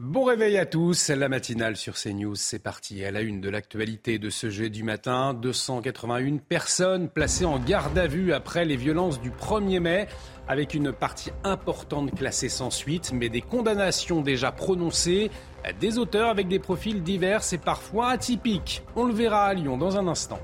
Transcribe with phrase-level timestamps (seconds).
[0.00, 3.04] Bon réveil à tous, la matinale sur CNews, c'est parti.
[3.04, 8.06] À la une de l'actualité de ce jeudi matin, 281 personnes placées en garde à
[8.06, 10.06] vue après les violences du 1er mai
[10.46, 15.32] avec une partie importante classée sans suite, mais des condamnations déjà prononcées,
[15.80, 18.84] des auteurs avec des profils divers et parfois atypiques.
[18.94, 20.38] On le verra à Lyon dans un instant.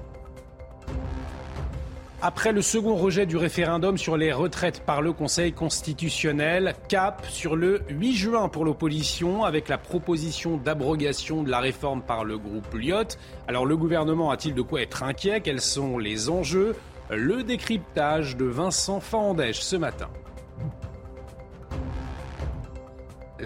[2.27, 7.55] Après le second rejet du référendum sur les retraites par le Conseil constitutionnel, cap sur
[7.55, 12.73] le 8 juin pour l'opposition avec la proposition d'abrogation de la réforme par le groupe
[12.73, 13.19] Lyot.
[13.47, 15.42] Alors le gouvernement a-t-il de quoi être inquiet?
[15.42, 16.74] Quels sont les enjeux?
[17.10, 20.09] Le décryptage de Vincent Fandèche ce matin.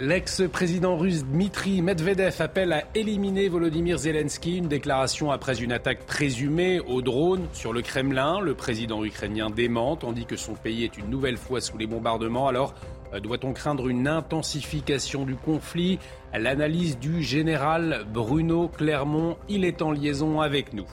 [0.01, 6.79] L'ex-président russe Dmitri Medvedev appelle à éliminer Volodymyr Zelensky, une déclaration après une attaque présumée
[6.79, 8.39] au drone sur le Kremlin.
[8.41, 12.47] Le président ukrainien dément, tandis que son pays est une nouvelle fois sous les bombardements.
[12.47, 12.75] Alors,
[13.13, 15.99] euh, doit-on craindre une intensification du conflit?
[16.33, 20.87] L'analyse du général Bruno Clermont, il est en liaison avec nous.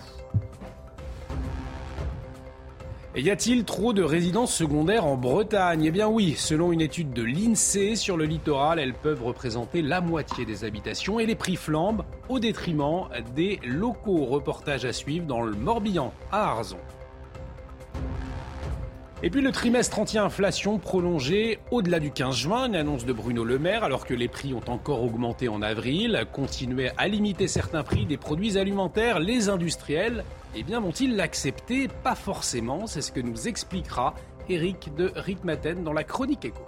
[3.17, 5.85] Y a-t-il trop de résidences secondaires en Bretagne?
[5.85, 10.01] Eh bien oui, selon une étude de l'INSEE sur le littoral, elles peuvent représenter la
[10.01, 14.25] moitié des habitations et les prix flambent au détriment des locaux.
[14.25, 16.77] Reportage à suivre dans le Morbihan, à Arzon.
[19.23, 23.57] Et puis le trimestre anti-inflation prolongé au-delà du 15 juin, une annonce de Bruno Le
[23.57, 28.05] Maire, alors que les prix ont encore augmenté en avril, continuer à limiter certains prix
[28.05, 30.25] des produits alimentaires, les industriels
[30.55, 31.87] eh bien, vont-ils l'accepter?
[31.87, 34.15] Pas forcément, c'est ce que nous expliquera
[34.47, 36.63] Eric de Ritmaten dans la chronique écho.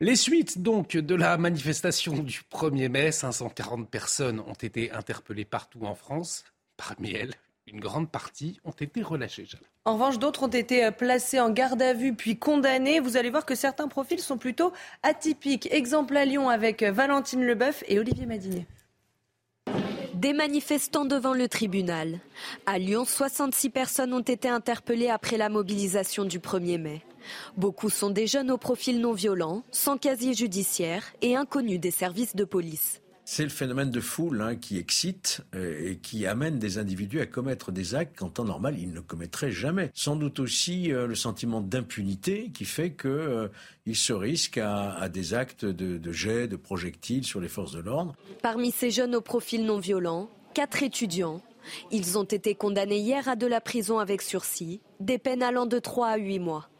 [0.00, 5.80] Les suites donc de la manifestation du 1er mai, 540 personnes ont été interpellées partout
[5.82, 6.44] en France.
[6.76, 7.34] Parmi elles,
[7.66, 9.48] une grande partie ont été relâchées.
[9.84, 13.00] En revanche, d'autres ont été placés en garde à vue puis condamnés.
[13.00, 15.68] Vous allez voir que certains profils sont plutôt atypiques.
[15.72, 18.66] Exemple à Lyon avec Valentine Leboeuf et Olivier Madinet.
[20.18, 22.18] Des manifestants devant le tribunal.
[22.66, 27.02] À Lyon, 66 personnes ont été interpellées après la mobilisation du 1er mai.
[27.56, 32.34] Beaucoup sont des jeunes au profil non violent, sans casier judiciaire et inconnus des services
[32.34, 33.00] de police.
[33.30, 37.26] C'est le phénomène de foule hein, qui excite euh, et qui amène des individus à
[37.26, 39.90] commettre des actes qu'en temps normal ils ne commettraient jamais.
[39.92, 43.48] Sans doute aussi euh, le sentiment d'impunité qui fait qu'ils euh,
[43.92, 48.16] se risquent à, des actes de, de jet, de projectiles sur les forces de l'ordre.
[48.42, 51.42] Parmi ces jeunes au profil non violent, quatre étudiants.
[51.92, 55.78] Ils ont été condamnés hier à de la prison avec sursis, des peines allant de
[55.78, 56.70] 3 à 8 mois.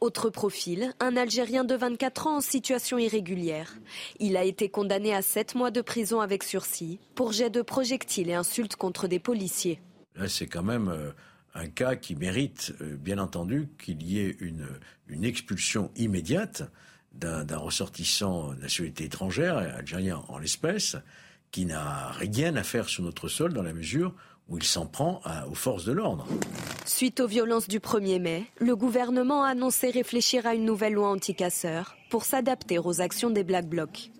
[0.00, 3.74] Autre profil, un Algérien de 24 ans en situation irrégulière.
[4.18, 8.30] Il a été condamné à 7 mois de prison avec sursis pour jet de projectiles
[8.30, 9.80] et insultes contre des policiers.
[10.26, 11.10] c'est quand même euh,
[11.54, 14.66] un cas qui mérite, euh, bien entendu, qu'il y ait une,
[15.08, 16.62] une expulsion immédiate
[17.12, 20.96] d'un ressortissant de nationalité étrangère, algérien en l'espèce,
[21.50, 24.14] qui n'a rien à faire sur notre sol dans la mesure
[24.50, 26.26] où il s'en prend aux forces de l'ordre.
[26.84, 31.08] Suite aux violences du 1er mai, le gouvernement a annoncé réfléchir à une nouvelle loi
[31.08, 34.10] anti-casseurs pour s'adapter aux actions des Black Blocs.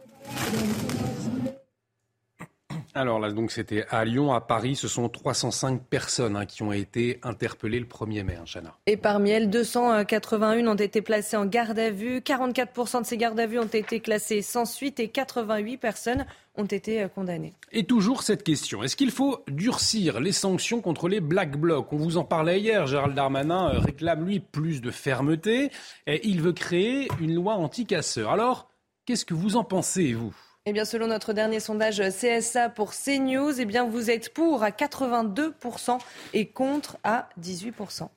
[2.95, 6.73] Alors là, donc c'était à Lyon, à Paris, ce sont 305 personnes hein, qui ont
[6.73, 8.75] été interpellées le 1er mai, hein, Chana.
[8.87, 13.39] Et parmi elles, 281 ont été placées en garde à vue, 44% de ces gardes
[13.39, 17.53] à vue ont été classées sans suite et 88 personnes ont été euh, condamnées.
[17.71, 21.93] Et toujours cette question, est-ce qu'il faut durcir les sanctions contre les Black Blocs?
[21.93, 25.71] On vous en parlait hier, Gérald Darmanin euh, réclame lui plus de fermeté
[26.07, 28.31] et il veut créer une loi anti-casseurs.
[28.31, 28.69] Alors,
[29.07, 30.35] qu'est-ce que vous en pensez, vous?
[30.67, 35.99] Eh bien, selon notre dernier sondage CSA pour CNews, eh vous êtes pour à 82%
[36.35, 38.09] et contre à 18%.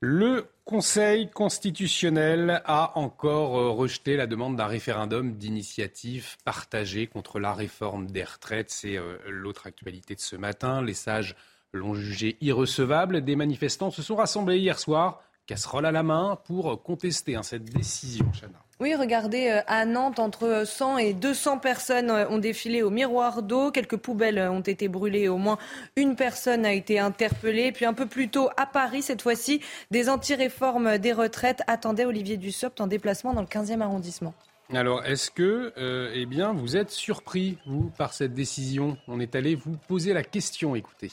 [0.00, 7.54] Le Conseil constitutionnel a encore euh, rejeté la demande d'un référendum d'initiative partagée contre la
[7.54, 8.70] réforme des retraites.
[8.70, 10.82] C'est euh, l'autre actualité de ce matin.
[10.82, 11.34] Les sages
[11.72, 13.22] l'ont jugé irrecevable.
[13.22, 17.64] Des manifestants se sont rassemblés hier soir, casserole à la main, pour contester hein, cette
[17.64, 18.30] décision.
[18.38, 18.67] Chana.
[18.80, 23.42] Oui, regardez, euh, à Nantes, entre 100 et 200 personnes euh, ont défilé au miroir
[23.42, 23.72] d'eau.
[23.72, 25.26] Quelques poubelles ont été brûlées.
[25.26, 25.58] Au moins
[25.96, 27.72] une personne a été interpellée.
[27.72, 29.60] Puis un peu plus tôt, à Paris, cette fois-ci,
[29.90, 34.32] des anti-réformes des retraites attendaient Olivier Dussopt en déplacement dans le 15e arrondissement.
[34.72, 38.98] Alors, est-ce que, euh, eh bien, vous êtes surpris, vous, par cette décision?
[39.08, 41.10] On est allé vous poser la question, écoutez.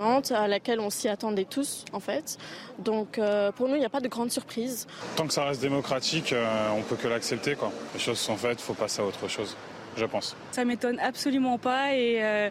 [0.00, 2.38] À laquelle on s'y attendait tous en fait.
[2.78, 4.86] Donc euh, pour nous, il n'y a pas de grande surprise.
[5.16, 7.54] Tant que ça reste démocratique, euh, on peut que l'accepter.
[7.54, 7.70] Quoi.
[7.94, 9.56] Les choses sont faites, il faut passer à autre chose,
[9.96, 10.36] je pense.
[10.52, 12.50] Ça m'étonne absolument pas et euh,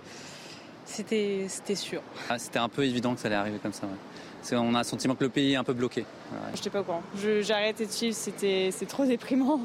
[0.85, 2.01] c'était sûr.
[2.29, 3.87] Ah, c'était un peu évident que ça allait arriver comme ça.
[4.51, 6.05] On a le sentiment que le pays est un peu bloqué.
[6.51, 7.03] Je n'étais pas au courant.
[7.15, 9.61] J'ai arrêté de suivre, c'était trop déprimant.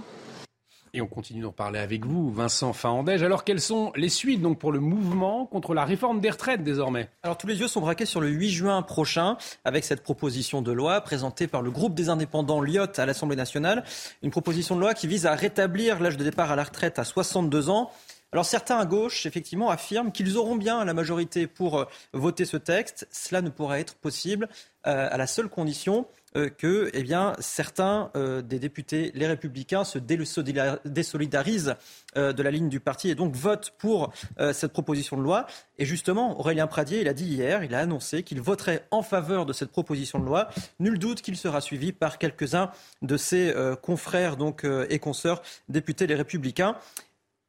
[0.95, 3.23] Et on continue d'en parler avec vous, Vincent Fahandège.
[3.23, 7.09] Alors, quelles sont les suites donc pour le mouvement contre la réforme des retraites désormais?
[7.23, 10.73] Alors, tous les yeux sont braqués sur le 8 juin prochain avec cette proposition de
[10.73, 13.85] loi présentée par le groupe des indépendants Lyot à l'Assemblée nationale.
[14.23, 17.05] Une proposition de loi qui vise à rétablir l'âge de départ à la retraite à
[17.05, 17.91] 62 ans.
[18.31, 22.59] Alors certains à gauche, effectivement, affirment qu'ils auront bien la majorité pour euh, voter ce
[22.59, 23.09] texte.
[23.11, 24.49] Cela ne pourra être possible
[24.87, 29.85] euh, à la seule condition euh, que eh bien, certains euh, des députés, les républicains,
[29.85, 31.75] se désolidarisent
[32.17, 34.13] euh, de la ligne du parti et donc votent pour
[34.53, 35.47] cette proposition de loi.
[35.79, 39.47] Et justement, Aurélien Pradier, il a dit hier, il a annoncé qu'il voterait en faveur
[39.47, 40.49] de cette proposition de loi.
[40.79, 42.71] Nul doute qu'il sera suivi par quelques-uns
[43.03, 46.77] de ses confrères donc, et consoeurs députés les républicains.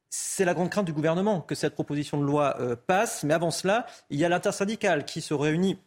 [0.08, 2.56] C'est la grande crainte du gouvernement que cette proposition de loi
[2.86, 3.24] passe.
[3.24, 5.78] Mais avant cela, il y a l'intersyndicale qui se réunit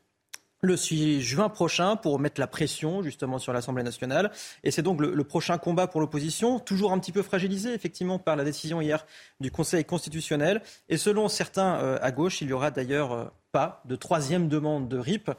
[0.63, 4.31] le 6 juin prochain pour mettre la pression justement sur l'Assemblée nationale.
[4.63, 8.36] Et c'est donc le, prochain combat pour l'opposition, toujours un petit peu fragilisé effectivement par
[8.36, 9.06] la décision hier
[9.42, 10.62] du Conseil constitutionnel.
[10.88, 14.88] Et selon certains euh, à gauche, il n'y aura d'ailleurs euh, pas de troisième demande
[14.88, 15.30] de RIP,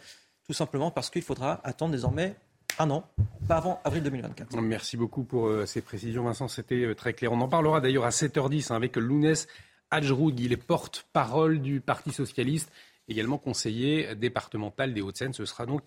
[0.46, 2.36] tout simplement parce qu'il faudra attendre désormais
[2.78, 3.04] un an,
[3.48, 4.60] pas avant avril 2024.
[4.60, 6.48] Merci beaucoup pour euh, ces précisions, Vincent.
[6.48, 7.32] C'était très clair.
[7.32, 9.48] On en parlera d'ailleurs à 7h10 hein, avec Lounès
[9.90, 10.38] Adjroud.
[10.38, 12.70] Il est porte-parole du Parti socialiste
[13.08, 15.32] également conseiller départemental des Hauts-de-Seine.
[15.32, 15.82] Ce sera donc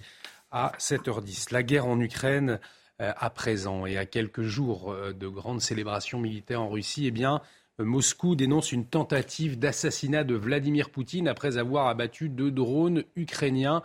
[0.51, 1.51] à 7h10.
[1.51, 2.59] La guerre en Ukraine
[2.99, 7.25] euh, à présent et à quelques jours euh, de grandes célébrations militaires en Russie, eh
[7.25, 7.39] euh,
[7.85, 13.83] Moscou dénonce une tentative d'assassinat de Vladimir Poutine après avoir abattu deux drones ukrainiens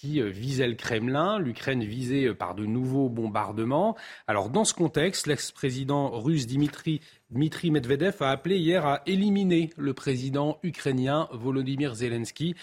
[0.00, 3.96] qui visaient le Kremlin, l'Ukraine visée par de nouveaux bombardements.
[4.26, 9.92] Alors dans ce contexte, l'ex-président russe Dimitri, Dmitri Medvedev a appelé hier à éliminer le
[9.92, 12.54] président ukrainien Volodymyr Zelensky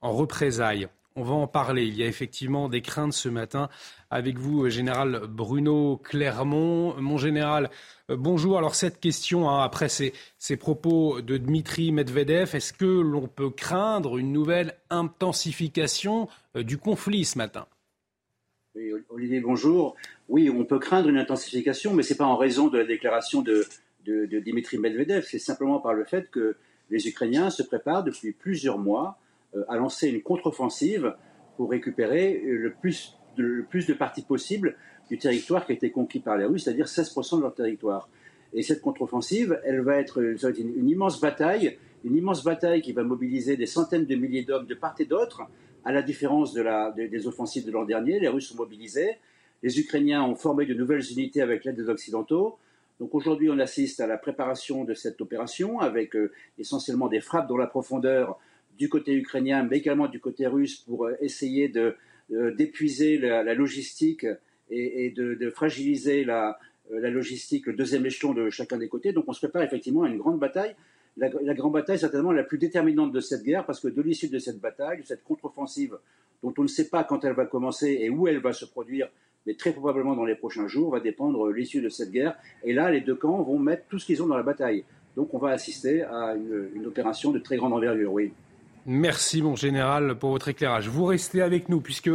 [0.00, 0.88] en représailles.
[1.16, 1.84] On va en parler.
[1.84, 3.68] Il y a effectivement des craintes ce matin
[4.10, 6.94] avec vous, général Bruno Clermont.
[7.00, 7.70] Mon général,
[8.10, 8.58] euh, bonjour.
[8.58, 13.50] Alors cette question, hein, après ces, ces, propos de Dmitri Medvedev, est-ce que l'on peut
[13.50, 17.66] craindre une nouvelle intensification euh, du conflit ce matin?
[18.74, 19.96] Oui, Olivier, bonjour.
[20.28, 23.40] Oui, on peut craindre une intensification, mais ce n'est pas en raison de la déclaration
[23.42, 23.64] de,
[24.04, 26.56] de, de Dimitri Medvedev, c'est simplement par le fait que
[26.90, 29.18] les Ukrainiens se préparent depuis plusieurs mois
[29.54, 31.14] euh, à lancer une contre-offensive
[31.56, 34.76] pour récupérer le plus, le plus de parties possible
[35.08, 38.08] du territoire qui a été conquis par les Russes, c'est-à-dire 16% de leur territoire.
[38.52, 40.22] Et cette contre-offensive, elle va être,
[40.58, 44.74] une, immense bataille, une immense bataille qui va mobiliser des centaines de milliers d'hommes de
[44.74, 45.42] part et d'autre,
[45.84, 48.18] à la différence de la, des offensives de l'an dernier.
[48.18, 49.18] Les Russes sont mobilisés,
[49.62, 52.58] les Ukrainiens ont formé de nouvelles unités avec l'aide des Occidentaux.
[52.98, 57.48] Donc aujourd'hui, on assiste à la préparation de cette opération avec euh, essentiellement des frappes
[57.48, 58.38] dans la profondeur
[58.78, 61.96] du côté ukrainien, mais également du côté russe pour euh, essayer de
[62.30, 64.26] d'épuiser la, logistique
[64.70, 66.58] et, de, fragiliser la,
[66.90, 69.12] la, logistique, le deuxième échelon de chacun des côtés.
[69.12, 70.74] Donc on se prépare effectivement à une grande bataille.
[71.16, 74.28] La, la grande bataille, certainement la plus déterminante de cette guerre, parce que de l'issue
[74.28, 75.96] de cette bataille, de cette contre-offensive,
[76.42, 79.08] dont on ne sait pas quand elle va commencer et où elle va se produire,
[79.46, 82.36] mais très probablement dans les prochains jours, va dépendre l'issue de cette guerre.
[82.64, 84.84] Et là, les deux camps vont mettre tout ce qu'ils ont dans la bataille.
[85.16, 88.32] Donc on va assister à une, une opération de très grande envergure, oui.
[88.88, 90.88] Merci mon général pour votre éclairage.
[90.88, 92.08] Vous restez avec nous puisque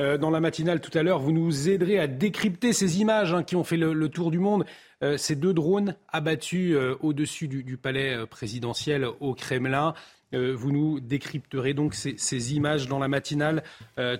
[0.00, 3.42] euh, dans la matinale tout à l'heure, vous nous aiderez à décrypter ces images hein,
[3.42, 4.64] qui ont fait le, tour du monde.
[5.02, 9.92] Euh, ces deux drones abattus euh, au-dessus du, palais présidentiel au Kremlin.
[10.32, 13.62] vous nous décrypterez donc ces, images dans la matinale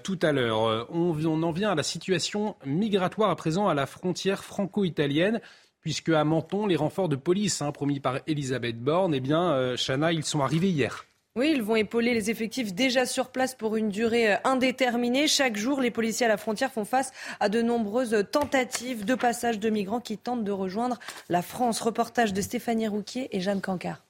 [0.02, 0.86] tout à l'heure.
[0.90, 5.40] On, en vient à la situation migratoire à présent à la frontière franco-italienne
[5.80, 10.12] puisque à Menton, les renforts de police hein, promis par Elisabeth Borne, eh bien, Chana,
[10.12, 11.06] ils sont arrivés hier.
[11.36, 15.26] Oui, ils vont épauler les effectifs déjà sur place pour une durée euh, indéterminée.
[15.26, 17.10] Chaque jour, les policiers à la frontière font face
[17.40, 21.80] à de nombreuses tentatives de passage de migrants qui tentent de rejoindre la France.
[21.80, 24.04] Reportage de Stéphanie Rouquier et Jeanne Cancard.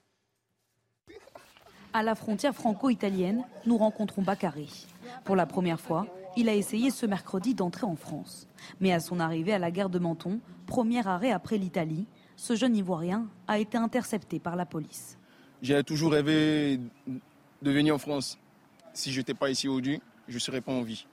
[1.94, 4.86] À la frontière franco-italienne, nous rencontrons Bakary.
[5.24, 8.48] Pour la première fois, il a essayé ce mercredi d'entrer en France.
[8.80, 12.04] Mais à son arrivée à la gare de Menton, premier arrêt après l'Italie,
[12.36, 15.16] ce jeune Ivoirien a été intercepté par la police.
[15.64, 18.37] J'ai toujours rêvé de venir en France.
[18.92, 21.06] Si je n'étais pas ici aujourd'hui, je ne serais pas en vie.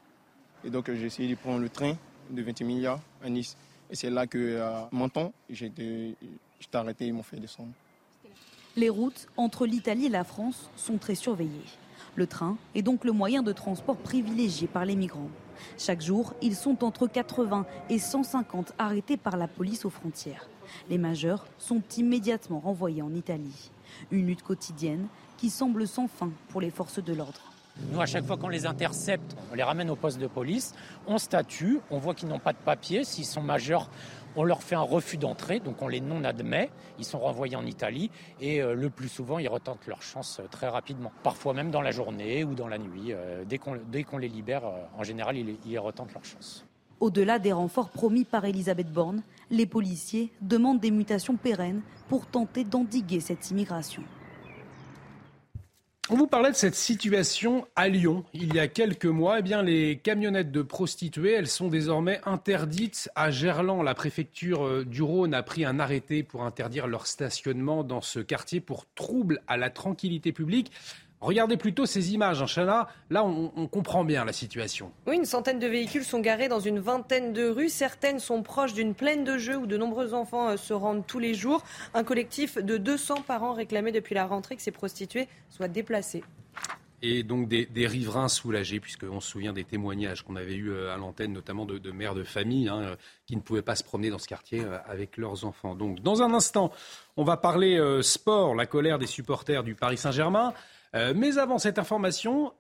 [0.65, 1.93] Et donc j'ai essayé de prendre le train
[2.29, 3.55] de 20 milliards à Nice.
[3.89, 6.17] Et c'est là que, à Menton, été
[6.73, 7.71] arrêté et ils m'ont fait descendre.
[8.75, 11.69] Les routes entre l'Italie et la France sont très surveillées.
[12.15, 15.29] Le train est donc le moyen de transport privilégié par les migrants.
[15.77, 20.49] Chaque jour, ils sont entre 80 et 150 arrêtés par la police aux frontières.
[20.89, 23.71] Les majeurs sont immédiatement renvoyés en Italie.
[24.11, 25.07] Une lutte quotidienne
[25.37, 27.41] qui semble sans fin pour les forces de l'ordre.
[27.91, 30.73] Nous, à chaque fois qu'on les intercepte, on les ramène au poste de police,
[31.07, 33.03] on statue, on voit qu'ils n'ont pas de papier.
[33.03, 33.89] S'ils sont majeurs,
[34.35, 36.69] on leur fait un refus d'entrée, donc on les non-admet.
[36.99, 40.47] Ils sont renvoyés en Italie et euh, le plus souvent, ils retentent leur chance euh,
[40.49, 41.11] très rapidement.
[41.23, 43.13] Parfois même dans la journée ou dans la nuit.
[43.13, 43.57] Euh, dès
[44.03, 44.63] qu'on les libère,
[44.97, 46.65] en général, ils, ils retentent leur chance.
[47.01, 52.63] Au-delà des renforts promis par Elisabeth Borne, les policiers demandent des mutations pérennes pour tenter
[52.63, 54.03] d'endiguer cette immigration.
[56.11, 58.23] On vous parlait de cette situation à Lyon.
[58.33, 63.09] Il y a quelques mois, eh bien, les camionnettes de prostituées, elles sont désormais interdites
[63.15, 63.81] à Gerland.
[63.81, 68.19] La préfecture euh, du Rhône a pris un arrêté pour interdire leur stationnement dans ce
[68.19, 70.71] quartier pour trouble à la tranquillité publique.
[71.21, 72.87] Regardez plutôt ces images, Chana.
[73.11, 74.91] Là, on, comprend bien la situation.
[75.05, 77.69] Oui, une centaine de véhicules sont garés dans une vingtaine de rues.
[77.69, 81.19] Certaines sont proches d'une plaine de jeux où de nombreux enfants euh, se rendent tous
[81.19, 81.63] les jours.
[81.93, 86.23] Un collectif de 200 parents réclamait depuis la rentrée que ces prostituées soient déplacées.
[87.03, 90.97] Et donc des, riverains soulagés, puisqu'on se souvient des témoignages qu'on avait eus euh, à
[90.97, 92.95] l'antenne, notamment de, mères de famille hein, euh,
[93.27, 95.75] qui ne pouvaient pas se promener dans ce quartier avec leurs enfants.
[95.75, 96.71] Donc, dans un instant,
[97.15, 100.53] on va parler sport, la colère des supporters du Paris Saint-Germain.
[100.95, 102.53] Euh, mais avant cette information,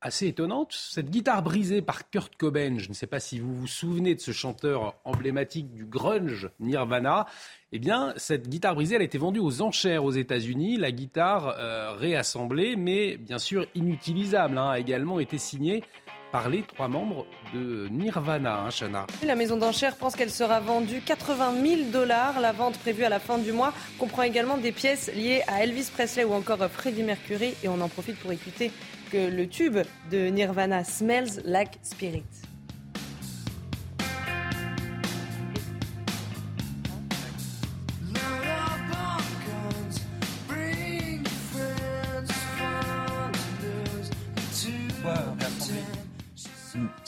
[0.00, 3.66] assez étonnante, cette guitare brisée par Kurt Cobain, je ne sais pas si vous vous
[3.66, 7.26] souvenez de ce chanteur emblématique du grunge Nirvana,
[7.72, 10.76] eh bien, cette guitare brisée, elle a été vendue aux enchères aux États-Unis.
[10.76, 15.82] La guitare euh, réassemblée, mais bien sûr inutilisable, hein, a également été signée
[16.32, 19.06] par les trois membres de Nirvana, hein, Shana.
[19.24, 22.40] La maison d'enchères pense qu'elle sera vendue 80 000 dollars.
[22.40, 25.90] La vente prévue à la fin du mois comprend également des pièces liées à Elvis
[25.92, 27.54] Presley ou encore Freddie Mercury.
[27.62, 28.70] Et on en profite pour écouter
[29.10, 29.78] que le tube
[30.10, 32.47] de Nirvana Smells Like Spirit.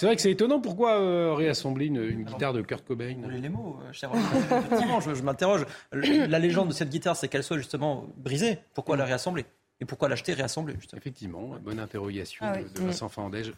[0.01, 0.63] C'est vrai que c'est étonnant.
[0.63, 5.67] Pourquoi euh, réassembler une, guitare de Kurt Cobain les mots, euh, cher Effectivement, je, m'interroge.
[5.93, 8.61] La légende de cette guitare, c'est qu'elle soit justement brisée.
[8.73, 9.45] Pourquoi la réassembler?
[9.79, 13.53] Et pourquoi l'acheter réassemblée Effectivement, bonne interrogation ah de, Vincent Fandège.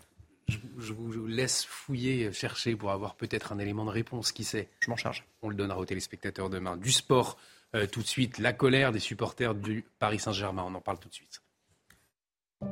[0.48, 4.32] Je, je, vous laisse fouiller, chercher pour avoir peut-être un élément de réponse.
[4.32, 4.68] Qui sait?
[4.80, 5.24] Je m'en charge.
[5.42, 6.76] On le donnera aux téléspectateurs demain.
[6.76, 7.38] Du sport,
[7.76, 8.38] euh, tout de suite.
[8.38, 10.64] La colère des supporters du Paris Saint-Germain.
[10.66, 11.41] On en parle tout de suite.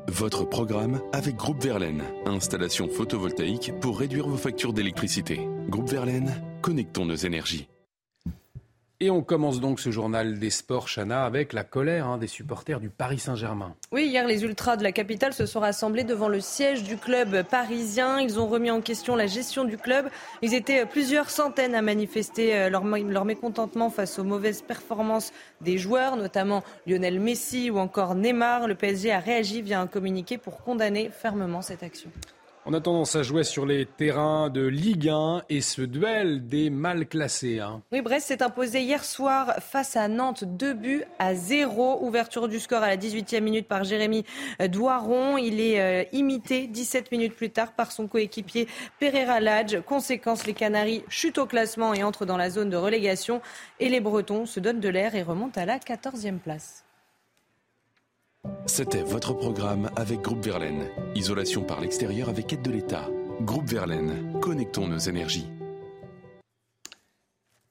[0.09, 2.03] Votre programme avec Groupe Verlaine.
[2.27, 5.41] Installation photovoltaïque pour réduire vos factures d'électricité.
[5.69, 6.33] Groupe Verlaine,
[6.63, 7.69] connectons nos énergies.
[9.03, 12.81] Et on commence donc ce journal des sports, Chana, avec la colère hein, des supporters
[12.81, 13.75] du Paris Saint-Germain.
[13.93, 17.43] Oui, hier, les Ultras de la capitale se sont rassemblés devant le siège du club
[17.45, 18.21] parisien.
[18.21, 20.11] Ils ont remis en question la gestion du club.
[20.43, 25.79] Ils étaient plusieurs centaines à manifester euh, leur, leur mécontentement face aux mauvaises performances des
[25.79, 28.69] joueurs, notamment Lionel Messi ou encore Neymar.
[28.69, 32.11] Le PSG a réagi via un communiqué pour condamner fermement cette action.
[32.67, 36.69] On a tendance à jouer sur les terrains de Ligue 1 et ce duel des
[36.69, 37.59] mal classés.
[37.59, 37.81] Hein.
[37.91, 42.05] Oui, Brest s'est imposé hier soir face à Nantes, deux buts à zéro.
[42.05, 44.27] Ouverture du score à la 18e minute par Jérémy
[44.61, 45.39] Douaron.
[45.39, 49.81] Il est euh, imité 17 minutes plus tard par son coéquipier Pereira Ladj.
[49.81, 53.41] Conséquence, les Canaries chutent au classement et entrent dans la zone de relégation.
[53.79, 56.85] Et les Bretons se donnent de l'air et remontent à la 14e place.
[58.67, 60.89] C'était votre programme avec Groupe Verlaine.
[61.15, 63.09] Isolation par l'extérieur avec aide de l'État.
[63.41, 65.47] Groupe Verlaine, connectons nos énergies.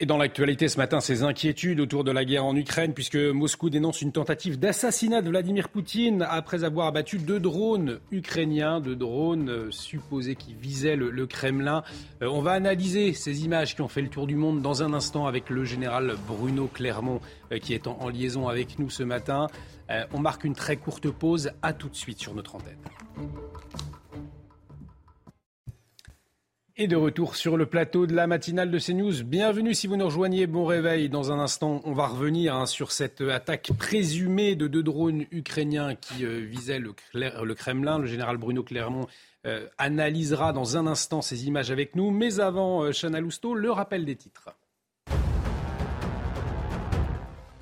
[0.01, 3.69] Et dans l'actualité ce matin, ces inquiétudes autour de la guerre en Ukraine, puisque Moscou
[3.69, 9.69] dénonce une tentative d'assassinat de Vladimir Poutine après avoir abattu deux drones ukrainiens, deux drones
[9.72, 11.84] supposés qui visaient le, Kremlin.
[12.22, 14.93] Euh, on va analyser ces images qui ont fait le tour du monde dans un
[14.93, 17.19] instant avec le général Bruno Clermont,
[17.51, 19.48] euh, qui est en liaison avec nous ce matin.
[20.13, 21.51] On marque une très courte pause.
[21.62, 22.77] À tout de suite sur notre antenne.
[26.81, 29.25] Et de retour sur le plateau de la matinale de CNews.
[29.25, 30.48] Bienvenue si vous nous rejoignez.
[30.48, 31.10] Bon réveil.
[31.10, 35.96] Dans un instant, on va revenir hein, sur cette attaque présumée de deux drones ukrainiens
[35.96, 36.93] qui euh, visaient le,
[37.53, 38.00] Kremlin.
[38.00, 39.08] Le général Bruno Clermont
[39.46, 42.12] euh, analysera dans un instant ces images avec nous.
[42.12, 44.50] Mais avant, euh, Chana Lousteau, le rappel des titres.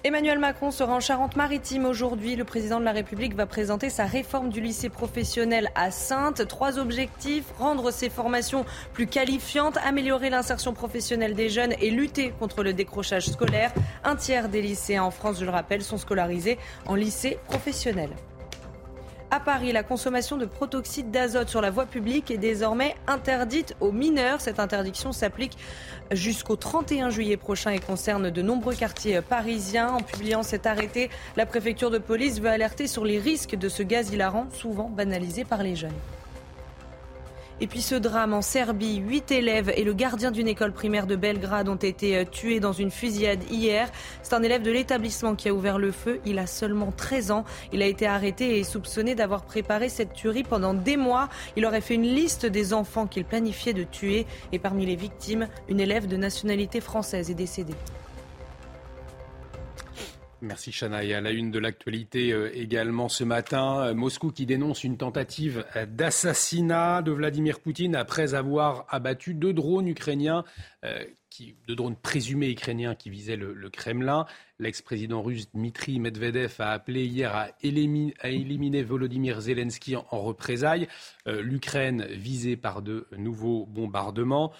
[0.07, 2.37] Emmanuel Macron sera en Charente-Maritime aujourd'hui.
[2.37, 6.47] Le président de la République va présenter sa réforme du lycée professionnel à Sainte.
[6.47, 12.63] Trois objectifs rendre ces formations plus qualifiantes, améliorer l'insertion professionnelle des jeunes et lutter contre
[12.63, 13.73] le décrochage scolaire.
[14.05, 18.11] Un tiers des lycéens en France, je le rappelle, sont scolarisés en lycée professionnel.
[19.29, 23.91] À Paris, la consommation de protoxyde d'azote sur la voie publique est désormais interdite aux
[23.91, 24.39] mineurs.
[24.39, 25.57] Cette interdiction s'applique
[26.11, 29.89] jusqu'au 31 juillet prochain et concerne de nombreux quartiers parisiens.
[29.89, 33.83] En publiant cet arrêté, la préfecture de police veut alerter sur les risques de ce
[33.83, 35.91] gaz hilarant, souvent banalisé par les jeunes.
[37.59, 41.15] Et puis ce drame en Serbie, huit élèves et le gardien d'une école primaire de
[41.15, 43.89] Belgrade ont été euh, tués dans une fusillade hier.
[44.21, 46.19] C'est un élève de l'établissement qui a ouvert le feu.
[46.23, 47.45] Il a seulement 13 ans.
[47.73, 51.29] Il a été arrêté et soupçonné d'avoir préparé cette tuerie pendant des mois.
[51.55, 54.27] Il aurait fait une liste des enfants qu'il planifiait de tuer.
[54.51, 57.75] Et parmi les victimes, une élève de nationalité française est décédée.
[60.41, 60.97] Merci Chana.
[60.97, 65.65] À la une de l'actualité euh, également ce matin, euh, Moscou qui dénonce une tentative
[65.89, 70.45] d'assassinat de Vladimir Poutine après avoir abattu deux drones ukrainiens,
[70.85, 74.27] euh, qui, deux drones présumés ukrainiens qui visaient le, Kremlin.
[74.59, 80.87] L'ex-président russe Dmitri Medvedev a appelé hier à éliminer, Volodymyr Zelensky en, représailles.
[81.25, 84.51] L'Ukraine visée par de nouveaux bombardements.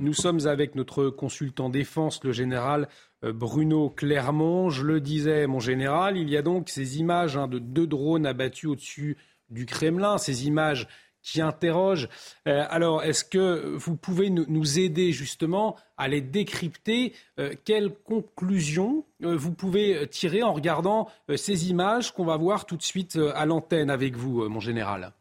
[0.00, 4.70] Nous sommes avec notre consultant défense, le général euh, Bruno Clermont.
[4.70, 8.26] Je le disais, mon général, il y a donc ces images hein, de deux drones
[8.26, 9.16] abattus au-dessus
[9.50, 10.88] du Kremlin, ces images
[11.22, 12.08] qui interrogent.
[12.46, 17.14] Euh, alors, est-ce que vous pouvez nous, aider justement à les décrypter?
[17.40, 22.82] Euh, Quelles conclusions vous pouvez tirer en regardant ces images qu'on va voir tout de
[22.82, 25.12] suite à l'antenne avec vous, mon général?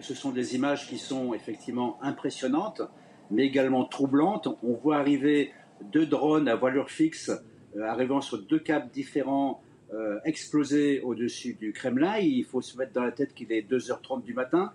[0.00, 2.82] Ce sont des images qui sont effectivement impressionnantes,
[3.30, 4.48] mais également troublantes.
[4.64, 5.52] On voit arriver
[5.92, 7.30] deux drones à voilure fixe
[7.76, 12.18] euh, arrivant sur deux caps différents euh, explosés au-dessus du Kremlin.
[12.18, 14.72] Il faut se mettre dans la tête qu'il est 2h30 du matin.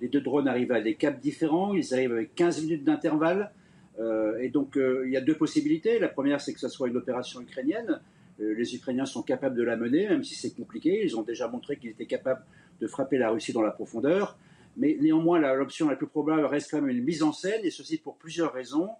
[0.00, 3.50] Les deux drones arrivent à des caps différents, ils arrivent avec 15 minutes d'intervalle.
[3.98, 5.98] Euh, et donc il y a deux possibilités.
[5.98, 8.00] La première, c'est que ce soit une opération ukrainienne.
[8.38, 11.02] les Ukrainiens sont capables de la mener, même si c'est compliqué.
[11.04, 12.44] Ils ont déjà montré qu'ils étaient capables
[12.80, 14.38] de frapper la Russie dans la profondeur.
[14.76, 17.98] Mais néanmoins, l'option la plus probable reste quand même une mise en scène, et ceci
[17.98, 18.90] pour plusieurs raisons.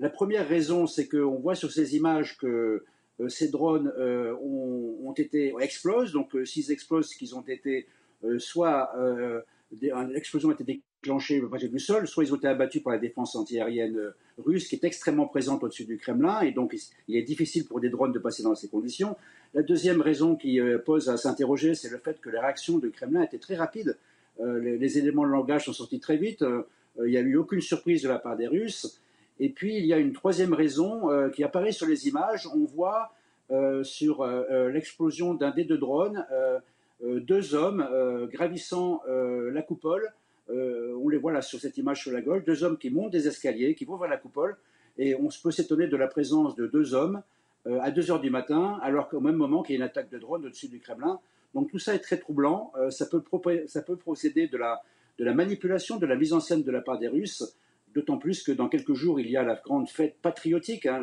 [0.00, 2.84] La première raison, c'est qu'on voit sur ces images que
[3.20, 6.12] euh, ces drones euh, ont, été explosent.
[6.12, 7.86] Donc, euh, s'ils explosent, qu'ils ont été
[8.38, 8.92] soit
[9.80, 13.34] l'explosion a été déclenchée près du sol, soit ils ont été abattus par la défense
[13.34, 16.76] antiaérienne russe, qui est extrêmement présente au-dessus du Kremlin, et donc
[17.08, 19.16] il est difficile pour des drones de passer dans ces conditions.
[19.54, 23.22] La deuxième raison qui pose à s'interroger, c'est le fait que les réactions du Kremlin
[23.22, 23.96] étaient très rapides.
[24.38, 26.44] Les, éléments de langage sont sortis très vite.
[26.98, 29.00] il n'y a eu aucune surprise de la part des Russes.
[29.40, 32.46] Et puis, il y a une troisième raison euh, qui apparaît sur les images.
[32.54, 33.14] On voit
[33.50, 36.24] euh, sur euh, l'explosion d'un des deux drones
[37.02, 37.88] deux hommes
[38.30, 40.12] gravissant la coupole.
[40.50, 43.26] on les voit là sur cette image sur la gauche, deux hommes qui montent des
[43.26, 44.58] escaliers, qui vont vers la coupole.
[44.98, 47.22] Et on peut s'étonner de la présence de deux hommes
[47.64, 50.18] à 2 heures du matin, alors qu'au même moment qu'il y a une attaque de
[50.18, 51.18] drone au-dessus du Kremlin.
[51.54, 52.70] Donc tout ça est très troublant.
[52.90, 53.22] ça, peut
[53.96, 57.56] procéder de la manipulation, de la mise en scène de la part des Russes.
[57.94, 61.02] D'autant plus que dans quelques jours, il y a la grande fête patriotique, hein,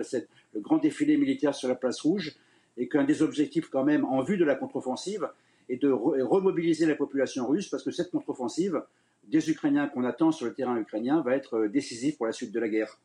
[0.53, 2.35] le grand défilé militaire sur la place rouge,
[2.77, 5.27] et qu'un des objectifs quand même en vue de la contre-offensive
[5.69, 8.81] est de remobiliser la population russe, parce que cette contre-offensive
[9.27, 12.53] des Ukrainiens qu'on attend sur le terrain ukrainien va être euh, décisive pour la suite
[12.53, 12.99] de la guerre.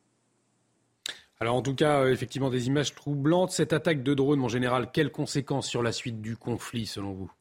[1.41, 3.51] Alors en tout cas, euh, effectivement, des images troublantes.
[3.51, 7.33] Cette attaque de drone, en général, quelles conséquences sur la suite du conflit, selon vous?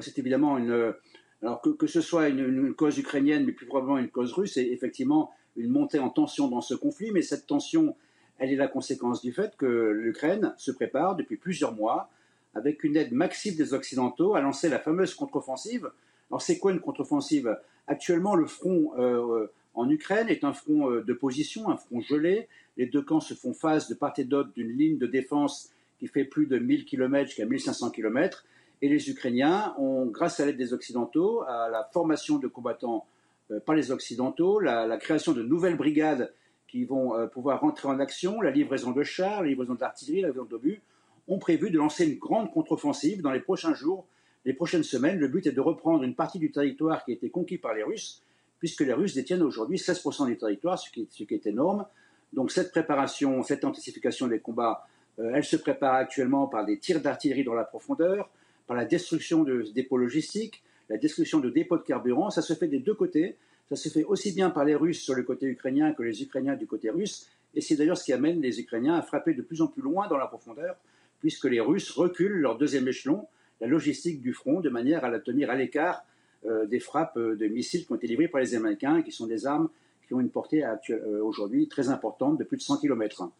[0.00, 0.94] C'est évidemment une,
[1.42, 5.32] alors que, ce soit une, cause ukrainienne, mais plus probablement une cause russe, c'est effectivement
[5.56, 7.96] une montée en tension dans ce conflit, mais cette tension,
[8.38, 12.10] elle est la conséquence du fait que l'Ukraine se prépare depuis plusieurs mois,
[12.54, 15.90] avec une aide massive des Occidentaux, à lancer la fameuse contre-offensive.
[16.30, 17.56] Alors c'est quoi une contre-offensive?
[17.86, 22.48] Actuellement, le front euh, en Ukraine est un front euh, de position, un front gelé.
[22.76, 26.08] Les deux camps se font face de part et d'autre d'une ligne de défense qui
[26.08, 28.44] fait plus de 1000 km jusqu'à 1500 km.
[28.80, 33.06] Et les Ukrainiens ont, grâce à l'aide des Occidentaux, à la formation de combattants
[33.50, 36.32] euh, par les Occidentaux, la, création de nouvelles brigades
[36.68, 40.28] qui vont euh, pouvoir rentrer en action, la livraison de chars, la livraison d'artillerie, la
[40.28, 40.82] livraison d'obus,
[41.26, 44.06] ont prévu de lancer une grande contre-offensive dans les prochains jours,
[44.44, 45.18] les prochaines semaines.
[45.18, 47.82] Le but est de reprendre une partie du territoire qui a été conquis par les
[47.82, 48.22] Russes,
[48.58, 51.86] puisque les Russes détiennent aujourd'hui 16% du territoire, ce qui, est énorme.
[52.32, 54.86] Donc cette préparation, cette intensification des combats,
[55.18, 58.30] euh, elle se prépare actuellement par des tirs d'artillerie dans la profondeur,
[58.68, 62.30] par la destruction de dépôts logistiques, la destruction de dépôts de carburant.
[62.30, 63.36] Ça se fait des deux côtés.
[63.68, 66.54] Ça se fait aussi bien par les Russes sur le côté ukrainien que les Ukrainiens
[66.54, 67.28] du côté russe.
[67.54, 70.06] Et c'est d'ailleurs ce qui amène les Ukrainiens à frapper de plus en plus loin
[70.06, 70.76] dans la profondeur,
[71.20, 73.26] puisque les Russes reculent leur deuxième échelon,
[73.60, 76.04] la logistique du front, de manière à la tenir à l'écart
[76.46, 79.26] euh, des frappes euh, de missiles qui ont été livrées par les Américains, qui sont
[79.26, 79.68] des armes
[80.06, 83.30] qui ont une portée euh, aujourd'hui très importante de plus de 100 km.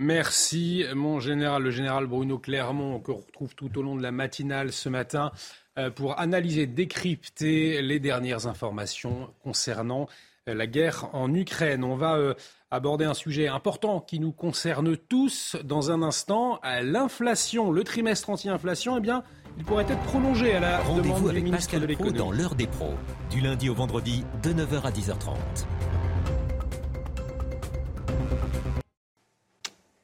[0.00, 4.70] Merci, mon général, le général Bruno Clermont, que retrouve tout au long de la matinale
[4.70, 5.32] ce matin
[5.76, 10.06] euh, pour analyser, décrypter les dernières informations concernant
[10.48, 11.82] euh, la guerre en Ukraine.
[11.82, 12.34] On va euh,
[12.70, 16.60] aborder un sujet important qui nous concerne tous dans un instant.
[16.80, 19.24] L'inflation, le trimestre anti-inflation, eh bien,
[19.56, 22.16] il pourrait être prolongé à la demande du ministre de l'économie.
[22.16, 22.94] dans l'heure des pros,
[23.30, 25.66] du lundi au vendredi de 9h à 10h30.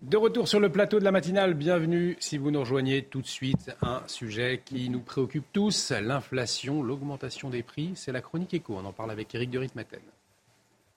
[0.04, 3.26] De retour sur le plateau de la matinale, bienvenue si vous nous rejoignez tout de
[3.26, 3.74] suite.
[3.80, 7.92] Un sujet qui nous préoccupe tous, l'inflation, l'augmentation des prix.
[7.94, 10.00] C'est la chronique éco, on en parle avec Eric de Ritmaten.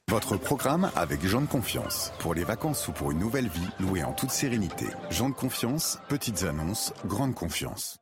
[0.09, 2.11] Votre programme avec Jean de Confiance.
[2.19, 4.87] Pour les vacances ou pour une nouvelle vie, louée en toute sérénité.
[5.09, 8.01] Jean de Confiance, petites annonces, grande confiance.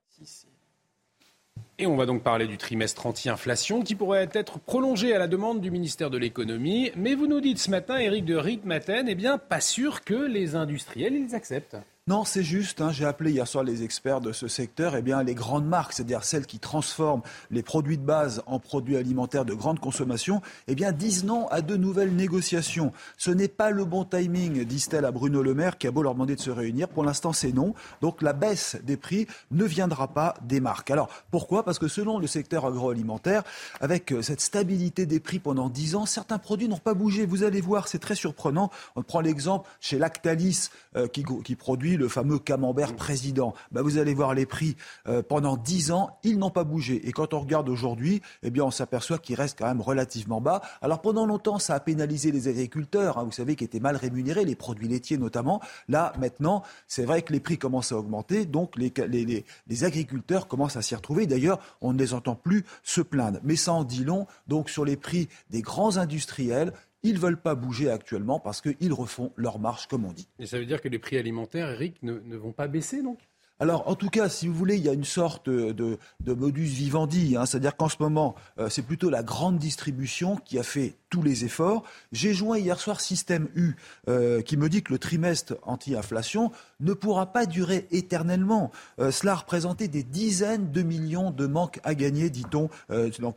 [1.78, 5.60] Et on va donc parler du trimestre anti-inflation qui pourrait être prolongé à la demande
[5.60, 6.92] du ministère de l'économie.
[6.96, 10.56] Mais vous nous dites ce matin, Éric de Ritmaten, eh bien, pas sûr que les
[10.56, 11.76] industriels les acceptent.
[12.08, 12.82] Non, c'est juste.
[12.82, 14.96] Hein, j'ai appelé hier soir les experts de ce secteur.
[14.96, 18.96] Eh bien, les grandes marques, c'est-à-dire celles qui transforment les produits de base en produits
[18.96, 22.94] alimentaires de grande consommation, eh bien, disent non à de nouvelles négociations.
[23.18, 26.14] Ce n'est pas le bon timing, disent-elles à Bruno Le Maire, qui a beau leur
[26.14, 26.90] demander de se réunir.
[26.90, 27.74] Pour l'instant, c'est non.
[28.02, 30.92] Donc, la baisse des prix ne viendra pas des marques.
[30.92, 31.66] Alors, pourquoi?
[31.66, 33.42] Parce que selon le secteur agroalimentaire,
[33.82, 37.26] avec euh, cette stabilité des prix pendant 10 ans, certains produits n'ont pas bougé.
[37.26, 38.70] Vous allez voir, c'est très surprenant.
[38.96, 43.54] On prend l'exemple chez Lactalis, euh, qui, qui produit le fameux camembert président.
[43.72, 44.76] Bah, vous allez voir les prix
[45.08, 47.08] euh, pendant 10 ans, ils n'ont pas bougé.
[47.08, 50.62] Et quand on regarde aujourd'hui, eh bien, on s'aperçoit qu'ils restent quand même relativement bas.
[50.82, 54.46] Alors pendant longtemps, ça a pénalisé les agriculteurs, hein, vous savez, qui étaient mal rémunérés,
[54.46, 55.62] les produits laitiers notamment.
[55.90, 60.48] Là, maintenant, c'est vrai que les prix commencent à augmenter, donc les, les, les agriculteurs
[60.48, 61.28] commencent à s'y retrouver.
[61.28, 63.40] D'ailleurs, on ne les entend plus se plaindre.
[63.44, 66.74] Mais ça en dit long, donc, sur les prix des grands industriels
[67.06, 70.28] ils ne veulent pas bouger actuellement parce qu'ils refont leur marche, comme on dit.
[70.40, 73.20] Et ça veut dire que les prix alimentaires, Eric, ne, ne vont pas baisser donc?
[73.58, 77.38] Alors, en tout cas, si vous voulez, il y a une sorte de, modus vivendi,
[77.38, 77.46] hein.
[77.46, 81.46] c'est-à-dire qu'en ce moment, euh, c'est plutôt la grande distribution qui a fait tous les
[81.46, 81.84] efforts.
[82.12, 83.76] J'ai joint hier soir Système U,
[84.10, 88.72] euh, qui me dit que le trimestre anti-inflation ne pourra pas durer éternellement.
[89.00, 92.70] Euh, cela a représenté des dizaines de millions de manques à gagner, dit-on,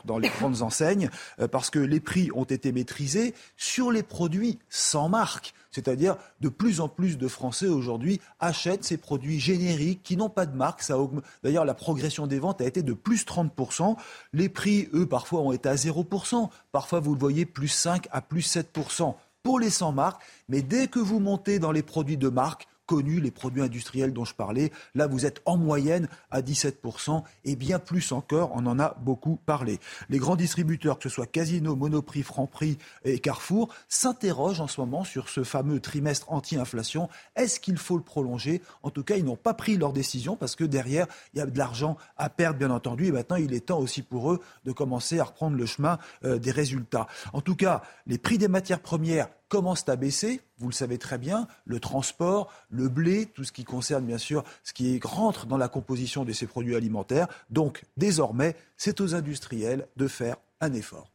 [0.05, 1.11] dans les grandes enseignes,
[1.53, 5.55] parce que les prix ont été maîtrisés sur les produits sans marque.
[5.79, 10.45] C'est-à-dire de plus en plus de Français aujourd'hui achètent ces produits génériques qui n'ont pas
[10.45, 10.83] de marque.
[10.83, 10.97] Ça
[11.45, 13.97] D'ailleurs, la progression des ventes a été de plus 30%.
[14.33, 16.49] Les prix, eux, parfois ont été à 0%.
[16.73, 19.15] Parfois, vous le voyez, plus 5 à plus 7%
[19.45, 20.21] pour les sans marques.
[20.49, 24.25] Mais dès que vous montez dans les produits de marque, connus, les produits industriels dont
[24.25, 24.73] je parlais.
[24.95, 29.37] Là, vous êtes en moyenne à 17% et bien plus encore, on en a beaucoup
[29.37, 29.79] parlé.
[30.09, 35.05] Les grands distributeurs, que ce soit Casino, Monoprix, Franprix et Carrefour, s'interrogent en ce moment
[35.05, 37.09] sur ce fameux trimestre anti-inflation.
[37.37, 38.63] Est-ce qu'il faut le prolonger?
[38.83, 41.47] En tout cas, ils n'ont pas pris leur décision parce que derrière, il y a
[41.47, 43.07] de l'argent à perdre, bien entendu.
[43.07, 46.39] Et maintenant, il est temps aussi pour eux de commencer à reprendre le chemin euh,
[46.39, 47.07] des résultats.
[47.35, 50.41] En tout cas, les prix des matières premières commencent à baisser.
[50.59, 54.45] Vous le savez très bien, le transport, le blé, tout ce qui concerne bien sûr
[54.63, 57.29] ce qui rentre dans la composition de ces produits alimentaires.
[57.51, 61.11] Donc désormais, c'est aux industriels de faire un effort.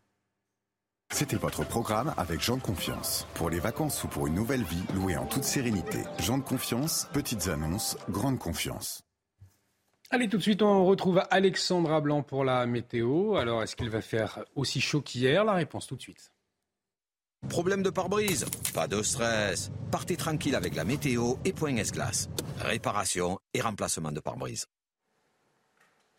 [1.12, 3.28] C'était votre programme avec Jean de Confiance.
[3.36, 6.00] Pour les vacances ou pour une nouvelle vie, louée en toute sérénité.
[6.18, 9.04] Jean de Confiance, petites annonces, grande confiance.
[10.10, 13.36] Allez, tout de suite, on retrouve Alexandra Blanc pour la météo.
[13.36, 15.44] Alors, est-ce qu'il va faire aussi chaud qu'hier?
[15.44, 16.33] La réponse tout de suite.
[17.50, 19.72] Problème de pare-brise Pas de stress.
[19.92, 22.30] Partez tranquille avec la météo et Point S-Glace.
[22.60, 24.66] Réparation et remplacement de pare-brise.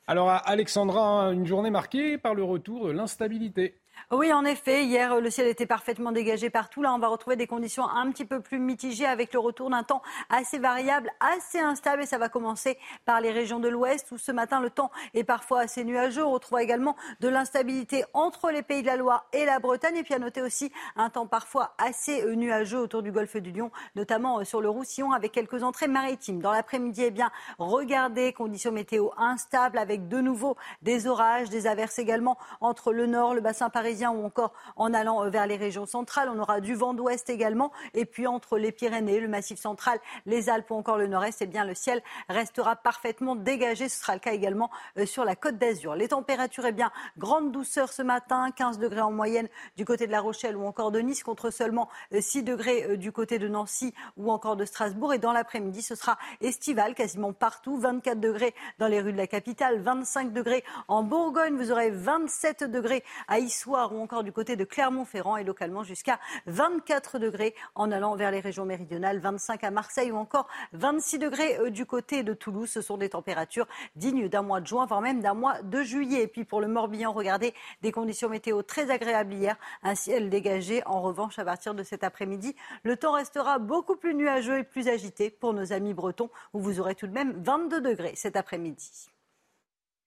[0.06, 3.80] Alors, Alexandra, une journée marquée par le retour de l'instabilité.
[4.10, 6.82] Oui, en effet, hier, le ciel était parfaitement dégagé partout.
[6.82, 9.82] Là, on va retrouver des conditions un petit peu plus mitigées avec le retour d'un
[9.82, 12.02] temps assez variable, assez instable.
[12.02, 15.24] Et ça va commencer par les régions de l'Ouest où ce matin, le temps est
[15.24, 16.22] parfois assez nuageux.
[16.22, 19.96] On retrouve également de l'instabilité entre les pays de la Loire et la Bretagne.
[19.96, 23.52] Et puis à noter aussi un temps parfois assez euh, nuageux autour du golfe du
[23.52, 26.40] Lion, notamment euh, sur le Roussillon avec quelques entrées maritimes.
[26.40, 31.98] Dans l'après-midi, eh bien, regardez, conditions météo instables avec de nouveau des orages, des averses
[31.98, 35.86] également entre le nord, le bassin parisien ou encore en allant euh, vers les régions
[35.86, 36.28] centrales.
[36.32, 37.72] On aura du vent d'ouest également.
[37.92, 41.46] Et puis entre les Pyrénées, le Massif central, les Alpes ou encore le Nord-Est, eh
[41.46, 43.88] bien le ciel restera parfaitement dégagé.
[43.88, 45.94] Ce sera le cas également euh, sur la Côte d'Azur.
[45.94, 50.12] Les températures, eh bien grande douceur ce matin, 15 degrés en moyenne du côté de
[50.12, 53.94] La Rochelle ou encore de Nice, contre seulement 6 euh, degrés du côté de Nancy
[54.16, 55.12] ou encore de Strasbourg.
[55.12, 59.26] Et dans l'après-midi, ce sera estival quasiment partout, 24 degrés dans les rues de la
[59.26, 63.38] capitale, 25 degrés en Bourgogne, vous aurez 27 degrés à
[63.74, 68.38] Ou encore du côté de Clermont-Ferrand et localement jusqu'à 24 degrés en allant vers les
[68.38, 72.70] régions méridionales, 25 à Marseille ou encore 26 degrés euh, du côté de Toulouse.
[72.70, 76.22] Ce sont des températures dignes d'un mois de juin, voire même d'un mois de juillet.
[76.22, 80.86] Et puis pour le Morbihan, regardez des conditions météo très agréables hier, un ciel dégagé.
[80.86, 84.86] En revanche, à partir de cet après-midi, le temps restera beaucoup plus nuageux et plus
[84.86, 89.10] agité pour nos amis bretons, où vous aurez tout de même 22 degrés cet après-midi.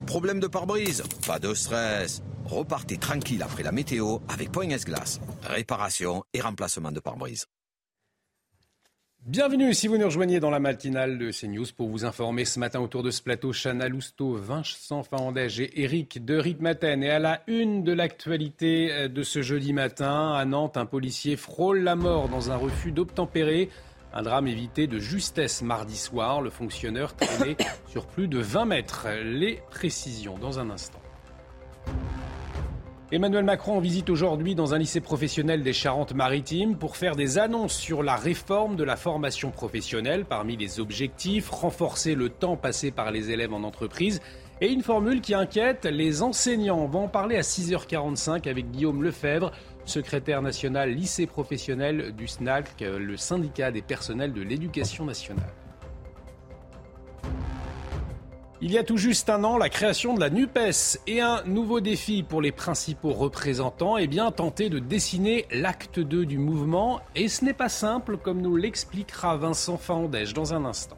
[0.06, 2.22] Problème de pare-brise Pas de stress.
[2.46, 5.20] Repartez tranquille après la météo avec Point S-Glace.
[5.44, 7.46] Réparation et remplacement de pare-brise.
[9.26, 12.80] Bienvenue si vous nous rejoignez dans la matinale de CNews pour vous informer ce matin
[12.80, 13.52] autour de ce plateau.
[13.52, 17.04] Chana Lousteau, Vincent Fandège et Eric de Ritmaten.
[17.04, 21.80] Et à la une de l'actualité de ce jeudi matin, à Nantes, un policier frôle
[21.80, 23.70] la mort dans un refus d'obtempérer.
[24.18, 26.42] Un drame évité de justesse mardi soir.
[26.42, 27.56] Le fonctionnaire traînait
[27.88, 29.06] sur plus de 20 mètres.
[29.24, 30.98] Les précisions dans un instant.
[33.12, 38.02] Emmanuel Macron visite aujourd'hui dans un lycée professionnel des Charentes-Maritimes pour faire des annonces sur
[38.02, 40.26] la réforme de la formation professionnelle.
[40.26, 44.20] Parmi les objectifs, renforcer le temps passé par les élèves en entreprise
[44.62, 46.80] et une formule qui inquiète les enseignants.
[46.80, 49.52] On va en parler à 6h45 avec Guillaume Lefebvre,
[49.88, 55.54] secrétaire national lycée professionnel du SNAC, le syndicat des personnels de l'éducation nationale.
[58.60, 61.80] Il y a tout juste un an, la création de la NUPES et un nouveau
[61.80, 67.00] défi pour les principaux représentants, eh bien, tenter de dessiner l'acte 2 du mouvement.
[67.16, 70.98] Et ce n'est pas simple, comme nous l'expliquera Vincent Faandège dans un instant.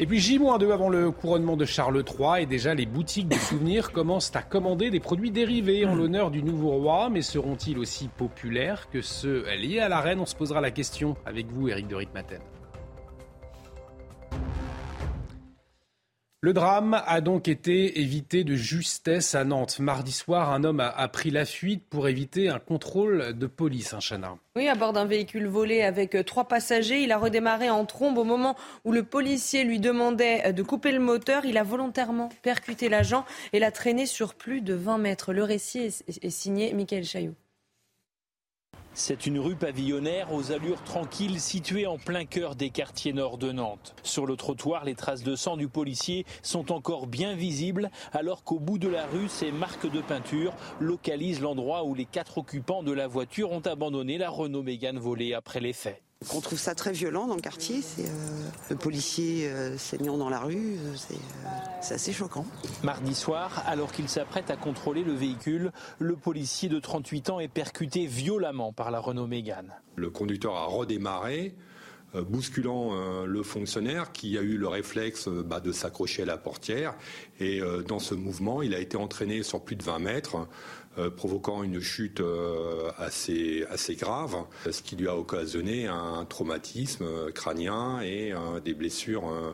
[0.00, 3.90] Et puis J-2 avant le couronnement de Charles III et déjà les boutiques de souvenirs
[3.90, 8.88] commencent à commander des produits dérivés en l'honneur du nouveau roi, mais seront-ils aussi populaires
[8.90, 10.20] que ceux liés à la reine?
[10.20, 12.40] On se posera la question avec vous, Éric de Ritmaten.
[16.40, 19.80] Le drame a donc été évité de justesse à Nantes.
[19.80, 23.98] Mardi soir, un homme a, pris la fuite pour éviter un contrôle de police, un
[23.98, 24.36] Chana.
[24.54, 27.02] Oui, à bord d'un véhicule volé avec euh, trois passagers.
[27.02, 30.92] Il a redémarré en trombe au moment où le policier lui demandait euh, de couper
[30.92, 31.44] le moteur.
[31.44, 35.32] Il a volontairement percuté l'agent et l'a traîné sur plus de 20 mètres.
[35.32, 37.34] Le récit est, signé Michael Chaillot.
[39.00, 43.52] C'est une rue pavillonnaire aux allures tranquilles située en plein cœur des quartiers nord de
[43.52, 43.94] Nantes.
[44.02, 48.58] Sur le trottoir, les traces de sang du policier sont encore bien visibles alors qu'au
[48.58, 52.90] bout de la rue, ces marques de peinture localisent l'endroit où les quatre occupants de
[52.90, 56.02] la voiture ont abandonné la Renault Mégane volée après les faits.
[56.34, 57.80] On trouve ça très violent dans le quartier.
[57.80, 60.76] C'est euh, le policier euh, saignant dans la rue.
[60.76, 60.94] Euh,
[61.80, 62.44] c'est assez choquant.
[62.82, 67.46] Mardi soir, alors qu'il s'apprête à contrôler le véhicule, le policier de 38 ans est
[67.46, 69.72] percuté violemment par la Renault Mégane.
[69.94, 71.54] Le conducteur a redémarré
[72.14, 76.94] bousculant le fonctionnaire qui a eu le réflexe bah, de s'accrocher à la portière.
[77.40, 80.48] Et dans ce mouvement, il a été entraîné sur plus de 20 mètres.
[80.98, 84.34] Euh, provoquant une chute euh, assez, assez grave,
[84.68, 89.52] ce qui lui a occasionné un traumatisme crânien et euh, des blessures euh,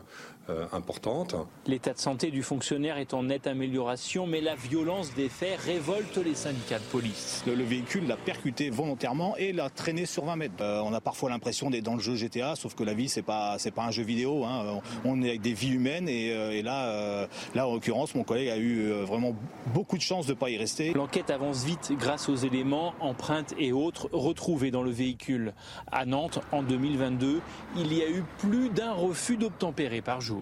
[0.71, 1.35] importante.
[1.65, 6.17] L'état de santé du fonctionnaire est en nette amélioration, mais la violence des faits révolte
[6.17, 7.43] les syndicats de police.
[7.47, 10.53] Le, véhicule l'a percuté volontairement et l'a traîné sur 20 mètres.
[10.61, 13.21] Euh, on a parfois l'impression d'être dans le jeu GTA, sauf que la vie c'est
[13.21, 14.43] pas c'est pas un jeu vidéo.
[14.45, 14.81] Hein.
[15.03, 18.57] On est avec des vies humaines et, euh, là là en l'occurrence mon collègue a
[18.57, 19.35] eu vraiment
[19.73, 20.93] beaucoup de chance de ne pas y rester.
[20.93, 25.53] L'enquête avance vite grâce aux éléments, empreintes et autres retrouvés dans le véhicule.
[25.91, 27.41] À Nantes en 2022,
[27.77, 30.34] il y a eu plus d'un refus d'obtempérer par jour.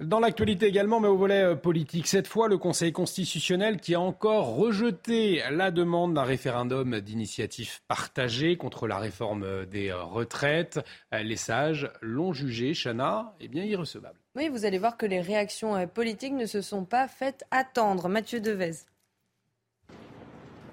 [0.00, 4.00] Dans l'actualité également, mais au volet euh, politique, cette fois, le Conseil constitutionnel qui a
[4.00, 10.80] encore rejeté la demande d'un référendum d'initiative partagée contre la réforme euh, des euh, retraites.
[11.12, 14.18] Les sages l'ont jugé, Chana, eh bien irrecevable.
[14.36, 18.08] Oui, vous allez voir que les réactions politiques ne se sont pas faites attendre.
[18.08, 18.86] Mathieu Devez.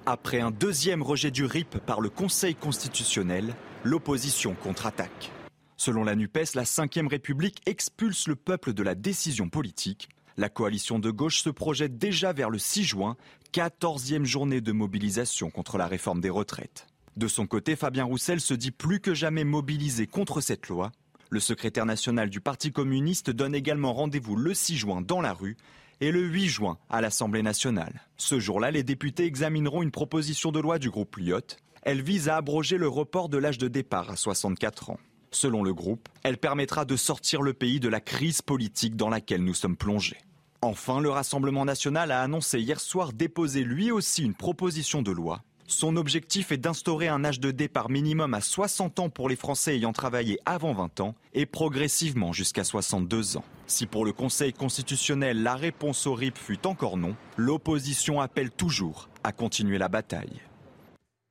[0.06, 5.32] Après un deuxième rejet du RIP par le Conseil constitutionnel, l'opposition contre-attaque.
[5.78, 10.10] Selon la NUPES, la Ve République expulse le peuple de la décision politique.
[10.36, 13.16] La coalition de gauche se projette déjà vers le 6 juin,
[13.54, 16.88] 14e journée de mobilisation contre la réforme des retraites.
[17.16, 20.92] De son côté, Fabien Roussel se dit plus que jamais mobilisé contre cette loi.
[21.30, 25.58] Le secrétaire national du Parti communiste donne également rendez-vous le 6 juin dans la rue
[26.02, 28.02] et le 8 juin à l'Assemblée nationale.
[28.18, 31.58] Ce jour-là, les députés examineront une proposition de loi du groupe Lyot.
[31.84, 35.00] Elle vise à abroger le report de l'âge de départ à 64 ans.
[35.32, 39.44] Selon le groupe, elle permettra de sortir le pays de la crise politique dans laquelle
[39.44, 40.18] nous sommes plongés.
[40.62, 45.44] Enfin, le Rassemblement national a annoncé hier soir déposer lui aussi une proposition de loi.
[45.70, 49.76] Son objectif est d'instaurer un âge de départ minimum à 60 ans pour les Français
[49.76, 53.44] ayant travaillé avant 20 ans et progressivement jusqu'à 62 ans.
[53.68, 59.10] Si pour le Conseil constitutionnel la réponse au RIP fut encore non, l'opposition appelle toujours
[59.26, 60.42] à continuer la bataille.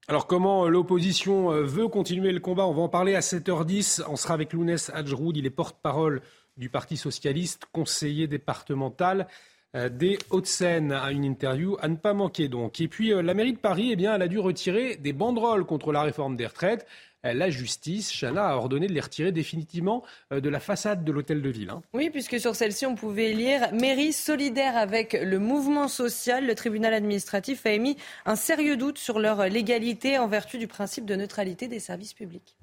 [0.08, 2.64] Alors comment l'opposition euh, veut continuer le combat?
[2.66, 4.04] On va en parler à 7h10.
[4.08, 6.22] On sera avec Lounès Hadjroud, il est porte-parole
[6.56, 9.26] du Parti socialiste, conseiller départemental
[9.74, 12.80] euh, des Hauts-de-Seine à une interview à ne pas manquer donc.
[12.80, 15.90] Et puis euh, la mairie de Paris, eh elle a dû retirer des banderoles contre
[15.90, 16.86] la réforme des retraites.
[17.26, 21.42] Euh, la justice, Chana, a ordonné de les retirer définitivement de la façade de l'hôtel
[21.42, 21.70] de ville.
[21.70, 21.82] Hein.
[21.92, 26.46] Oui, puisque sur celle-ci, on pouvait lire Mairie solidaire avec le mouvement social.
[26.46, 31.04] Le tribunal administratif a émis un sérieux doute sur leur légalité en vertu du principe
[31.04, 32.56] de neutralité des services publics.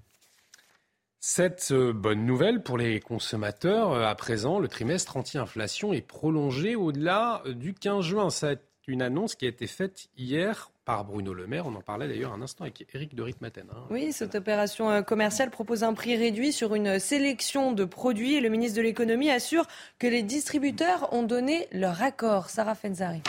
[1.25, 6.75] Cette euh, bonne nouvelle pour les consommateurs, euh, à présent, le trimestre anti-inflation est prolongé
[6.75, 8.29] au-delà euh, du 15 juin.
[8.29, 11.67] C'est une annonce qui a été faite hier par Bruno Le Maire.
[11.67, 13.65] On en parlait d'ailleurs un instant avec Eric de Ritmaten.
[13.71, 13.83] Hein.
[13.89, 18.49] Oui, cette opération commerciale propose un prix réduit sur une sélection de produits et le
[18.49, 19.65] ministre de l'économie assure
[19.99, 22.49] que les distributeurs ont donné leur accord.
[22.49, 23.21] Sarah Fenzari.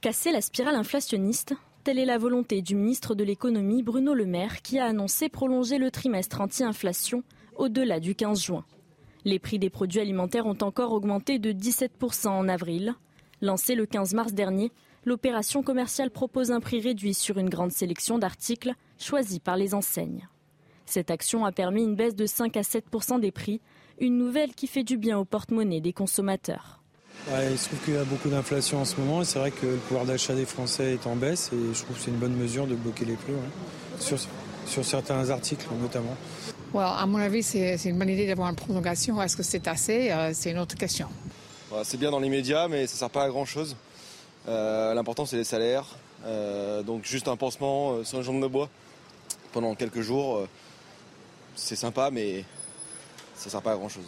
[0.00, 4.62] Casser la spirale inflationniste, Telle est la volonté du ministre de l'économie Bruno Le Maire
[4.62, 7.24] qui a annoncé prolonger le trimestre anti-inflation
[7.56, 8.64] au-delà du 15 juin.
[9.24, 12.94] Les prix des produits alimentaires ont encore augmenté de 17% en avril.
[13.42, 14.70] Lancée le 15 mars dernier,
[15.04, 20.28] l'opération commerciale propose un prix réduit sur une grande sélection d'articles choisis par les enseignes.
[20.86, 23.60] Cette action a permis une baisse de 5 à 7% des prix,
[23.98, 26.82] une nouvelle qui fait du bien au porte-monnaie des consommateurs
[27.50, 29.66] il se trouve qu'il y a beaucoup d'inflation en ce moment et c'est vrai que
[29.66, 32.34] le pouvoir d'achat des Français est en baisse et je trouve que c'est une bonne
[32.34, 33.32] mesure de bloquer les prix
[34.00, 34.18] sur,
[34.66, 36.16] sur certains articles notamment.
[36.74, 39.22] à mon avis, c'est une bonne idée d'avoir une prolongation.
[39.22, 40.10] Est-ce que c'est assez?
[40.10, 41.08] Euh, C'est une autre question.
[41.84, 43.76] C'est bien dans les médias, mais ça ne sert pas à grand-chose.
[44.48, 45.86] Euh, l'important, c'est les salaires.
[46.24, 48.68] Euh, donc juste un pansement sur une jambe de bois
[49.52, 50.46] pendant quelques jours,
[51.54, 52.44] c'est sympa, mais
[53.34, 54.06] ça ne sert pas à grand-chose.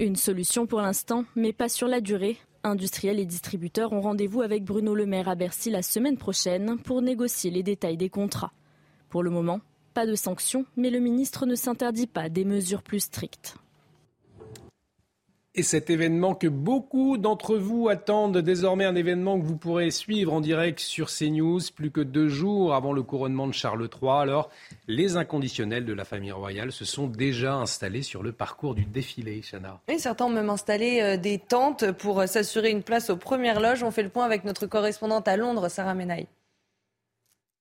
[0.00, 2.36] Une solution pour l'instant, mais pas sur la durée.
[2.64, 7.02] Industriels et distributeurs ont rendez-vous avec Bruno Le Maire à Bercy la semaine prochaine pour
[7.02, 8.52] négocier les détails des contrats.
[9.10, 9.60] Pour le moment,
[9.92, 13.56] pas de sanctions, mais le ministre ne s'interdit pas des mesures plus strictes.
[15.56, 20.32] Et cet événement que beaucoup d'entre vous attendent, désormais un événement que vous pourrez suivre
[20.32, 24.14] en direct sur CNews, plus que deux jours avant le couronnement de Charles III.
[24.14, 24.50] Alors,
[24.88, 29.42] les inconditionnels de la famille royale se sont déjà installés sur le parcours du défilé,
[29.48, 29.80] Chana.
[29.86, 33.60] Et certains ont même installé euh, des tentes pour euh, s'assurer une place aux premières
[33.60, 33.84] loges.
[33.84, 36.26] On fait le point avec notre correspondante à Londres, Sarah Menaille.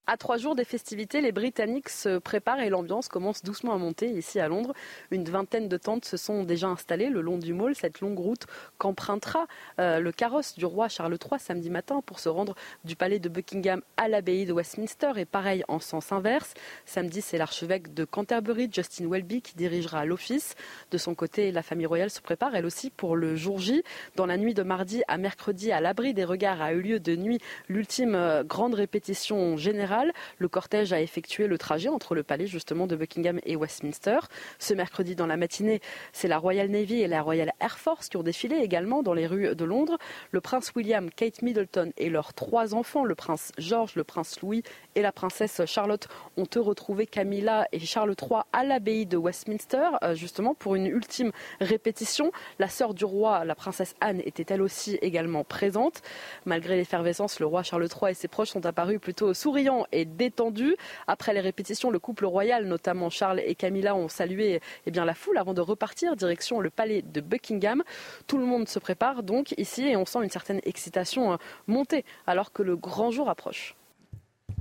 [0.06, 4.10] À trois jours des festivités, les Britanniques se préparent et l'ambiance commence doucement à monter
[4.10, 4.74] ici à Londres.
[5.12, 8.46] Une vingtaine de tentes se sont déjà installées le long du Mall, cette longue route
[8.80, 9.48] qu'empruntera
[9.80, 13.30] euh, le carrosse du roi Charles III samedi matin pour se rendre du palais de
[13.30, 16.54] Buckingham à l'abbaye de Westminster et pareil en sens inverse.
[16.86, 20.56] Samedi, c'est l'archevêque de Canterbury, Justin Welby, qui dirigera l'office.
[20.92, 23.84] De son côté, la famille royale se prépare elle aussi pour le jour J.
[24.18, 27.16] Dans la nuit de mardi à mercredi, à l'abri des regards, a eu lieu de
[27.16, 27.40] nuit
[27.70, 29.93] l'ultime euh, grande répétition générale
[30.38, 34.20] le cortège a effectué le trajet entre le palais justement de Buckingham et Westminster.
[34.60, 38.18] Ce mercredi dans la matinée, c'est la Royal Navy et la Royal Air Force qui
[38.18, 39.98] ont défilé également dans les rues de Londres.
[40.32, 44.64] Le prince William, Kate Middleton et leurs trois enfants, le prince George, le prince Louis
[44.96, 49.90] et la princesse Charlotte, ont eux retrouvé Camilla et Charles III à l'abbaye de Westminster,
[50.04, 52.32] euh, justement pour une ultime répétition.
[52.60, 56.02] La sœur du roi, la princesse Anne, était elle aussi également présente.
[56.46, 60.76] Malgré l'effervescence, le roi Charles III et ses proches sont apparus plutôt souriants et détendu.
[61.08, 65.38] Après les répétitions, le couple royal, notamment Charles et Camilla, ont salué eh la foule
[65.38, 67.84] avant de repartir direction le palais de Buckingham.
[68.28, 72.06] Tout le monde se prépare donc ici et on sent une certaine excitation euh, monter
[72.28, 73.76] alors que le grand jour approche.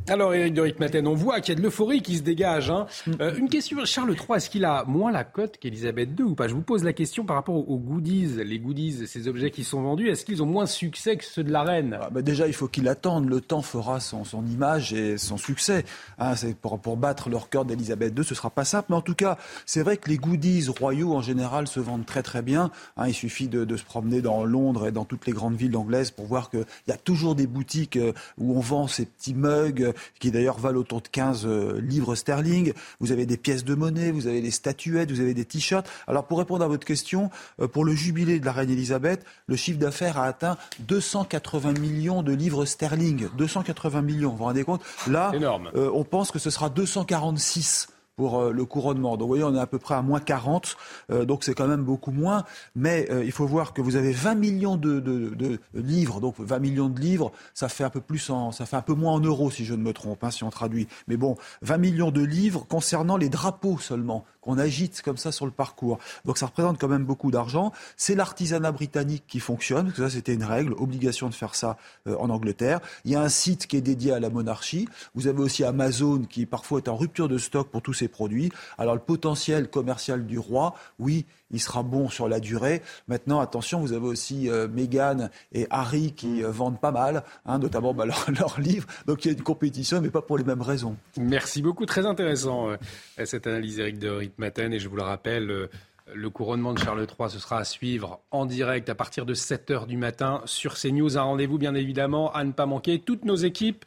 [0.08, 2.70] Alors, Eric de Ritmaten, on voit qu'il y a de l'euphorie qui se dégage.
[2.70, 2.86] Hein.
[3.20, 6.48] Euh, une question, Charles III, est-ce qu'il a moins la cote qu'Elisabeth II ou pas?
[6.48, 9.80] Je vous pose la question par rapport aux goodies, les goodies, ces objets qui sont
[9.80, 11.98] vendus, est-ce qu'ils ont moins de succès que ceux de la reine?
[12.02, 13.28] Ah, bah Déjà, il faut qu'il attende.
[13.28, 15.84] Le temps fera son, son image et son succès.
[16.18, 18.86] Hein, c'est pour, pour, battre leur cœur d'Elisabeth II, ce sera pas simple.
[18.90, 22.24] Mais en tout cas, c'est vrai que les goodies royaux, en général, se vendent très
[22.24, 22.72] très bien.
[22.96, 25.76] Hein, il suffit de, de, se promener dans Londres et dans toutes les grandes villes
[25.76, 29.34] anglaises pour voir qu'il y a toujours des boutiques euh, où on vend ces petits
[29.34, 32.72] mugs qui d'ailleurs valent autour de 15 euh, livres sterling.
[33.00, 35.88] Vous avez des pièces de monnaie, vous avez des statuettes, vous avez des t-shirts.
[36.06, 37.30] Alors pour répondre à votre question,
[37.60, 42.22] euh, pour le jubilé de la reine Elisabeth, le chiffre d'affaires a atteint 280 millions
[42.22, 43.28] de livres sterling.
[43.36, 44.82] 280 millions, vous vous rendez compte?
[45.06, 45.32] Là,
[45.74, 49.16] euh, on pense que ce sera 246 pour euh, le couronnement.
[49.16, 50.76] Donc vous voyez, on est à peu près à moins 40,
[51.10, 52.44] euh, donc c'est quand même beaucoup moins.
[52.74, 56.88] Mais euh, il faut voir que vous avez 20 millions de, livres, donc 20 millions
[56.88, 59.50] de livres, ça fait un peu plus en, ça fait un peu moins en euros
[59.50, 60.88] si je ne me trompe, hein, si on traduit.
[61.08, 65.46] Mais bon, 20 millions de livres concernant les drapeaux seulement qu'on agite comme ça sur
[65.46, 65.98] le parcours.
[66.24, 67.70] Donc ça représente quand même beaucoup d'argent.
[67.96, 71.76] C'est l'artisanat britannique qui fonctionne, parce que ça c'était une règle, obligation de faire ça
[72.06, 72.80] en Angleterre.
[73.04, 74.88] Il y a un site qui est dédié à la monarchie.
[75.14, 78.50] Vous avez aussi Amazon qui parfois est en rupture de stock pour tous ces produits.
[78.78, 82.82] Alors le potentiel commercial du roi, oui, il sera bon sur la durée.
[83.08, 87.58] Maintenant, attention, vous avez aussi euh, Meghan et Harry qui euh, vendent pas mal, hein,
[87.58, 88.88] notamment bah, leurs livres.
[89.06, 90.96] Donc il y a une compétition, mais pas pour les mêmes raisons.
[91.18, 92.76] Merci beaucoup, très intéressant euh,
[93.24, 94.72] cette analyse, Eric de Ritmaten.
[94.72, 95.68] Et je vous le rappelle,
[96.14, 99.86] le couronnement de Charles III, ce sera à suivre en direct à partir de 7h
[99.86, 101.16] du matin sur CNews.
[101.16, 102.98] Un rendez-vous, bien évidemment, à ne pas manquer.
[102.98, 103.84] Toutes nos équipes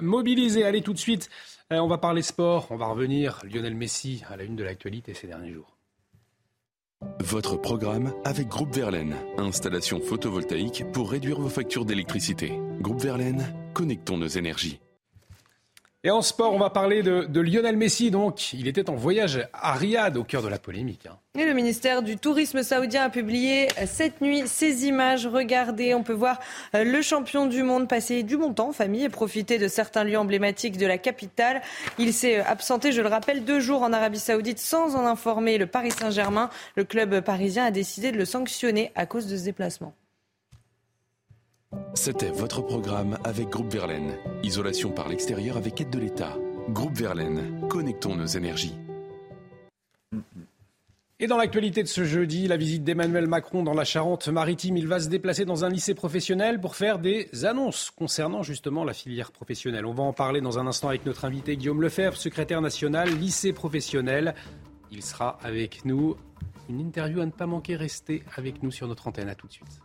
[0.00, 0.64] mobilisées.
[0.64, 1.28] Allez, tout de suite,
[1.70, 2.68] on va parler sport.
[2.70, 3.40] On va revenir.
[3.44, 5.76] Lionel Messi à la une de l'actualité ces derniers jours.
[7.20, 9.16] Votre programme avec Groupe Verlaine.
[9.36, 12.52] Installation photovoltaïque pour réduire vos factures d'électricité.
[12.80, 14.80] Groupe Verlaine, connectons nos énergies.
[16.06, 18.12] Et en sport, on va parler de, Lionel Messi.
[18.12, 21.06] Donc, il était en voyage à Riyad, au cœur de la polémique.
[21.06, 21.18] Hein.
[21.36, 25.26] Et le ministère du Tourisme saoudien a publié cette nuit ces images.
[25.26, 26.38] Regardez, on peut voir
[26.76, 30.04] euh, le champion du monde passer du bon temps en famille et profiter de certains
[30.04, 31.60] lieux emblématiques de la capitale.
[31.98, 35.66] Il s'est absenté, je le rappelle, deux jours en Arabie saoudite sans en informer le
[35.66, 36.50] Paris Saint-Germain.
[36.76, 39.92] Le club parisien a décidé de le sanctionner à cause de ce déplacement.
[41.94, 44.16] C'était votre programme avec Groupe Verlaine.
[44.42, 46.36] Isolation par l'extérieur avec aide de l'État.
[46.70, 48.74] Groupe Verlaine, connectons nos énergies.
[51.18, 55.00] Et dans l'actualité de ce jeudi, la visite d'Emmanuel Macron dans la Charente-Maritime, il va
[55.00, 59.86] se déplacer dans un lycée professionnel pour faire des annonces concernant justement la filière professionnelle.
[59.86, 63.54] On va en parler dans un instant avec notre invité Guillaume Lefebvre, secrétaire national lycée
[63.54, 64.34] professionnel.
[64.90, 66.16] Il sera avec nous.
[66.68, 69.30] Une interview à ne pas manquer, restez avec nous sur notre antenne.
[69.30, 69.80] À tout de suite.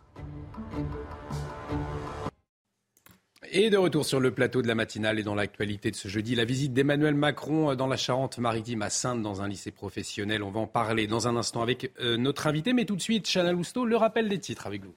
[3.54, 6.34] Et de retour sur le plateau de la matinale et dans l'actualité de ce jeudi,
[6.34, 10.42] la visite d'Emmanuel Macron dans la Charente-Maritime à Sainte dans un lycée professionnel.
[10.42, 13.28] On va en parler dans un instant avec euh, notre invité, mais tout de suite,
[13.30, 14.94] Chana Lousteau, le rappel des titres avec vous.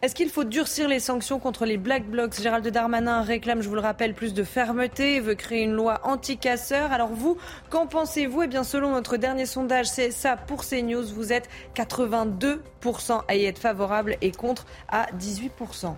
[0.00, 2.40] Est-ce qu'il faut durcir les sanctions contre les Black Blocs?
[2.40, 5.98] Gérald Darmanin réclame, je vous le rappelle, plus de fermeté et veut créer une loi
[6.04, 6.92] anti-casseurs.
[6.92, 7.36] Alors vous,
[7.68, 8.42] qu'en pensez-vous?
[8.42, 11.02] Eh bien, selon notre dernier sondage, c'est ça pour CNews.
[11.02, 15.96] Vous êtes 82% à y être favorable et contre à 18%.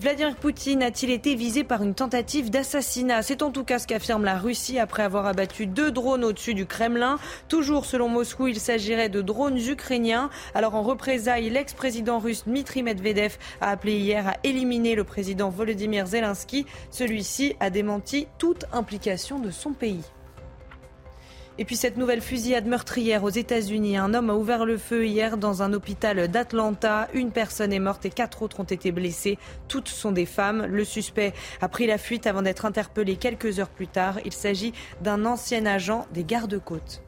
[0.00, 3.20] Vladimir Poutine a-t-il été visé par une tentative d'assassinat?
[3.20, 6.64] C'est en tout cas ce qu'affirme la Russie après avoir abattu deux drones au-dessus du
[6.64, 7.18] Kremlin.
[7.48, 10.30] Toujours selon Moscou, il s'agirait de drones ukrainiens.
[10.54, 16.06] Alors en représailles, l'ex-président russe Dmitry Medvedev a appelé hier à éliminer le président Volodymyr
[16.06, 16.64] Zelensky.
[16.90, 20.00] Celui-ci a démenti toute implication de son pays.
[21.58, 23.98] Et puis cette nouvelle fusillade meurtrière aux États-Unis.
[23.98, 27.08] Un homme a ouvert le feu hier dans un hôpital d'Atlanta.
[27.12, 29.38] Une personne est morte et quatre autres ont été blessées.
[29.68, 30.64] Toutes sont des femmes.
[30.64, 34.18] Le suspect a pris la fuite avant d'être interpellé quelques heures plus tard.
[34.24, 34.72] Il s'agit
[35.02, 37.02] d'un ancien agent des gardes-côtes.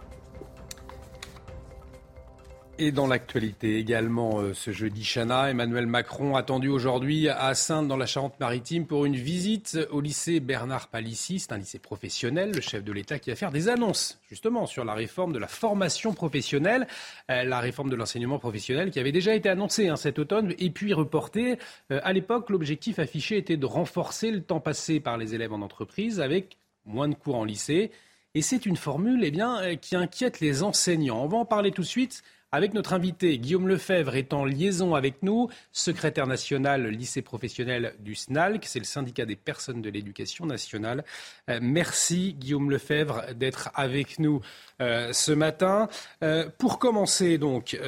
[2.85, 7.97] Et dans l'actualité également, euh, ce jeudi, Chana, Emmanuel Macron attendu aujourd'hui à Sainte dans
[7.97, 11.39] la Charente-Maritime pour une visite au lycée Bernard Palissy.
[11.39, 14.85] C'est un lycée professionnel, le chef de l'État qui va faire des annonces justement sur
[14.85, 16.89] la réforme de la formation professionnelle,
[17.31, 20.71] euh, la réforme de l'enseignement professionnel qui avait déjà été annoncée hein, cet automne et
[20.71, 21.61] puis reportée.
[21.93, 25.63] Euh, à l'époque, l'objectif affiché était de renforcer le temps passé par les élèves en
[25.63, 27.93] entreprise avec moins de cours en lycée.
[28.35, 31.23] Et c'est une formule eh bien, qui inquiète les enseignants.
[31.23, 34.95] On va en parler tout de suite avec notre invité Guillaume Lefebvre est en liaison
[34.95, 40.45] avec nous, secrétaire national lycée professionnel du SNALC, c'est le syndicat des personnes de l'éducation
[40.45, 41.03] nationale.
[41.49, 44.43] Euh, merci Guillaume Lefebvre d'être avec nous
[44.83, 45.89] euh, ce matin.
[46.23, 47.79] Euh, pour commencer donc,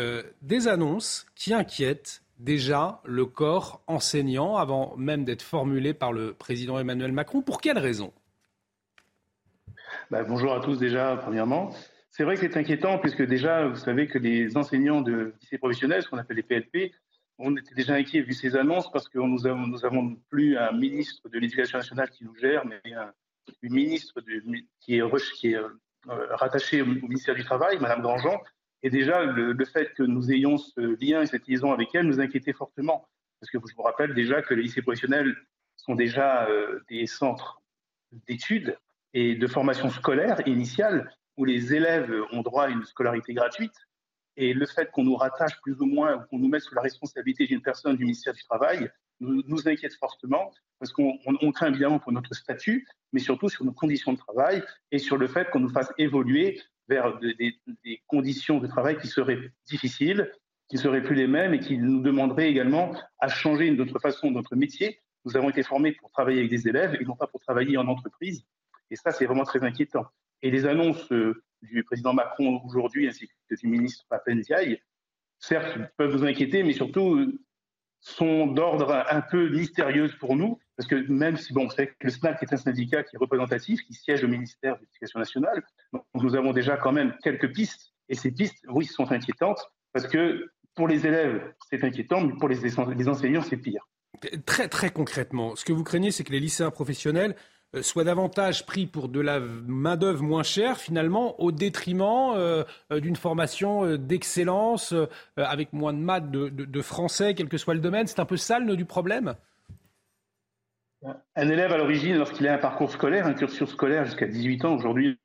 [0.40, 6.78] des annonces qui inquiètent déjà le corps enseignant avant même d'être formulées par le président
[6.78, 7.42] Emmanuel Macron.
[7.42, 8.12] Pour quelles raisons?
[10.10, 11.70] Bah, Bonjour à tous déjà, premièrement.
[12.16, 16.00] C'est vrai que c'est inquiétant puisque déjà, vous savez que les enseignants de lycée professionnel,
[16.00, 16.92] ce qu'on appelle les PLP,
[17.38, 21.40] on était déjà inquiets vu ces annonces parce que nous avons, plus un ministre de
[21.40, 23.12] l'Éducation nationale qui nous gère, mais un,
[23.62, 24.20] une ministre
[24.78, 25.02] qui est,
[25.40, 25.68] qui euh,
[26.06, 28.40] rattachée au, ministère du Travail, Madame Grandjean.
[28.84, 32.20] Et déjà, le, fait que nous ayons ce lien et cette liaison avec elle nous
[32.20, 33.08] inquiétait fortement.
[33.40, 35.34] Parce que je vous rappelle déjà que les lycées professionnels
[35.76, 37.60] sont déjà euh, des centres
[38.28, 38.78] d'études
[39.14, 43.74] et de formation scolaire initiale où les élèves ont droit à une scolarité gratuite.
[44.36, 46.82] Et le fait qu'on nous rattache plus ou moins, ou qu'on nous mette sous la
[46.82, 51.18] responsabilité d'une personne du ministère du Travail, nous, inquiète fortement parce qu'on
[51.52, 55.28] craint évidemment pour notre statut, mais surtout sur nos conditions de travail et sur le
[55.28, 57.58] fait qu'on nous fasse évoluer vers des,
[58.06, 60.30] conditions de travail qui seraient difficiles,
[60.68, 64.30] qui ne seraient plus les mêmes et qui nous demanderaient également à changer notre façon,
[64.30, 65.00] notre métier.
[65.24, 67.86] Nous avons été formés pour travailler avec des élèves et non pas pour travailler en
[67.86, 68.44] entreprise.
[68.90, 70.06] Et ça, c'est vraiment très inquiétant.
[70.42, 74.80] Et les annonces euh, du président Macron aujourd'hui ainsi que du ministre Papendiaï,
[75.38, 77.38] certes, peuvent nous inquiéter, mais surtout euh,
[78.00, 82.10] sont d'ordre un peu mystérieux pour nous, parce que même si, bon, c'est que le
[82.10, 85.62] SNAC est un syndicat qui est représentatif, qui siège au ministère de l'Éducation nationale,
[86.14, 89.60] nous avons déjà quand même quelques pistes, et ces pistes, oui, sont inquiétantes,
[89.92, 93.88] parce que pour les élèves, c'est inquiétant, mais pour les, les enseignants, c'est pire.
[94.44, 97.34] Très, très concrètement, ce que vous craignez, c'est que les lycéens professionnels
[97.82, 103.16] soit davantage pris pour de la main-d'œuvre moins chère, finalement, au détriment euh, euh, d'une
[103.16, 104.94] formation d'excellence,
[105.36, 108.06] avec moins de maths, de, français, quel que soit le domaine.
[108.06, 109.34] C'est un peu ça le nœud du problème?
[111.36, 114.74] Un élève, à l'origine, lorsqu'il a un parcours scolaire, un cursus scolaire jusqu'à 18 ans,
[114.74, 115.18] aujourd'hui,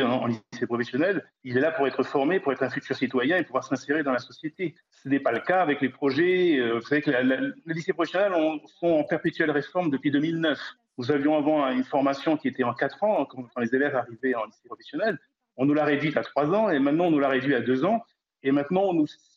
[0.00, 3.44] en lycée professionnel, il est là pour être formé, pour être un futur citoyen et
[3.44, 4.74] pouvoir s'insérer dans la société.
[4.90, 6.58] Ce n'est pas le cas avec les projets.
[6.72, 8.32] Vous savez que les lycées professionnels
[8.80, 10.58] sont en perpétuelle réforme depuis 2009.
[11.00, 14.44] Nous avions avant une formation qui était en 4 ans, quand les élèves arrivaient en
[14.44, 15.18] lycée professionnel.
[15.56, 17.86] On nous l'a réduite à 3 ans et maintenant on nous l'a réduit à 2
[17.86, 18.04] ans.
[18.42, 18.92] Et maintenant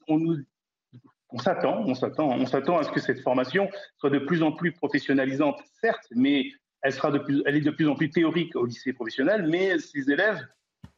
[0.09, 4.51] on, s'attend, on s'attend, on s'attend à ce que cette formation soit de plus en
[4.51, 6.51] plus professionnalisante, certes, mais
[6.81, 9.47] elle, sera de plus, elle est de plus en plus théorique au lycée professionnel.
[9.47, 10.45] Mais ces élèves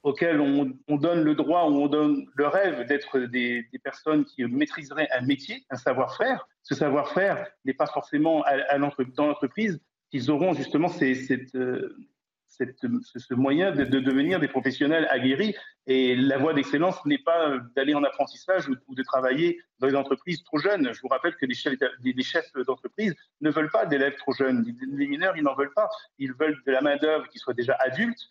[0.01, 5.09] auxquels on, donne le droit ou on donne le rêve d'être des, personnes qui maîtriseraient
[5.11, 8.43] un métier, un savoir-faire, ce savoir-faire n'est pas forcément
[9.16, 9.80] dans l'entreprise
[10.16, 11.89] qu'ils auront justement euh,
[12.47, 15.53] ce, moyen de, devenir des professionnels aguerris.
[15.88, 20.41] Et la voie d'excellence n'est pas d'aller en apprentissage ou, de travailler dans les entreprises
[20.45, 20.93] trop jeunes.
[20.93, 21.78] Je vous rappelle que les chefs,
[22.22, 24.66] chefs d'entreprise ne veulent pas d'élèves trop jeunes.
[24.93, 25.89] Les mineurs, ils n'en veulent pas.
[26.18, 28.22] Ils veulent de la main-d'œuvre qui soit déjà adulte.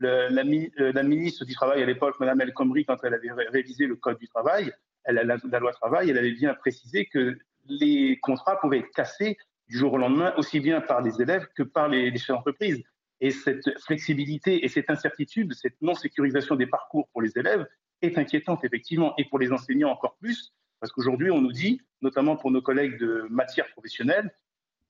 [0.00, 3.96] la, la, ministre du Travail à l'époque, Mme El Khomri, quand elle avait révisé le
[3.96, 4.74] Code du travail,
[5.08, 9.38] la, la loi travail, elle avait bien précisé que les contrats pouvaient être cassés
[9.70, 12.82] du jour au lendemain, aussi bien par les élèves que par les, chefs d'entreprise.
[13.20, 17.66] Et cette flexibilité et cette incertitude, cette non-sécurisation des parcours pour les élèves
[18.02, 22.36] est inquiétante, effectivement, et pour les enseignants encore plus, parce qu'aujourd'hui, on nous dit, notamment
[22.36, 24.34] pour nos collègues de matière professionnelle,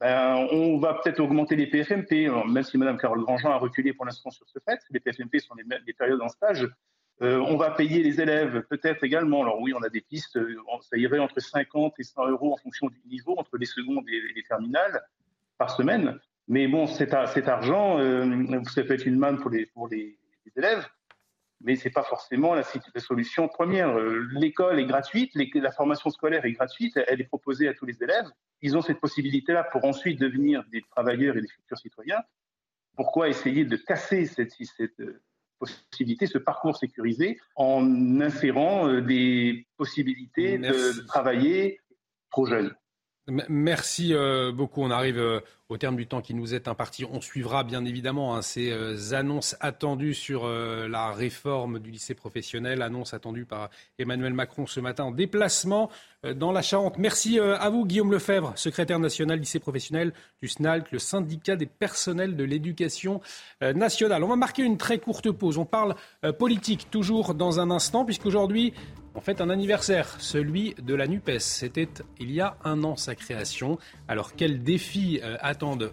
[0.01, 4.07] ben, on va peut-être augmenter les PFMP, même si Mme Carole Grandjean a reculé pour
[4.07, 4.81] l'instant sur ce fait.
[4.89, 6.67] Les PFMP sont des périodes en stage
[7.23, 9.43] euh, on va payer les élèves peut-être également.
[9.43, 12.57] Alors oui, on a des pistes, euh, ça irait entre 50 et 100 euros en
[12.57, 15.03] fonction du niveau, entre les secondes et les terminales
[15.59, 16.19] par semaine.
[16.49, 19.69] Mais bon, cet, argent, euh, ça peut être une manne pour les,
[20.57, 20.89] élèves,
[21.61, 22.65] mais ce n'est pas forcément la,
[22.97, 23.97] solution première.
[24.33, 28.27] L'école est gratuite, la formation scolaire est gratuite, elle est proposée à tous les élèves.
[28.63, 32.21] Ils ont cette possibilité-là pour ensuite devenir des travailleurs et des futurs citoyens.
[32.97, 35.01] Pourquoi essayer de casser cette, cette
[35.61, 41.81] possibilité, ce parcours sécurisé, en insérant euh, des possibilités de travailler
[42.31, 42.75] trop jeunes.
[43.49, 44.83] Merci euh, beaucoup.
[44.83, 45.41] On arrive euh,
[45.71, 47.07] au terme du temps qui nous est imparti.
[47.11, 52.83] On suivra bien évidemment hein, ces euh, annonces attendues sur la réforme du lycée professionnel,
[52.83, 55.91] annonce attendue par Emmanuel Macron ce matin en déplacement
[56.35, 56.99] dans la Charente.
[56.99, 60.13] Merci à vous, Guillaume Lefebvre, secrétaire national lycée professionnel
[60.43, 63.21] du SNALC, le syndicat des personnels de l'éducation
[63.63, 64.23] nationale.
[64.25, 65.57] On va marquer une très courte pause.
[65.57, 65.95] On parle
[66.39, 68.75] politique toujours dans un instant, puisqu'aujourd'hui,
[69.15, 71.39] en fait un anniversaire, celui de la NUPES.
[71.41, 73.79] C'était il y a un an sa création.
[74.09, 75.37] Alors quels défis euh,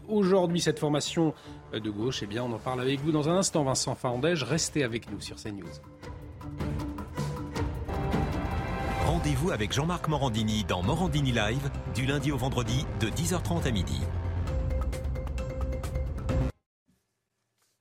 [0.08, 1.34] aujourd'hui cette formation
[1.74, 4.44] de gauche Eh bien on en parle avec vous dans un instant Vincent Fandège.
[4.44, 5.66] Restez avec nous sur CNews.
[9.06, 14.00] Rendez-vous avec Jean-Marc Morandini dans Morandini Live du lundi au vendredi de 10h30 à midi.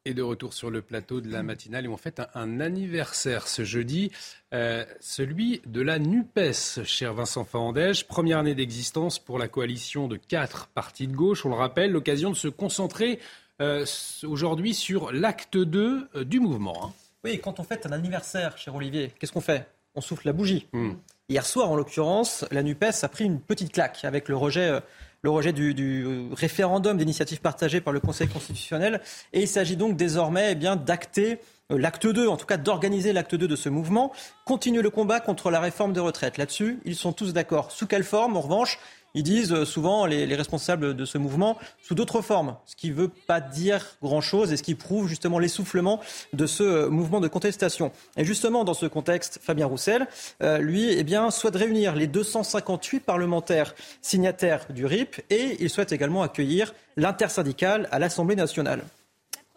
[0.09, 3.65] Et de retour sur le plateau de la matinale, et on fait un, anniversaire ce
[3.65, 4.13] jeudi,
[4.55, 8.07] euh, celui de la NUPES, cher Vincent Fahandège.
[8.07, 12.31] Première année d'existence pour la coalition de quatre partis de gauche, on le rappelle, l'occasion
[12.31, 13.19] de se concentrer
[13.61, 13.85] euh,
[14.23, 16.87] aujourd'hui sur l'acte 2 euh, du mouvement.
[16.87, 16.93] Hein.
[17.25, 19.67] Oui, quand on fête un anniversaire, cher Olivier, qu'est-ce qu'on fait?
[19.97, 20.69] On souffle la bougie.
[20.73, 20.93] Hmm.
[21.29, 24.81] Hier soir, en l'occurrence, la NUPES a pris une petite claque avec le rejet
[25.27, 29.01] le rejet du, référendum d'initiative partagée par le Conseil constitutionnel.
[29.33, 31.41] Et il s'agit donc désormais eh d'acter
[31.73, 34.13] euh, l'acte 2, en tout cas d'organiser l'acte 2 de ce mouvement,
[34.45, 36.39] continue le combat contre la réforme des retraites.
[36.39, 37.73] Là-dessus, ils sont tous d'accord.
[37.73, 38.79] Sous quelle forme, en revanche
[39.17, 42.95] ils disent euh, souvent, les, responsables de ce mouvement, sous d'autres formes, ce qui ne
[42.95, 46.01] veut pas dire grand-chose et ce qui prouve justement l'essoufflement
[46.35, 47.93] de ce euh, mouvement de contestation.
[48.19, 50.07] Et justement, dans ce contexte, Fabien Roussel,
[50.43, 56.23] euh, lui, eh souhaite réunir les 258 parlementaires signataires du RIP et il souhaite également
[56.23, 58.83] accueillir l'intersyndicale à l'Assemblée nationale.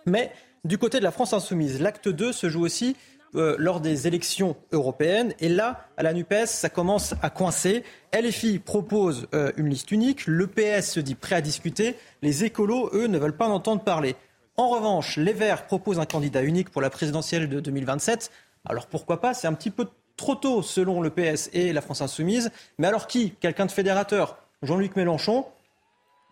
[0.06, 0.32] Mais
[0.64, 2.96] du côté de la France insoumise, l'acte 2 se joue aussi
[3.36, 5.34] euh, lors des élections européennes.
[5.40, 7.84] Et là, à la NUPES, ça commence à coincer.
[8.12, 10.26] LFI propose euh, une liste unique.
[10.26, 11.96] Le PS se dit prêt à discuter.
[12.24, 14.16] Les écolos, eux, ne veulent pas en entendre parler.
[14.58, 18.32] En revanche, les Verts proposent un candidat unique pour la présidentielle de 2027.
[18.66, 19.36] Alors pourquoi pas?
[19.36, 22.52] C'est un petit peu trop tôt selon le PS et la France insoumise.
[22.80, 23.32] Mais alors qui?
[23.40, 24.38] Quelqu'un de fédérateur?
[24.64, 25.46] Jean-Luc Mélenchon,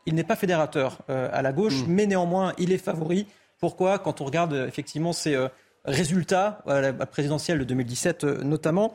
[0.07, 1.89] il n'est pas fédérateur euh, à la gauche, hmm.
[1.89, 3.27] mais néanmoins, il est favori.
[3.59, 3.99] Pourquoi?
[3.99, 5.35] Quand on regarde effectivement ces
[5.87, 8.93] résultat à la présidentielle de 2017 euh, notamment.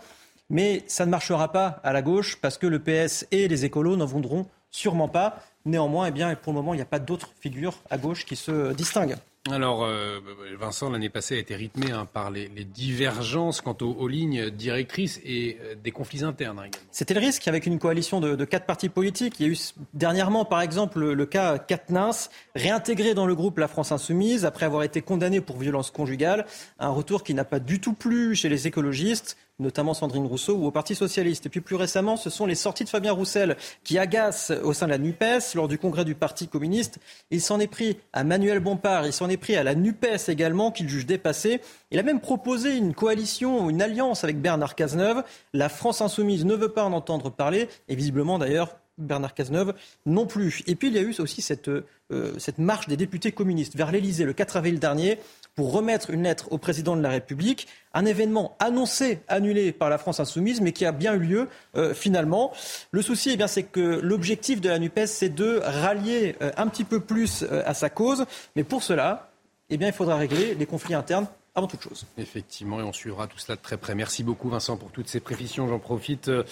[0.51, 3.97] Mais ça ne marchera pas à la gauche parce que le PS et les écolos
[3.97, 5.43] n'en voudront sûrement pas.
[5.65, 8.37] Néanmoins, eh bien, pour le moment, il n'y a pas d'autres figures à gauche qui
[8.37, 9.17] se distinguent.
[9.51, 10.21] Alors, euh,
[10.57, 15.59] Vincent, l'année passée a été rythmée hein, par les, divergences quant aux, lignes directrices et
[15.61, 16.61] euh, des conflits internes.
[16.61, 19.41] Hein, C'était le risque avec une coalition de, quatre partis politiques.
[19.41, 19.59] Il y a eu
[19.95, 24.65] dernièrement, par exemple, le, le cas Katnins, réintégré dans le groupe La France Insoumise après
[24.65, 26.47] avoir été condamné pour violence conjugale.
[26.79, 30.67] Un retour qui n'a pas du tout plu chez les écologistes notamment Sandrine Rousseau ou
[30.67, 31.47] au Parti socialiste.
[31.47, 34.87] Et puis plus récemment, ce sont les sorties de Fabien Roussel qui agacent au sein
[34.87, 36.99] de la NUPES lors du congrès du Parti communiste.
[37.31, 40.71] Il s'en est pris à Manuel Bompard, il s'en est pris à la NUPES également,
[40.71, 41.61] qu'il juge dépassée.
[41.91, 45.23] Il a même proposé une coalition, une alliance avec Bernard Cazeneuve.
[45.53, 49.75] La France insoumise ne veut pas en entendre parler, et visiblement d'ailleurs Bernard Cazeneuve
[50.07, 50.63] non plus.
[50.67, 53.91] Et puis il y a eu aussi cette, euh, cette marche des députés communistes vers
[53.91, 55.19] l'Elysée le 4 avril dernier
[55.55, 59.99] pour remettre une lettre au président de la République, un événement annoncé, annulé par la
[59.99, 62.53] France insoumise, mais qui a bien eu lieu euh, finalement.
[62.91, 66.85] Le souci, eh c'est que l'objectif de la NUPES, c'est de rallier euh, un petit
[66.85, 68.25] peu plus euh, à sa cause,
[68.57, 69.31] mais pour cela,
[69.69, 72.07] eh il faudra régler les conflits internes avant toute chose.
[72.17, 73.95] Effectivement, et on suivra tout cela de très près.
[73.95, 75.69] Merci beaucoup Vincent pour toutes ces précisions.
[75.69, 76.45] J'en profite euh,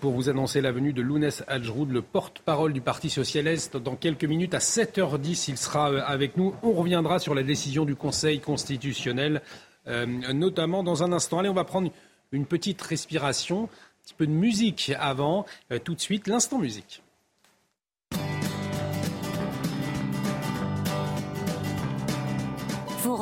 [0.00, 3.76] pour vous annoncer la venue de Lounès Adjroud, le porte-parole du Parti socialiste.
[3.76, 6.54] Dans quelques minutes, à 7h10, il sera euh, avec nous.
[6.62, 9.42] On reviendra sur la décision du Conseil constitutionnel,
[9.88, 11.38] euh, notamment dans un instant.
[11.38, 11.92] Allez, on va prendre
[12.32, 15.44] une petite respiration, un petit peu de musique avant.
[15.84, 17.02] Tout de suite, l'instant musique.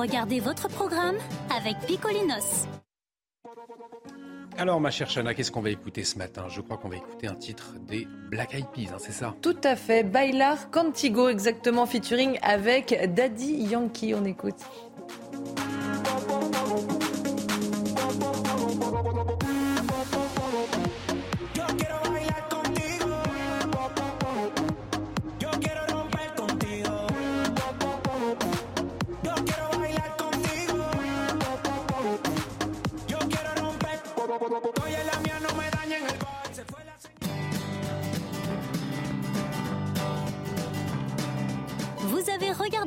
[0.04, 1.16] Regardez votre programme
[1.56, 2.66] avec Picolinos.
[4.58, 6.44] Alors, ma chère Chana, qu'est-ce qu'on va écouter ce matin?
[6.48, 9.34] Je crois qu'on va écouter un titre des Black Eyed Peas, hein, c'est ça?
[9.40, 10.04] Tout à fait.
[10.04, 14.14] Bailar Cantigo, exactement, featuring avec Daddy Yankee.
[14.14, 14.60] On écoute.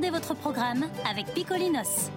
[0.07, 2.09] Regardez votre programme avec Picolinos.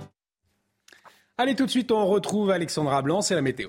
[1.38, 3.68] Allez, tout de suite, on retrouve Alexandra Blanc, c'est la météo.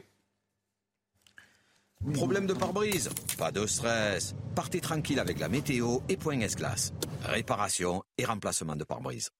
[2.14, 4.36] Problème de pare-brise Pas de stress.
[4.56, 6.94] Partez tranquille avec la météo et Point S-Glace.
[7.24, 9.32] Réparation et remplacement de pare-brise.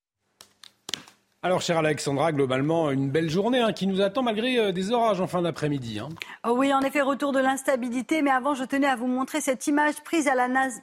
[1.44, 5.22] Alors, chère Alexandra, globalement, une belle journée hein, qui nous attend malgré euh, des orages
[5.22, 5.98] en fin d'après-midi.
[5.98, 6.10] Hein.
[6.48, 8.22] Oh oui, en effet, retour de l'instabilité.
[8.22, 10.30] Mais avant, je tenais à vous montrer cette image prise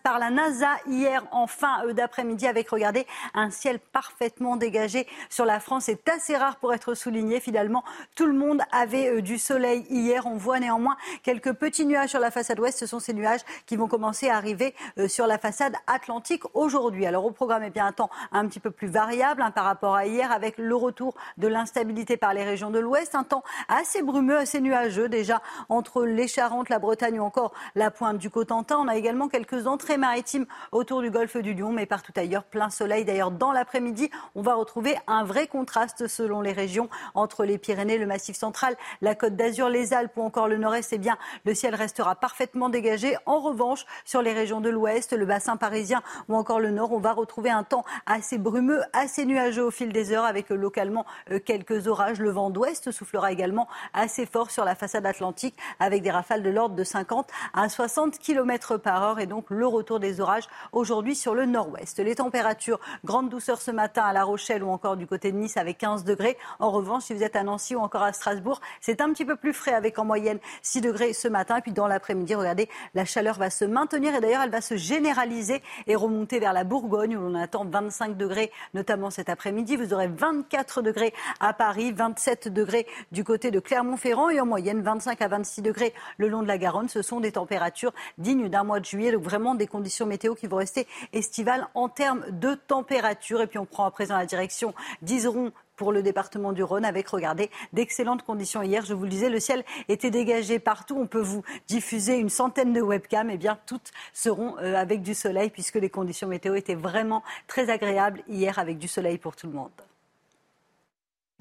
[0.03, 5.45] par la NASA hier en fin euh, d'après-midi avec, regardez, un ciel parfaitement dégagé sur
[5.45, 5.85] la France.
[5.85, 7.39] C'est assez rare pour être souligné.
[7.39, 7.85] Finalement,
[8.17, 10.27] tout le monde avait euh, du soleil hier.
[10.27, 12.81] On voit néanmoins quelques petits nuages sur la façade ouest.
[12.81, 14.75] Ce sont ces nuages qui vont commencer à arriver
[15.07, 17.07] sur la façade atlantique aujourd'hui.
[17.07, 19.95] Alors, au programme, eh bien, un temps un petit peu plus variable hein, par rapport
[19.95, 23.15] à hier avec le retour de l'instabilité par les régions de l'ouest.
[23.15, 27.91] Un temps assez brumeux, assez nuageux déjà entre les Charentes, la Bretagne ou encore la
[27.91, 28.79] pointe du Cotentin.
[28.79, 32.71] On a également quelques entrées maritimes autour du golfe du Lion, mais partout ailleurs, plein
[32.71, 33.05] soleil.
[33.05, 37.99] D'ailleurs, dans l'après-midi, on va retrouver un vrai contraste selon les régions entre les Pyrénées,
[37.99, 40.93] le Massif central, la Côte d'Azur, les Alpes ou encore le Nord-Est.
[40.93, 43.17] Eh bien, le ciel restera parfaitement dégagé.
[43.27, 47.01] En revanche, sur les régions de l'Ouest, le bassin parisien ou encore le Nord, on
[47.01, 51.05] va retrouver un temps assez brumeux, assez nuageux au fil des heures avec avec localement
[51.45, 52.21] quelques orages.
[52.21, 56.51] Le vent d'ouest soufflera également assez fort sur la façade atlantique avec des rafales de
[56.51, 61.17] l'ordre de 50 à 60 km par heure et donc le retour des orages aujourd'hui
[61.17, 61.99] sur le nord-ouest.
[61.99, 65.57] Les températures, grande douceur ce matin à La Rochelle ou encore du côté de Nice
[65.57, 66.39] avec 15 degrés.
[66.61, 69.35] En revanche, si vous êtes à Nancy ou encore à Strasbourg, c'est un petit peu
[69.35, 71.61] plus frais avec en moyenne 6 degrés ce matin.
[71.61, 75.63] Puis dans l'après-midi, regardez, la chaleur va se maintenir et d'ailleurs elle va se généraliser
[75.89, 79.77] et remonter vers la Bourgogne où l'on attend 25 degrés, notamment cet après-midi.
[79.77, 84.83] Vous aurez 24 degrés à Paris, 27 degrés du côté de Clermont-Ferrand et en moyenne
[84.83, 86.89] 25 à 26 degrés le long de la Garonne.
[86.91, 90.47] Ce sont des températures dignes d'un mois de juillet, donc vraiment des conditions météo qui
[90.47, 93.41] vont rester estivales en termes de température.
[93.41, 97.09] Et puis on prend à présent la direction d'Iseron pour le département du Rhône avec,
[97.09, 98.85] regardez, d'excellentes conditions hier.
[98.85, 100.99] Je vous le disais, le ciel était dégagé partout.
[100.99, 103.31] On peut vous diffuser une centaine de webcams.
[103.31, 107.71] Eh bien, toutes seront euh, avec du soleil puisque les conditions météo étaient vraiment très
[107.71, 109.71] agréables hier avec du soleil pour tout le monde.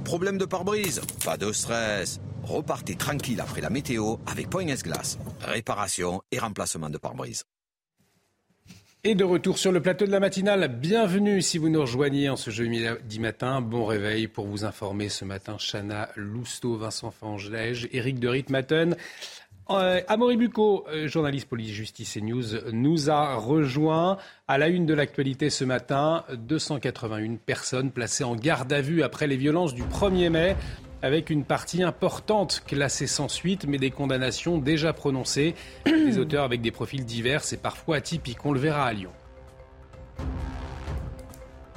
[0.04, 2.22] Problème de pare-brise Pas de stress.
[2.44, 5.18] Repartez tranquille après la météo avec Point S-Glace.
[5.42, 7.44] Réparation et remplacement de pare-brise.
[9.04, 12.36] Et de retour sur le plateau de la matinale, bienvenue si vous nous rejoignez en
[12.36, 13.62] ce jeudi matin.
[13.62, 15.58] Bon réveil pour vous informer ce matin.
[15.60, 18.98] Chana Lousteau, Vincent Fangelège, Éric de Ritmaten.
[19.70, 24.94] Euh, Amaury Bucco, euh, journaliste police-justice et news, nous a rejoint à la une de
[24.94, 26.24] l'actualité ce matin.
[26.34, 30.56] 281 personnes placées en garde à vue après les violences du 1er mai
[31.02, 35.54] avec une partie importante classée sans suite, mais des condamnations déjà prononcées.
[35.86, 38.46] des auteurs avec des profils divers et parfois atypiques.
[38.46, 39.12] On le verra à Lyon.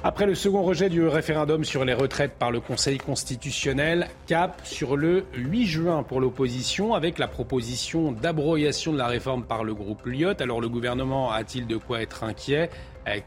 [0.03, 4.97] Après le second rejet du référendum sur les retraites par le Conseil constitutionnel, cap sur
[4.97, 10.07] le 8 juin pour l'opposition avec la proposition d'abrogation de la réforme par le groupe
[10.07, 10.41] Lyot.
[10.41, 12.71] Alors le gouvernement a-t-il de quoi être inquiet?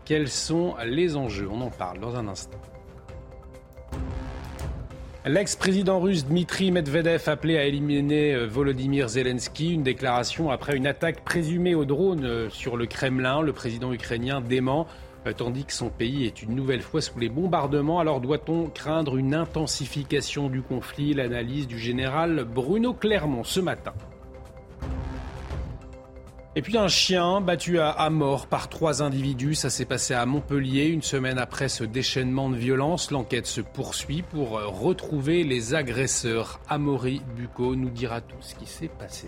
[0.05, 1.49] Quels sont les enjeux?
[1.49, 2.59] On en parle dans un instant.
[5.27, 11.25] L'ex-président russe Dmitri Medvedev appelé à éliminer euh, Volodymyr Zelensky, une déclaration après une attaque
[11.25, 13.41] présumée au drone euh, sur le Kremlin.
[13.41, 17.29] Le président ukrainien dément, euh, tandis que son pays est une nouvelle fois sous les
[17.29, 18.01] bombardements.
[18.01, 21.15] Alors doit-on craindre une intensification du conflit?
[21.15, 23.95] L'analyse du général Bruno Clermont ce matin.
[26.57, 30.85] Et puis un chien battu à, mort par trois individus, ça s'est passé à Montpellier
[30.85, 33.11] une semaine après ce déchaînement de violence.
[33.11, 36.61] L'enquête se poursuit pour retrouver les agresseurs.
[36.69, 39.27] Amaury Bucco nous dira tout ce qui s'est passé.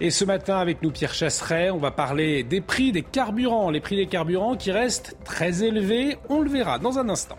[0.00, 3.70] Et ce matin, avec nous, Pierre Chasseret, on va parler des prix des carburants.
[3.70, 7.38] Les prix des carburants qui restent très élevés, on le verra dans un instant.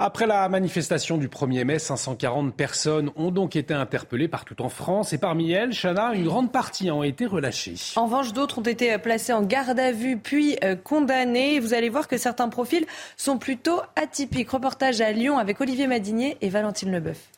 [0.00, 5.12] Après la manifestation du 1er mai, 540 personnes ont donc été interpellées partout en France
[5.12, 7.74] et parmi elles, Chana, une grande partie ont été relâchées.
[7.96, 11.58] En revanche, d'autres ont été placées en garde à vue puis euh, condamnées.
[11.58, 14.50] Vous allez voir que certains profils sont plutôt atypiques.
[14.50, 17.37] Reportage à Lyon avec Olivier Madinier et Valentine Leboeuf.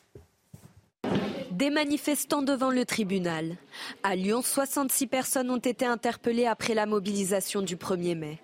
[1.51, 3.57] Des manifestants devant le tribunal.
[4.01, 8.39] À Lyon, 66 personnes ont été interpellées après la mobilisation du 1er mai.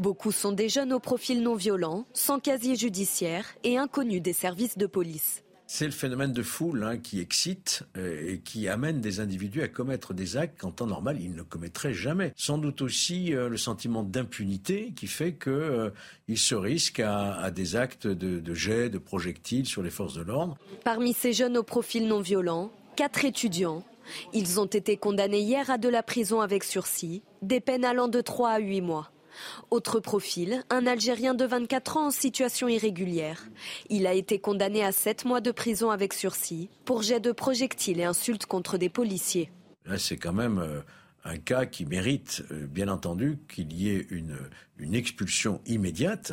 [0.00, 4.78] Beaucoup sont des jeunes au profil non violent, sans casier judiciaire et inconnus des services
[4.78, 5.44] de police.
[5.68, 9.68] C'est le phénomène de foule hein, qui excite euh, et qui amène des individus à
[9.68, 12.32] commettre des actes qu'en temps normal ils ne commettraient jamais.
[12.36, 15.90] Sans doute aussi euh, le sentiment d'impunité qui fait qu'ils euh,
[16.36, 20.56] se risquent à, des actes de, de jet, de projectiles sur les forces de l'ordre.
[20.84, 23.82] Parmi ces jeunes au profil non violent, quatre étudiants.
[24.32, 28.20] Ils ont été condamnés hier à de la prison avec sursis, des peines allant de
[28.20, 29.10] 3 à 8 mois.
[29.70, 33.46] Autre profil, un Algérien de 24 ans en situation irrégulière.
[33.88, 38.00] Il a été condamné à 7 mois de prison avec sursis pour jet de projectiles
[38.00, 39.50] et insultes contre des policiers.
[39.98, 40.80] c'est quand même euh,
[41.24, 44.36] un cas qui mérite, euh, bien entendu, qu'il y ait une,
[44.78, 46.32] une expulsion immédiate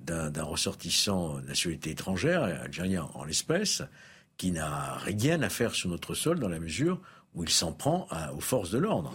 [0.00, 3.82] d'un ressortissant nationalité étrangère, algérien en l'espèce,
[4.36, 7.00] qui n'a rien à faire sur notre sol dans la mesure
[7.34, 8.06] où il s'en prend
[8.36, 9.12] aux forces de l'ordre.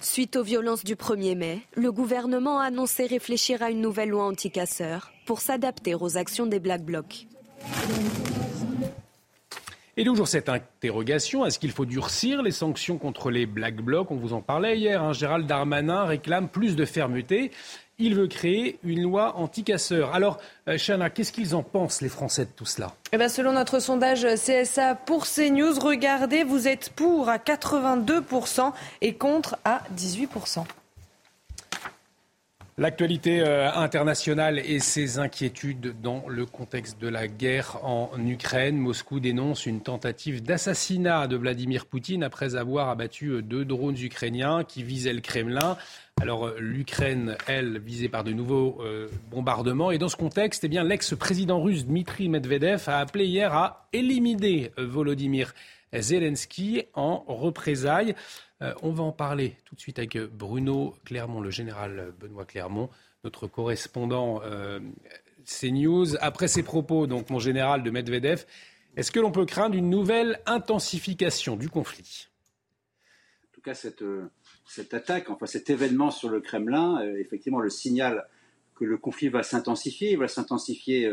[0.00, 4.24] Suite aux violences du 1er mai, le gouvernement a annoncé réfléchir à une nouvelle loi
[4.24, 7.26] anti-casseurs pour s'adapter aux actions des Black Blocs.
[9.98, 14.10] Et toujours cette interrogation, est-ce qu'il faut durcir les sanctions contre les Black Blocs?
[14.10, 15.12] On vous en parlait hier, hein.
[15.12, 17.50] Gérald Darmanin réclame plus de fermeté
[17.98, 20.14] il veut créer une loi anti-casseurs.
[20.14, 20.38] Alors,
[20.68, 22.94] euh, Chana, qu'est-ce qu'ils en pensent, les Français, de tout cela?
[23.12, 29.14] Eh ben, Selon notre sondage CSA pour CNews, regardez, vous êtes pour à 82% et
[29.14, 30.64] contre à 18%.
[32.82, 38.76] L'actualité euh, internationale et ses inquiétudes dans le contexte de la guerre en Ukraine.
[38.76, 44.64] Moscou dénonce une tentative d'assassinat de Vladimir Poutine après avoir abattu euh, deux drones ukrainiens
[44.64, 45.76] qui visaient le Kremlin.
[46.20, 48.82] Alors euh, l'Ukraine, elle, visée par de nouveaux
[49.30, 49.92] bombardements.
[49.92, 55.54] Et dans ce contexte, eh l'ex-président russe Dmitri Medvedev a appelé hier à éliminer Volodymyr
[55.96, 58.16] Zelensky en représailles.
[58.62, 62.90] Euh, on va en parler tout de suite avec Bruno Clermont, le général Benoît Clermont,
[63.24, 64.78] notre correspondant euh,
[65.44, 66.16] CNews.
[66.20, 68.44] Après ces propos, donc mon général de Medvedev,
[68.96, 72.28] est-ce que l'on peut craindre une nouvelle intensification du conflit?
[73.50, 74.30] En tout cas, cette, euh,
[74.66, 78.28] cette, attaque, enfin cet événement sur le Kremlin, effectivement, le signal
[78.76, 80.12] que le conflit va s'intensifier.
[80.12, 81.12] Il va s'intensifier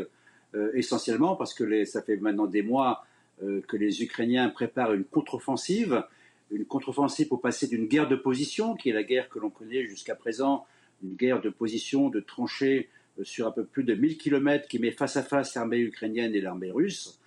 [0.74, 3.06] essentiellement parce que ça fait maintenant des mois
[3.40, 6.04] que les Ukrainiens préparent une contre-offensive
[6.52, 9.86] une contre-offensive pour passer d'une guerre de position, qui est la guerre que l'on connaît
[9.86, 10.66] jusqu'à présent,
[11.04, 12.90] une guerre de position, de tranchées
[13.20, 16.36] euh, sur un peu plus de 1000 km qui met face à face l'armée ukrainienne
[16.36, 17.20] et l'armée russe,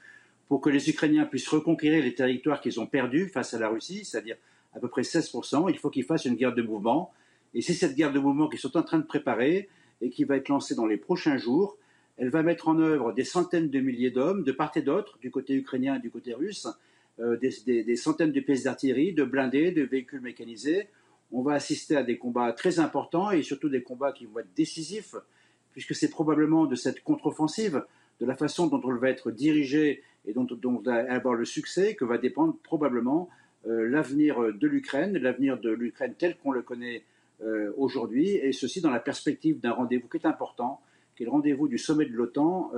[0.49, 4.05] pour que les Ukrainiens puissent reconquérir les territoires qu'ils ont perdus face à la Russie,
[4.05, 4.37] c'est-à-dire
[4.75, 7.13] à peu près 16%, il faut qu'ils fassent une guerre de mouvement.
[7.55, 9.69] Et c'est cette guerre de mouvement qu'ils sont en train de préparer
[10.01, 11.77] et qui va être lancée dans les prochains jours.
[12.17, 15.31] Elle va mettre en œuvre des centaines de milliers d'hommes de part et d'autre, du
[15.31, 16.67] côté ukrainien et du côté russe,
[17.21, 20.89] euh, des, centaines de pièces d'artillerie, de blindés, de véhicules mécanisés.
[21.31, 24.55] On va assister à des combats très importants et surtout des combats qui vont être
[24.57, 25.15] décisifs,
[25.73, 27.85] puisque c'est probablement de cette contre-offensive,
[28.21, 31.95] de la façon dont elle va être dirigée et dont, on va avoir le succès,
[31.97, 33.29] que va dépendre probablement
[33.67, 37.03] euh, l'avenir de l'Ukraine, l'avenir de l'Ukraine tel qu'on le connaît
[37.43, 40.81] euh, aujourd'hui, et ceci dans la perspective d'un rendez-vous qui est important,
[41.15, 42.73] qui est le rendez-vous du sommet de l'OTAN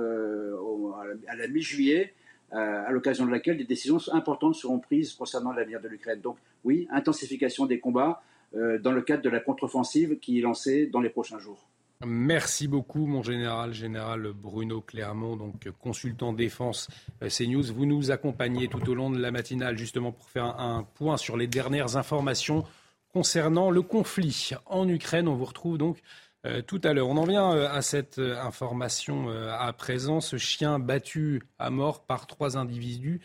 [1.27, 2.13] à la mi-juillet,
[2.51, 6.21] à l'occasion de laquelle des décisions importantes seront prises concernant l'avenir de l'Ukraine.
[6.21, 8.21] Donc oui, intensification des combats
[8.55, 11.67] euh, dans le cadre de la contre-offensive qui est lancée dans les prochains jours.
[12.05, 16.87] Merci beaucoup, mon général, général Bruno Clermont, donc consultant défense
[17.21, 17.73] euh, CNews.
[17.73, 21.35] Vous nous accompagnez tout au long de la matinale, justement, pour faire un, point sur
[21.35, 22.63] les dernières informations
[23.11, 25.27] concernant le conflit en Ukraine.
[25.27, 25.99] On vous retrouve donc
[26.45, 27.09] euh, tout à l'heure.
[27.09, 30.21] On en vient euh, à cette euh, information à présent.
[30.21, 33.21] Ce chien battu à mort par trois individus,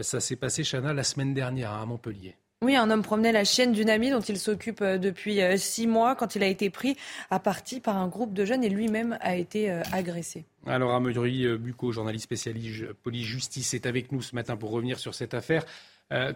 [0.00, 2.36] ça s'est passé, Chana, la semaine dernière à Montpellier.
[2.62, 6.34] Oui, un homme promenait la chienne d'une amie dont il s'occupe depuis six mois quand
[6.34, 6.96] il a été pris
[7.30, 10.46] à partie par un groupe de jeunes et lui-même a été agressé.
[10.66, 15.34] Alors, Amaury Bucco, journaliste spécialiste police-justice, est avec nous ce matin pour revenir sur cette
[15.34, 15.64] affaire.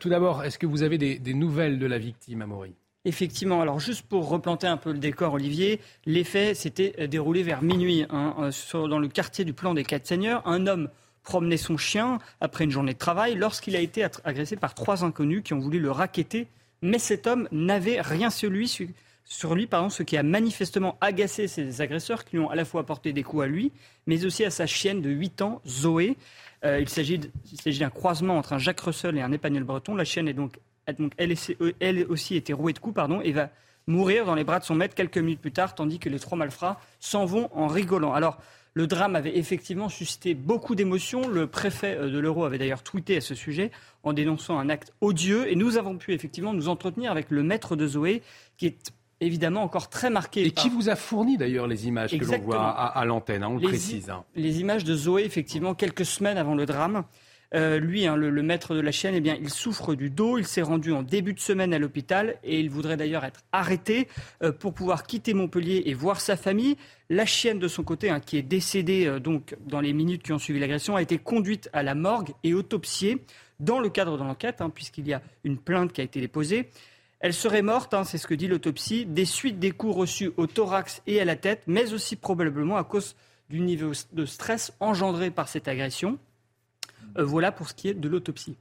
[0.01, 2.75] tout d'abord, est-ce que vous avez des, des nouvelles de la victime, Amaury?
[3.07, 3.61] Effectivement.
[3.63, 7.63] Alors, juste pour replanter un peu le décor, Olivier, les faits s'étaient euh, déroulés vers
[7.63, 10.43] minuit hein, euh, dans le quartier du plan des Quatre Seigneurs.
[10.45, 10.91] Un homme
[11.23, 15.43] promenait son chien après une journée de travail lorsqu'il a été agressé par trois inconnus
[15.45, 16.49] qui ont voulu le raqueter.
[16.83, 18.69] Mais cet homme n'avait rien sur lui,
[19.25, 22.65] sur lui pardon, ce qui a manifestement agacé ses agresseurs qui lui ont à la
[22.65, 23.71] fois apporté des coups à lui,
[24.09, 26.17] mais aussi à sa chienne de 8 ans, Zoé.
[26.65, 27.21] Euh, il s'agit
[27.79, 29.95] d'un croisement entre un Jacques Russell et un Épagnol breton.
[29.95, 30.59] La chienne est donc
[30.93, 33.51] donc elle, euh, elle aussi était rouée de coups pardon, et va
[33.87, 36.37] mourir dans les bras de son maître quelques minutes plus tard, tandis que les trois
[36.37, 38.13] malfrats s'en vont en rigolant.
[38.13, 38.39] Alors,
[38.75, 41.29] le drame avait effectivement suscité beaucoup d'émotions.
[41.29, 43.71] Le préfet euh, de l'Euro avait d'ailleurs tweeté à ce sujet
[44.03, 45.51] en dénonçant un acte odieux.
[45.51, 48.23] Et nous avons pu effectivement nous entretenir avec le maître de Zoé,
[48.59, 50.45] qui est évidemment encore très marqué.
[50.45, 53.55] Et qui vous a fourni d'ailleurs les images que l'on voit à, l'antenne, hein, on
[53.55, 54.11] le précise.
[54.11, 54.25] Hein.
[54.35, 57.05] Les images de Zoé, effectivement, quelques semaines avant le drame.
[57.57, 60.37] Euh, lui, hein, le, maître de la chienne, eh bien, il souffre du dos.
[60.37, 64.09] Il s'est rendu en début de semaine à l'hôpital et il voudrait d'ailleurs être arrêté
[64.43, 66.77] euh, pour pouvoir quitter Montpellier et voir sa famille.
[67.09, 70.33] La chienne, de son côté, hein, qui est décédée euh, donc dans les minutes qui
[70.33, 73.25] ont suivi l'agression, a été conduite à la morgue et autopsiée
[73.59, 76.69] dans le cadre de l'enquête, hein, puisqu'il y a une plainte qui a été déposée.
[77.21, 81.01] Elle serait morte, c'est ce que dit l'autopsie, des suites des coups reçus au thorax
[81.07, 83.17] et à la tête, mais aussi probablement à cause
[83.49, 86.19] du niveau de stress engendré par cette agression.
[87.19, 88.57] Euh, voilà pour ce qui est de l'autopsie.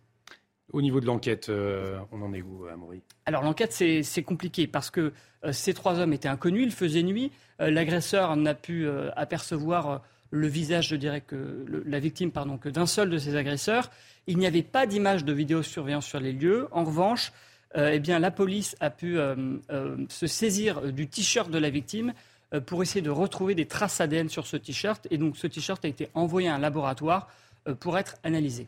[0.72, 3.02] Au niveau de l'enquête, euh, on en est où, Amaury?
[3.26, 7.32] Alors l'enquête, c'est compliqué parce que euh, ces trois hommes étaient inconnus, il faisait nuit.
[7.60, 8.86] L'agresseur n'a pu
[9.16, 13.92] apercevoir le visage, je dirais, que la victime, pardon, que d'un seul de ces agresseurs.
[14.28, 16.68] Il n'y avait pas d'image de vidéosurveillance sur les lieux.
[16.72, 17.32] En revanche,
[17.74, 19.18] eh bien, la police a pu
[20.10, 22.12] se saisir du t-shirt de la victime
[22.66, 25.08] pour essayer de retrouver des traces ADN sur ce t-shirt.
[25.12, 27.30] Et donc ce t-shirt a été envoyé à un laboratoire
[27.74, 28.68] pour être analysé.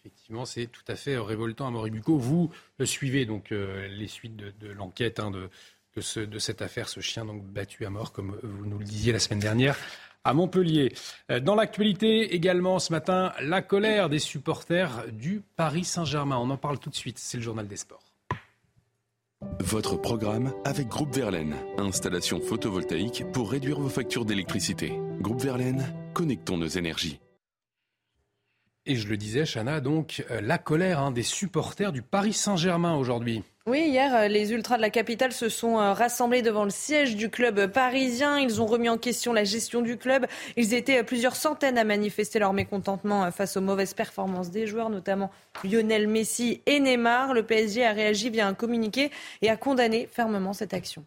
[0.00, 2.16] Effectivement, c'est tout à fait révoltant à Moribuco.
[2.16, 5.50] Vous euh, suivez donc euh, les suites de, l'enquête hein, de,
[5.96, 9.18] de, cette affaire, ce chien donc battu à mort, comme vous nous le disiez la
[9.18, 9.76] semaine dernière
[10.22, 10.92] à Montpellier.
[11.42, 16.36] Dans l'actualité également ce matin, la colère des supporters du Paris Saint-Germain.
[16.38, 18.02] On en parle tout de suite, c'est le journal des sports.
[19.60, 21.56] Votre programme avec Groupe Verlaine.
[21.78, 24.92] Installation photovoltaïque pour réduire vos factures d'électricité.
[25.20, 27.20] Groupe Verlaine, connectons nos énergies.
[28.86, 32.94] Et je le disais, Chana, donc euh, la colère hein, des supporters du Paris Saint-Germain
[32.94, 33.42] aujourd'hui.
[33.66, 37.16] Oui, hier, euh, les Ultras de la capitale se sont euh, rassemblés devant le siège
[37.16, 38.38] du club parisien.
[38.38, 40.26] Ils ont remis en question la gestion du club.
[40.56, 45.32] Ils étaient plusieurs centaines à manifester leur mécontentement face aux mauvaises performances des joueurs, notamment
[45.64, 47.34] Lionel Messi et Neymar.
[47.34, 49.10] Le PSG a réagi via un communiqué
[49.42, 51.04] et a condamné fermement cette action.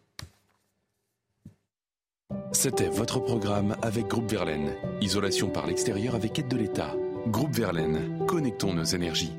[2.52, 4.74] C'était votre programme avec Groupe Verlaine.
[5.00, 6.94] Isolation par l'extérieur avec aide de l'État.
[7.26, 9.32] Groupe Verlaine, connectons nos énergies.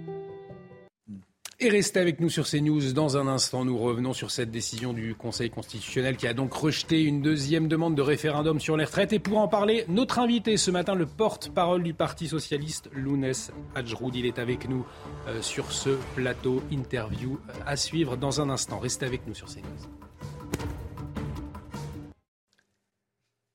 [1.60, 2.94] Et restez avec nous sur CNews.
[2.94, 7.02] Dans un instant, nous revenons sur cette décision du Conseil constitutionnel qui a donc rejeté
[7.02, 9.14] une deuxième demande de référendum sur les retraites.
[9.14, 14.16] Et pour en parler, notre invité ce matin, le porte-parole du Parti socialiste, Lounès Hadjroud.
[14.16, 14.86] Il est avec nous
[15.28, 18.80] euh, sur ce plateau interview à suivre dans un instant.
[18.80, 20.11] Restez avec nous sur CNews.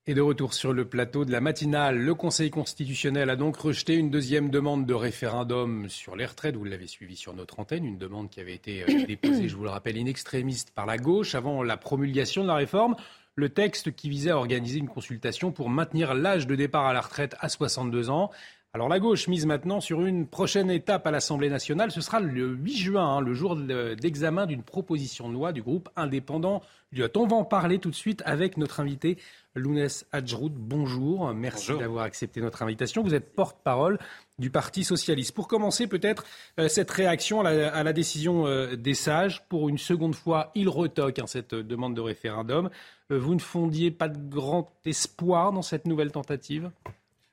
[0.09, 3.97] Et de retour sur le plateau de la matinale, le Conseil constitutionnel a donc rejeté
[3.97, 6.55] une deuxième demande de référendum sur les retraites.
[6.55, 9.65] Vous l'avez suivi sur notre antenne, une demande qui avait été euh, déposée, je vous
[9.65, 12.95] le rappelle, in extrémiste par la gauche avant la promulgation de la réforme.
[13.35, 17.01] Le texte qui visait à organiser une consultation pour maintenir l'âge de départ à la
[17.01, 18.31] retraite à 62 ans.
[18.77, 21.91] Alors la gauche mise maintenant sur une prochaine étape à l'Assemblée nationale.
[21.91, 25.89] Ce sera le 8 juin, hein, le jour d'examen d'une proposition de loi du groupe
[25.97, 26.63] indépendant
[26.95, 29.17] On va en parler tout de suite avec notre invité
[29.57, 30.53] Lounès Hadjroud.
[30.55, 33.03] Bonjour, merci d'avoir accepté notre invitation.
[33.03, 33.99] Vous êtes porte-parole
[34.39, 35.35] du Parti socialiste.
[35.35, 36.25] Pour commencer, peut-être
[36.61, 39.43] euh, cette réaction à la, décision euh, des sages.
[39.49, 42.71] Pour une seconde fois, ils retoquent hein, cette demande de référendum.
[43.11, 46.71] Euh, vous ne fondiez pas de grand espoir dans cette nouvelle tentative?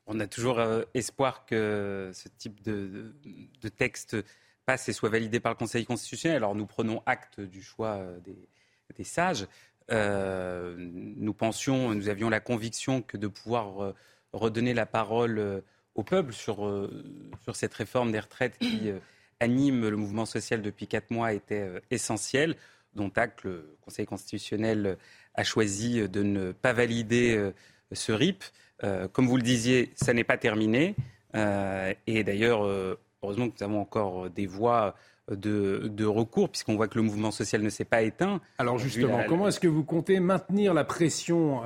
[0.06, 3.14] On a toujours euh, espoir que ce type de,
[3.78, 4.18] texte
[4.66, 6.38] passe et soit validé par le Conseil constitutionnel.
[6.38, 9.48] Alors nous prenons acte du choix euh, des, sages.
[9.92, 13.94] Euh, nous pensions, nous avions la conviction que de pouvoir
[14.32, 15.64] redonner la parole
[15.96, 16.90] au peuple sur,
[17.44, 18.92] sur cette réforme des retraites qui
[19.40, 22.56] anime le mouvement social depuis quatre mois était essentiel,
[22.96, 23.12] dont
[23.44, 24.98] le Conseil constitutionnel
[25.36, 27.52] a choisi de ne pas valider
[27.92, 28.44] ce RIP.
[28.84, 30.96] Euh, comme vous le disiez, ça n'est pas terminé.
[31.36, 34.96] Euh, et d'ailleurs, euh, heureusement que nous avons encore des voies
[35.32, 38.42] de, recours, puisqu'on voit que le mouvement social ne s'est pas éteint.
[38.58, 41.62] Alors justement, comment est-ce que vous comptez maintenir la pression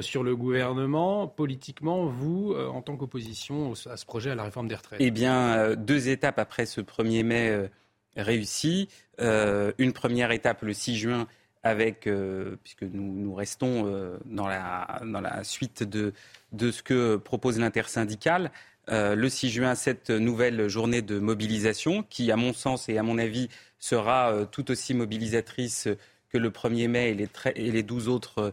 [0.00, 4.74] sur le gouvernement, politiquement, vous, en tant qu'opposition à ce projet à la réforme des
[4.74, 5.00] retraites?
[5.00, 7.70] Eh bien, deux étapes après ce 1er mai
[8.16, 8.88] réussi.
[9.18, 11.26] une première étape le 6 juin
[11.62, 16.12] avec, euh, puisque nous, nous restons euh, dans, la, dans la suite de,
[16.52, 18.50] de ce que propose l'intersyndicale,
[18.90, 23.02] euh, le 6 juin, cette nouvelle journée de mobilisation, qui, à mon sens et à
[23.02, 25.88] mon avis, sera tout aussi mobilisatrice
[26.30, 28.52] que le 1er mai et les, et les 12 autres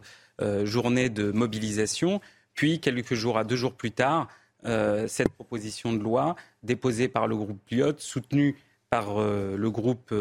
[0.62, 2.20] journées de mobilisation.
[2.54, 4.28] Puis, quelques jours à deux jours plus tard,
[4.62, 8.56] cette proposition de loi déposée par le groupe Lyot, soutenue
[8.88, 10.14] par le groupe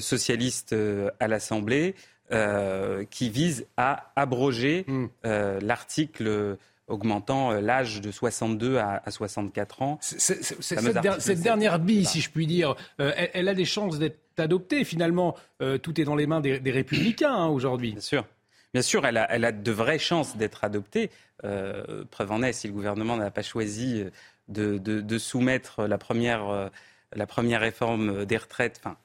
[0.00, 0.74] socialiste
[1.20, 1.94] à l'Assemblée,
[2.32, 4.86] euh, qui vise à abroger
[5.26, 6.58] euh, l'article
[6.90, 9.98] augmentant euh, l'âge de 62 à, 64 ans.
[10.00, 14.84] cette, dernière bille, si je puis dire, elle, a des chances d'être adoptée.
[14.84, 15.36] Finalement,
[15.82, 17.92] tout est dans les mains des, républicains hein, aujourd'hui.
[17.92, 18.26] Bien sûr.
[18.72, 21.10] Bien sûr, elle a, elle a de vraies chances d'être adoptée.
[21.42, 24.04] preuve en est, si le gouvernement n'a pas choisi
[24.48, 26.70] de, de, soumettre la première,
[27.14, 28.96] la première réforme des retraites, enfin,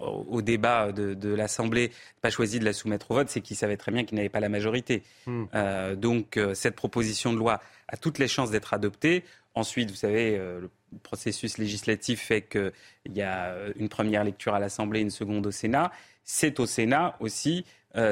[0.00, 1.90] au débat de, l'Assemblée,
[2.20, 4.40] pas choisi de la soumettre au vote, c'est qu'il savait très bien qu'il n'avait pas
[4.40, 5.02] la majorité.
[5.26, 5.44] Hmm.
[5.54, 9.24] Euh, donc euh, cette proposition de loi a toutes les chances d'être adoptée.
[9.54, 10.70] Ensuite, vous savez, euh, le
[11.02, 12.72] processus législatif fait qu'il
[13.14, 15.92] y a une première lecture à l'Assemblée, une seconde au Sénat.
[16.24, 17.64] C'est au Sénat aussi,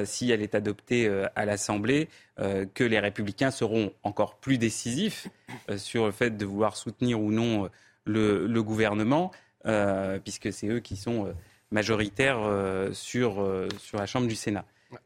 [0.05, 5.28] si elle est adoptée à l'Assemblée, que les républicains seront encore plus décisifs
[5.76, 7.70] sur le fait de vouloir soutenir ou non
[8.05, 9.30] le gouvernement.
[9.66, 11.32] Euh, puisque c'est eux qui sont euh,
[11.70, 13.46] majoritaires euh, sur,
[13.78, 14.64] sur la Chambre du Sénat.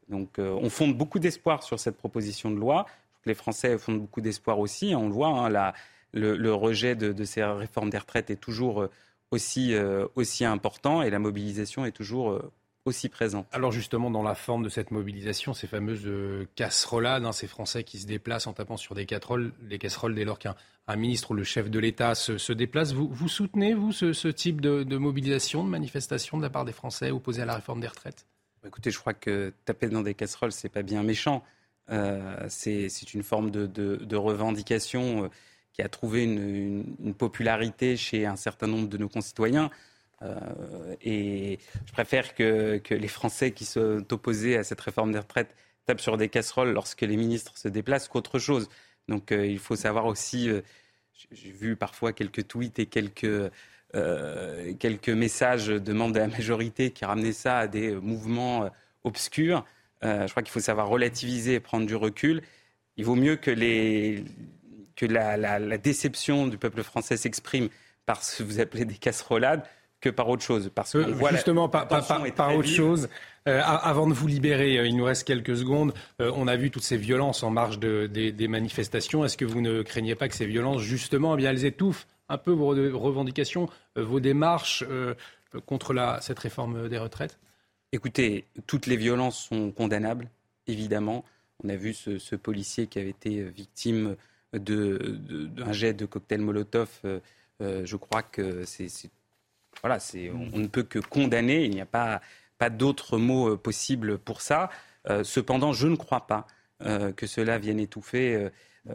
[0.08, 2.86] Donc on fonde beaucoup d'espoir sur cette proposition de loi.
[3.24, 4.94] Les Français fondent beaucoup d'espoir aussi.
[4.96, 5.72] On le voit, hein,
[6.12, 8.88] le, rejet de, ces réformes des retraites est toujours
[9.30, 9.76] aussi,
[10.16, 12.36] aussi important et la mobilisation est toujours
[12.86, 13.46] aussi présente.
[13.52, 16.08] Alors justement, dans la forme de cette mobilisation, ces fameuses
[16.54, 20.24] casserolades, hein, ces Français qui se déplacent en tapant sur des casseroles, des casseroles dès
[20.24, 20.54] lors qu'un
[20.88, 22.92] un ministre ou le chef de l'État se, déplace.
[22.92, 27.10] Vous, vous soutenez, vous, ce, type de, mobilisation, de manifestation de la part des Français
[27.10, 28.26] opposés à la réforme des retraites?
[28.64, 31.42] Écoutez, je crois que taper dans des casseroles, c'est pas bien méchant.
[31.90, 35.28] Euh, c'est une forme de, revendication euh,
[35.72, 39.70] qui a trouvé une, popularité chez un certain nombre de nos concitoyens.
[41.02, 45.54] Et je préfère que, les Français qui sont opposés à cette réforme des retraites
[45.84, 48.68] tapent sur des casseroles lorsque les ministres se déplacent qu'autre chose.
[49.08, 50.50] Donc il faut savoir aussi,
[51.30, 53.50] j'ai vu parfois quelques tweets et quelques
[53.94, 58.68] euh, quelques messages de membres de la majorité qui ramenaient ça à des mouvements euh,
[59.04, 59.64] obscurs.
[60.04, 62.42] Euh, je crois qu'il faut savoir relativiser et prendre du recul.
[62.96, 63.50] Il vaut mieux que
[65.06, 67.68] la, la, déception du peuple français s'exprime
[68.06, 69.62] par ce que vous appelez des casserolades
[70.06, 70.70] que par autre chose.
[70.74, 73.08] Parce que justement, par, par, autre chose.
[73.44, 75.92] avant de vous libérer, il nous reste quelques secondes.
[76.18, 79.24] on a vu toutes ces violences en marge de, des, des, manifestations.
[79.24, 82.38] Est-ce que vous ne craignez pas que ces violences, justement, eh bien, elles étouffent un
[82.38, 85.14] peu vos revendications, euh, vos démarches euh,
[85.66, 87.38] contre la, cette réforme des retraites?
[87.92, 90.28] Écoutez, toutes les violences sont condamnables,
[90.66, 91.24] évidemment.
[91.64, 94.16] On a vu ce, policier qui avait été victime
[94.52, 96.88] d'un jet de cocktail Molotov.
[97.04, 97.20] Euh,
[97.84, 98.88] je crois que c'est,
[99.82, 101.64] voilà, c'est, on, ne peut que condamner.
[101.64, 102.20] Il n'y a pas,
[102.58, 104.70] pas d'autres mots possibles pour ça.
[105.22, 106.46] cependant, je ne crois pas
[106.80, 108.50] que cela vienne étouffer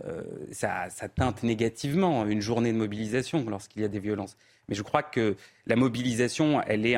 [0.06, 0.22] euh,
[0.52, 4.38] ça, teinte négativement une journée de mobilisation lorsqu'il y a des violences.
[4.70, 5.36] Mais je crois que
[5.68, 6.96] la mobilisation, elle est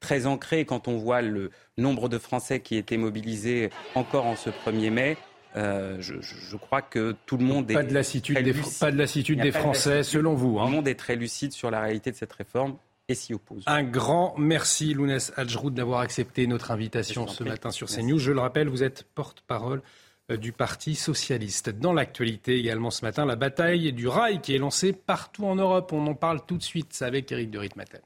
[0.00, 4.48] très ancrée quand on voit le nombre de Français qui étaient mobilisés encore en ce
[4.48, 5.16] 1er mai.
[5.56, 9.40] Euh, je, crois que tout le monde est pas de lassitude des, pas de lassitude
[9.40, 10.60] des Français selon vous.
[10.60, 10.64] Hein.
[10.64, 12.76] Tout le monde est très lucide sur la réalité de cette réforme
[13.10, 13.64] et s'y oppose.
[13.66, 18.18] Un grand merci Lounès Adjroud d'avoir accepté notre invitation ce matin sur CNews.
[18.18, 19.82] Je le rappelle, vous êtes porte-parole
[20.30, 21.70] euh, du Parti socialiste.
[21.70, 25.92] Dans l'actualité également ce matin, la bataille du rail qui est lancée partout en Europe.
[25.92, 28.00] On en parle tout de suite avec Eric de Ritmaten.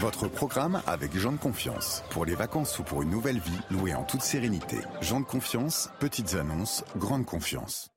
[0.00, 2.04] Votre programme avec Jean de Confiance.
[2.10, 4.78] Pour les vacances ou pour une nouvelle vie, louée en toute sérénité.
[5.00, 7.93] Jean de Confiance, petites annonces, grande confiance.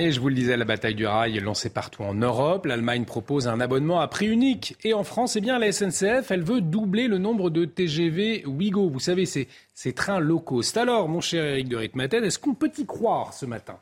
[0.00, 2.66] Et je vous le disais, la bataille du rail est lancée partout en Europe.
[2.66, 4.76] L'Allemagne propose un abonnement à prix unique.
[4.84, 8.88] Et en France, eh bien, la SNCF, elle veut doubler le nombre de TGV Ouigo.
[8.88, 9.48] Vous savez, c'est
[9.78, 10.76] ces trains low cost.
[10.76, 13.78] Alors, mon cher Eric de Ritmaten, est-ce qu'on peut y croire ce matin?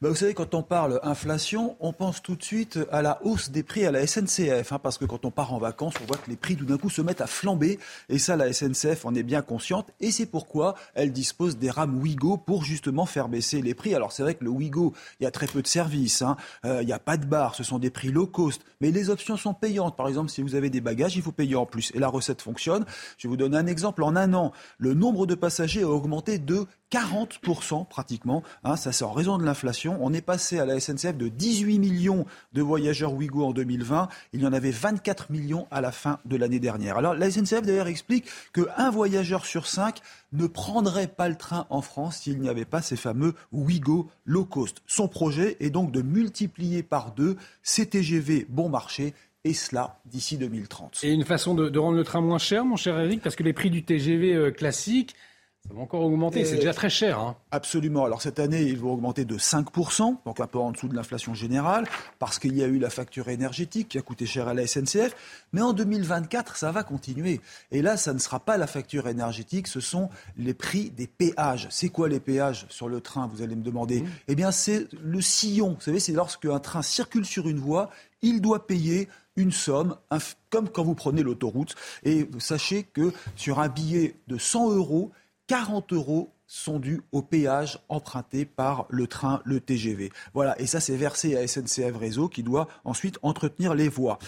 [0.00, 3.50] Bah, vous savez, quand on parle inflation, on pense tout de suite à la hausse
[3.50, 6.16] des prix à la SNCF, hein, parce que quand on part en vacances, on voit
[6.16, 7.78] que les prix tout d'un coup se mettent à flamber,
[8.08, 11.98] et ça, la SNCF en est bien consciente, et c'est pourquoi elle dispose des rames
[11.98, 13.94] Ouigo pour justement faire baisser les prix.
[13.94, 16.80] Alors c'est vrai que le Ouigo, il y a très peu de services, hein, euh,
[16.80, 19.36] il n'y a pas de bar, ce sont des prix low cost, mais les options
[19.36, 19.94] sont payantes.
[19.94, 22.40] Par exemple, si vous avez des bagages, il faut payer en plus, et la recette
[22.40, 22.86] fonctionne.
[23.18, 24.02] Je vous donner un exemple.
[24.02, 28.42] En un an, le nombre de passagers a augmenté de 40% pratiquement.
[28.62, 29.98] Hein, ça, c'est en raison de l'inflation.
[30.00, 34.08] On est passé à la SNCF de 18 millions de voyageurs Ouigo en 2020.
[34.32, 36.96] Il y en avait 24 millions à la fin de l'année dernière.
[36.96, 40.00] Alors, la SNCF d'ailleurs explique qu'un voyageur sur cinq
[40.32, 44.44] ne prendrait pas le train en France s'il n'y avait pas ces fameux Ouigo low
[44.44, 44.82] cost.
[44.86, 49.14] Son projet est donc de multiplier par deux ces TGV bon marché
[49.44, 51.00] et cela d'ici 2030.
[51.02, 53.42] Et une façon de, de, rendre le train moins cher, mon cher Eric, parce que
[53.42, 55.14] les prix du TGV euh, classique,
[55.66, 57.18] ça va encore augmenter, c'est déjà très cher.
[57.18, 57.36] Hein.
[57.50, 58.04] Absolument.
[58.04, 61.32] Alors cette année, ils vont augmenter de 5%, donc un peu en dessous de l'inflation
[61.32, 61.86] générale,
[62.18, 65.16] parce qu'il y a eu la facture énergétique qui a coûté cher à la SNCF.
[65.54, 67.40] Mais en 2024, ça va continuer.
[67.70, 71.66] Et là, ça ne sera pas la facture énergétique, ce sont les prix des péages.
[71.70, 74.02] C'est quoi les péages sur le train, vous allez me demander?
[74.02, 74.08] Mmh.
[74.28, 75.76] Eh bien, c'est le sillon.
[75.78, 77.88] Vous savez, c'est lorsque un train circule sur une voie,
[78.20, 79.96] il doit payer une somme,
[80.50, 81.74] comme quand vous prenez l'autoroute.
[82.04, 85.12] Et sachez que sur un billet de 100 euros,
[85.46, 90.12] 40 euros sont dus au péage emprunté par le train, le TGV.
[90.34, 94.18] Voilà, et ça c'est versé à SNCF Réseau qui doit ensuite entretenir les voies.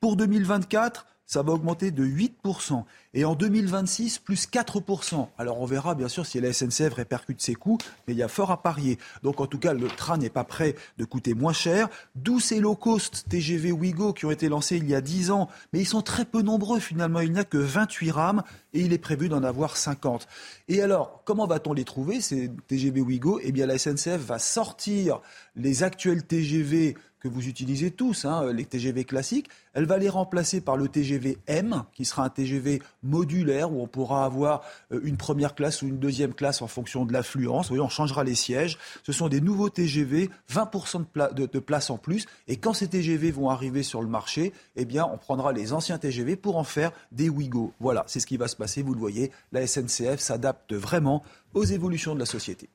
[0.00, 2.84] Pour 2024, ça va augmenter de 8%.
[3.14, 5.28] Et en 2026, plus 4%.
[5.38, 8.28] Alors on verra bien sûr si la SNCF répercute ses coûts, mais il y a
[8.28, 8.98] fort à parier.
[9.22, 11.88] Donc en tout cas, le train n'est pas prêt de coûter moins cher.
[12.14, 15.48] D'où ces low cost TGV Ouigo qui ont été lancés il y a 10 ans,
[15.72, 17.20] mais ils sont très peu nombreux finalement.
[17.20, 20.26] Il n'y a que 28 rames et il est prévu d'en avoir 50.
[20.68, 23.40] Et alors, comment va-t-on les trouver, ces TGV Ouigo?
[23.42, 25.20] Eh bien la SNCF va sortir
[25.56, 29.48] les actuels TGV que vous utilisez tous, hein, les TGV classiques.
[29.72, 33.86] Elle va les remplacer par le TGV M, qui sera un TGV modulaire où on
[33.86, 34.60] pourra avoir
[34.92, 37.70] euh, une première classe ou une deuxième classe en fonction de l'affluence.
[37.70, 38.76] On changera les sièges.
[39.04, 42.26] Ce sont des nouveaux TGV, 20% de, de, place en plus.
[42.46, 45.96] Et quand ces TGV vont arriver sur le marché, eh bien, on prendra les anciens
[45.96, 47.72] TGV pour en faire des Ouigo.
[47.80, 48.82] Voilà, c'est ce qui va se passer.
[48.82, 51.22] Vous le voyez, la SNCF s'adapte vraiment
[51.54, 52.68] aux évolutions de la société.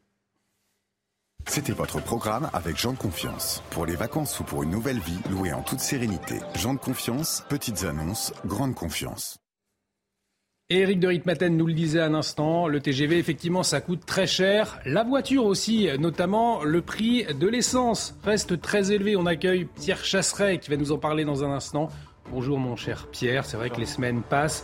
[1.49, 3.63] C'était votre programme avec Jean de Confiance.
[3.71, 6.35] Pour les vacances ou pour une nouvelle vie, louée en toute sérénité.
[6.53, 9.39] Jean de Confiance, petites annonces, grande confiance.
[10.69, 14.79] Éric de Ritmaten nous le disait un instant, le TGV, effectivement, ça coûte très cher.
[14.85, 19.15] La voiture aussi, notamment le prix de l'essence, reste très élevé.
[19.15, 21.89] On accueille Pierre Chasseret qui va nous en parler dans un instant.
[22.29, 24.63] Bonjour mon cher Pierre, c'est vrai que les semaines passent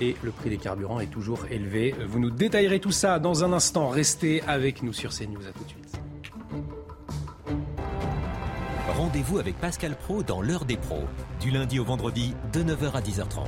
[0.00, 1.94] et le prix des carburants est toujours élevé.
[2.06, 3.88] Vous nous détaillerez tout ça dans un instant.
[3.88, 5.46] Restez avec nous sur CNews.
[5.46, 6.00] À tout de suite.
[8.96, 11.04] Rendez-vous avec Pascal Pro dans l'heure des pros,
[11.40, 13.46] du lundi au vendredi de 9h à 10h30.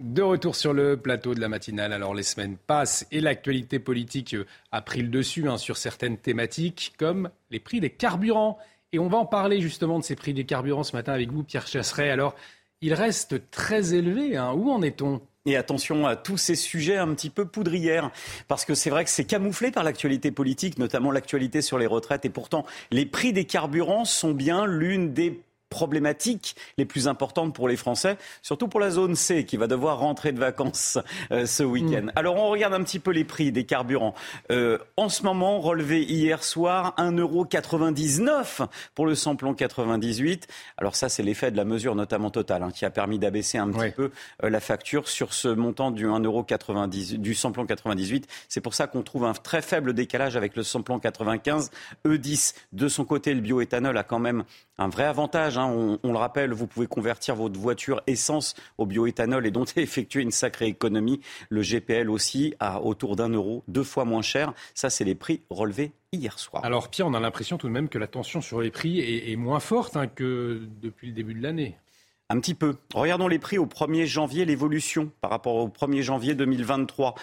[0.00, 1.92] De retour sur le plateau de la matinale.
[1.92, 4.36] Alors les semaines passent et l'actualité politique
[4.70, 8.58] a pris le dessus hein, sur certaines thématiques comme les prix des carburants.
[8.92, 11.42] Et on va en parler justement de ces prix des carburants ce matin avec vous,
[11.42, 12.10] Pierre Chasseret.
[12.10, 12.34] Alors,
[12.80, 14.36] il reste très élevé.
[14.36, 14.52] Hein.
[14.54, 15.20] Où en est-on?
[15.46, 18.10] Et attention à tous ces sujets un petit peu poudrières,
[18.48, 22.24] parce que c'est vrai que c'est camouflé par l'actualité politique, notamment l'actualité sur les retraites.
[22.24, 27.68] Et pourtant, les prix des carburants sont bien l'une des problématiques les plus importantes pour
[27.68, 30.98] les Français, surtout pour la zone C qui va devoir rentrer de vacances
[31.32, 32.06] euh, ce week-end.
[32.06, 32.12] Mm.
[32.16, 34.14] Alors on regarde un petit peu les prix des carburants.
[34.50, 40.46] Euh, en ce moment, relevé hier soir, 1,99€ pour le samplon 98.
[40.78, 43.70] Alors ça, c'est l'effet de la mesure notamment totale hein, qui a permis d'abaisser un
[43.70, 44.10] petit peu
[44.44, 48.26] euh, la facture sur ce montant du 1,90€ du samplon 98.
[48.48, 51.70] C'est pour ça qu'on trouve un très faible décalage avec le samplon 95
[52.06, 52.54] E10.
[52.72, 54.44] De son côté, le bioéthanol a quand même
[54.78, 55.55] un vrai avantage.
[55.56, 55.98] Hein.
[56.02, 60.30] On, le rappelle, vous pouvez convertir votre voiture essence au bioéthanol et donc effectuer une
[60.30, 61.20] sacrée économie.
[61.48, 64.52] Le GPL aussi à autour d'un euro, deux fois moins cher.
[64.74, 66.64] Ça, c'est les prix relevés hier soir.
[66.64, 69.36] Alors Pierre, on a l'impression tout de même que la tension sur les prix est,
[69.36, 71.76] moins forte hein, que depuis le début de l'année.
[72.28, 72.76] Un petit peu.
[72.92, 77.14] Regardons les prix au 1er janvier, l'évolution par rapport au 1er janvier 2023.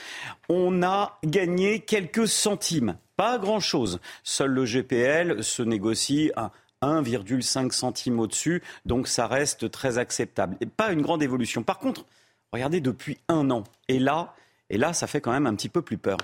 [0.47, 3.99] On a gagné quelques centimes, pas grand-chose.
[4.23, 6.51] Seul le GPL se négocie à
[6.85, 10.57] 1,5 centime au-dessus, donc ça reste très acceptable.
[10.61, 11.63] Et pas une grande évolution.
[11.63, 12.05] Par contre,
[12.51, 14.35] regardez depuis un an, et là,
[14.69, 16.17] et là, ça fait quand même un petit peu plus peur.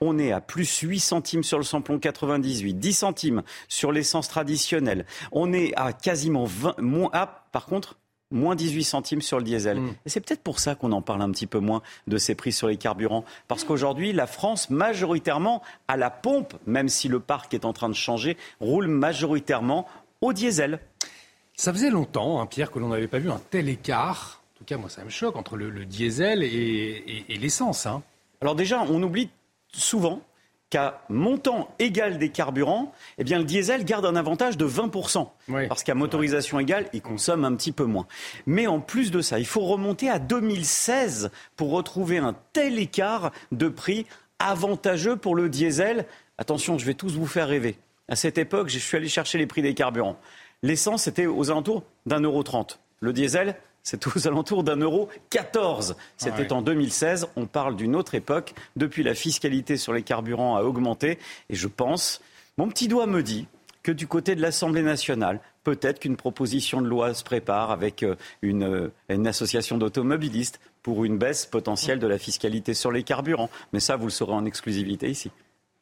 [0.00, 5.06] On est à plus 8 centimes sur le samplon 98, 10 centimes sur l'essence traditionnelle.
[5.32, 7.96] On est à quasiment 20, moins, ah, par contre,
[8.30, 9.80] moins 18 centimes sur le diesel.
[9.80, 9.94] Mm.
[10.04, 12.52] Et c'est peut-être pour ça qu'on en parle un petit peu moins de ces prix
[12.52, 13.24] sur les carburants.
[13.48, 17.88] Parce qu'aujourd'hui, la France, majoritairement, à la pompe, même si le parc est en train
[17.88, 19.86] de changer, roule majoritairement
[20.20, 20.80] au diesel.
[21.54, 24.42] Ça faisait longtemps, hein, Pierre, que l'on n'avait pas vu un tel écart.
[24.54, 27.86] En tout cas, moi, ça me choque entre le, diesel et, l'essence.
[27.86, 28.02] Hein.
[28.40, 29.30] Alors déjà, on oublie
[29.72, 30.22] souvent
[30.68, 35.28] qu'à montant égal des carburants, eh bien, le diesel garde un avantage de 20%.
[35.68, 38.06] parce qu'à motorisation égale, il consomme un petit peu moins.
[38.46, 43.32] Mais en plus de ça, il faut remonter à 2016 pour retrouver un tel écart
[43.52, 44.06] de prix
[44.38, 46.04] avantageux pour le diesel.
[46.36, 47.78] Attention, je vais tous vous faire rêver.
[48.08, 50.18] À cette époque, je suis allé chercher les prix des carburants.
[50.62, 52.78] L'essence était aux alentours d'un euro trente.
[53.00, 55.96] Le diesel, c'est aux alentours d'un euro 14.
[56.16, 57.28] C'était ah en 2016.
[57.36, 58.54] On parle d'une autre époque.
[58.74, 61.18] Depuis, la fiscalité sur les carburants a augmenté.
[61.50, 62.20] Et je pense,
[62.58, 63.46] mon petit doigt me dit
[63.82, 68.16] que du côté de l'Assemblée nationale, peut-être qu'une proposition de loi se prépare avec euh,
[68.42, 73.50] une, euh, une association d'automobilistes pour une baisse potentielle de la fiscalité sur les carburants.
[73.72, 75.30] Mais ça, vous le saurez en exclusivité ici.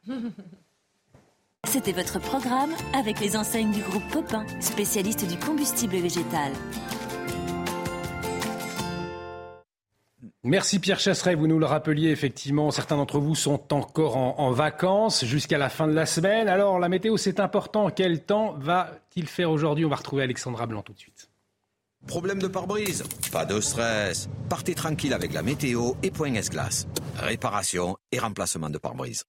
[1.65, 6.51] C'était votre programme avec les enseignes du groupe Popin, spécialiste du combustible végétal.
[10.43, 15.25] Merci Pierre Chasseret, vous nous le rappeliez effectivement, certains d'entre vous sont encore en, vacances
[15.25, 16.47] jusqu'à la fin de la semaine.
[16.47, 19.85] Alors la météo c'est important, quel temps va-t-il faire aujourd'hui?
[19.85, 21.29] On va retrouver Alexandra Blanc tout de suite.
[22.05, 23.03] Problème de pare-brise?
[23.31, 24.29] Pas de stress.
[24.47, 26.85] Partez tranquille avec la météo et Point S-Glace.
[27.17, 29.23] Réparation et remplacement de pare-brise.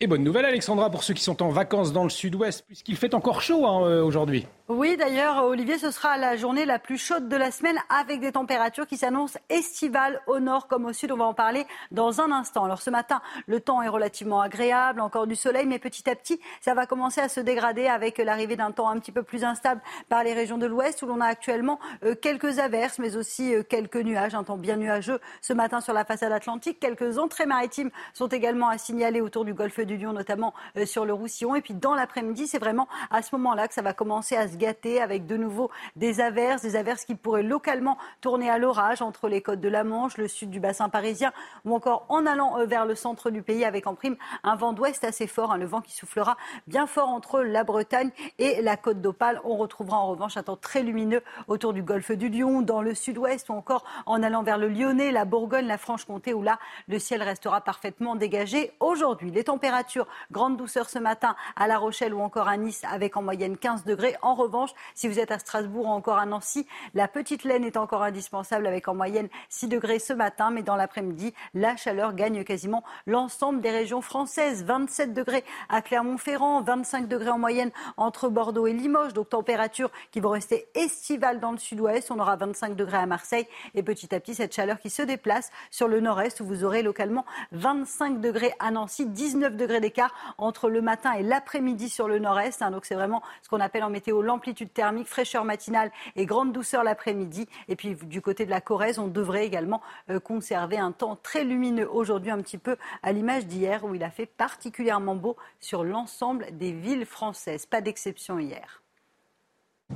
[0.00, 3.14] Et bonne nouvelle, Alexandra, pour ceux qui sont en vacances dans le sud-ouest, puisqu'il fait
[3.14, 4.46] encore chaud hein, euh, aujourd'hui.
[4.70, 8.32] Oui, d'ailleurs, Olivier, ce sera la journée la plus chaude de la semaine avec des
[8.32, 11.10] températures qui s'annoncent estivales au nord comme au sud.
[11.10, 12.64] On va en parler dans un instant.
[12.64, 16.38] Alors ce matin, le temps est relativement agréable, encore du soleil, mais petit à petit,
[16.60, 19.80] ça va commencer à se dégrader avec l'arrivée d'un temps un petit peu plus instable
[20.10, 23.62] par les régions de l'ouest où l'on a actuellement euh, quelques averses, mais aussi euh,
[23.62, 26.78] quelques nuages, un temps bien nuageux ce matin sur la façade atlantique.
[26.78, 31.06] Quelques entrées maritimes sont également à signaler autour du golfe du Lion, notamment euh, sur
[31.06, 31.54] le Roussillon.
[31.54, 34.57] Et puis dans l'après-midi, c'est vraiment à ce moment-là que ça va commencer à se
[34.58, 39.28] gâté avec de nouveau des averses, des averses qui pourraient localement tourner à l'orage entre
[39.28, 41.32] les côtes de la Manche, le sud du bassin parisien
[41.64, 44.72] ou encore en allant euh, vers le centre du pays avec en prime un vent
[44.72, 46.36] d'ouest assez fort, hein, le vent qui soufflera
[46.66, 49.40] bien fort entre la Bretagne et la côte d'Opale.
[49.44, 52.94] On retrouvera en revanche un temps très lumineux autour du golfe du Lion, dans le
[52.94, 56.58] sud-ouest ou encore en allant vers le Lyonnais, la Bourgogne, la Franche-Comté où là
[56.88, 59.30] le ciel restera parfaitement dégagé aujourd'hui.
[59.30, 63.22] Les températures, grande douceur ce matin à La Rochelle ou encore à Nice avec en
[63.22, 64.16] moyenne 15 degrés.
[64.22, 64.47] En revanche,
[64.94, 68.66] si vous êtes à Strasbourg ou encore à Nancy, la petite laine est encore indispensable
[68.66, 73.60] avec en moyenne 6 degrés ce matin, mais dans l'après-midi, la chaleur gagne quasiment l'ensemble
[73.60, 74.64] des régions françaises.
[74.64, 80.20] 27 degrés à Clermont-Ferrand, 25 degrés en moyenne entre Bordeaux et Limoges, donc température qui
[80.20, 82.10] vont rester estivales dans le sud-ouest.
[82.10, 85.50] On aura 25 degrés à Marseille et petit à petit cette chaleur qui se déplace
[85.70, 90.68] sur le nord-est où vous aurez localement 25 degrés à Nancy, 19 degrés d'écart entre
[90.68, 92.62] le matin et l'après-midi sur le nord-est.
[92.62, 92.70] Hein.
[92.70, 96.84] donc c'est vraiment ce qu'on appelle en météo l'amplitude thermique, fraîcheur matinale et grande douceur
[96.84, 97.48] l'après-midi.
[97.66, 101.42] Et puis du côté de la Corrèze, on devrait également euh, conserver un temps très
[101.42, 105.82] lumineux aujourd'hui, un petit peu à l'image d'hier où il a fait particulièrement beau sur
[105.82, 107.66] l'ensemble des villes françaises.
[107.66, 108.82] Pas d'exception hier.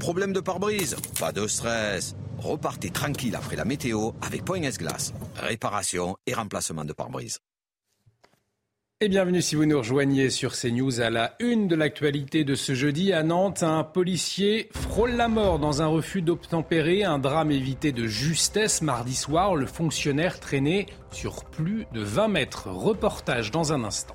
[0.01, 0.97] Problème de pare-brise?
[1.21, 2.17] Pas de stress.
[2.39, 5.13] Repartez tranquille après la météo avec Point S-Glace.
[5.37, 7.39] Réparation et remplacement de pare-brise.
[9.03, 12.73] Et bienvenue si vous nous rejoignez sur CNews à la une de l'actualité de ce
[12.73, 13.65] jeudi à Nantes.
[13.65, 17.03] Un policier frôle la mort dans un refus d'obtempérer.
[17.03, 19.57] Un drame évité de justesse mardi soir.
[19.57, 22.69] Le fonctionnaire traînait sur plus de 20 mètres.
[22.71, 24.15] Reportage dans un instant.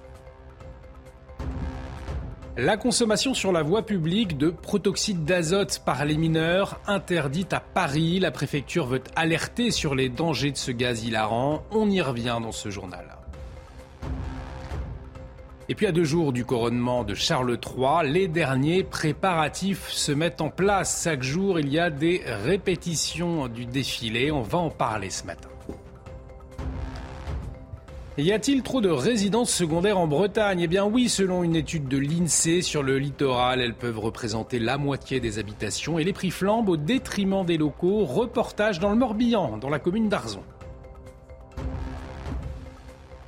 [2.55, 8.22] La consommation sur la voie publique de protoxyde d'azote par les mineurs interdite à Paris.
[8.22, 11.65] La préfecture veut alerter sur les dangers de ce gaz hilarant.
[11.72, 13.16] On y revient dans ce journal.
[15.69, 20.39] Et puis à deux jours du couronnement de Charles III, les derniers préparatifs se mettent
[20.39, 21.03] en place.
[21.03, 24.31] Chaque jour, il y a des répétitions du défilé.
[24.31, 25.49] On va en parler ce matin.
[28.18, 30.61] Y a-t-il trop de résidences secondaires en Bretagne?
[30.61, 34.77] Eh bien oui, selon une étude de l'INSEE sur le littoral, elles peuvent représenter la
[34.77, 38.06] moitié des habitations et les prix flambent au détriment des locaux.
[38.06, 40.41] Reportage dans le Morbihan, dans la commune d'Arzon.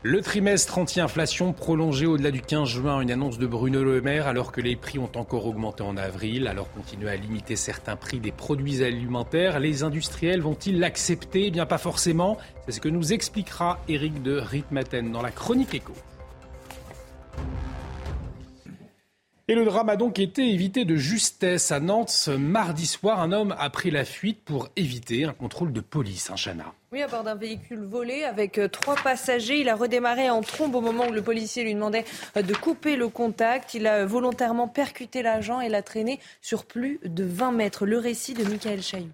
[0.01, 4.53] Le trimestre anti-inflation prolongé au-delà du 15 juin, une annonce de Bruno Le Maire alors
[4.53, 6.47] que les prix ont encore augmenté en avril.
[6.47, 11.47] Alors continuer à limiter certains prix des produits alimentaires, les industriels vont-ils l'accepter?
[11.47, 12.37] Eh bien pas forcément.
[12.65, 15.93] C'est ce que nous expliquera Eric de Ritmaten dans la chronique éco.
[19.49, 21.71] Et le drame a donc été évité de justesse.
[21.71, 25.81] À Nantes, mardi soir, un homme a pris la fuite pour éviter un contrôle de
[25.81, 26.73] police, un hein, Chana.
[26.91, 29.59] Oui, à bord d'un véhicule volé avec euh, trois passagers.
[29.59, 32.05] Il a redémarré en trombe au moment où le policier lui demandait
[32.37, 33.73] euh, de couper le contact.
[33.73, 37.87] Il a volontairement percuté l'agent et l'a traîné sur plus de 20 mètres.
[37.87, 39.09] Le récit de Michael Chaillou.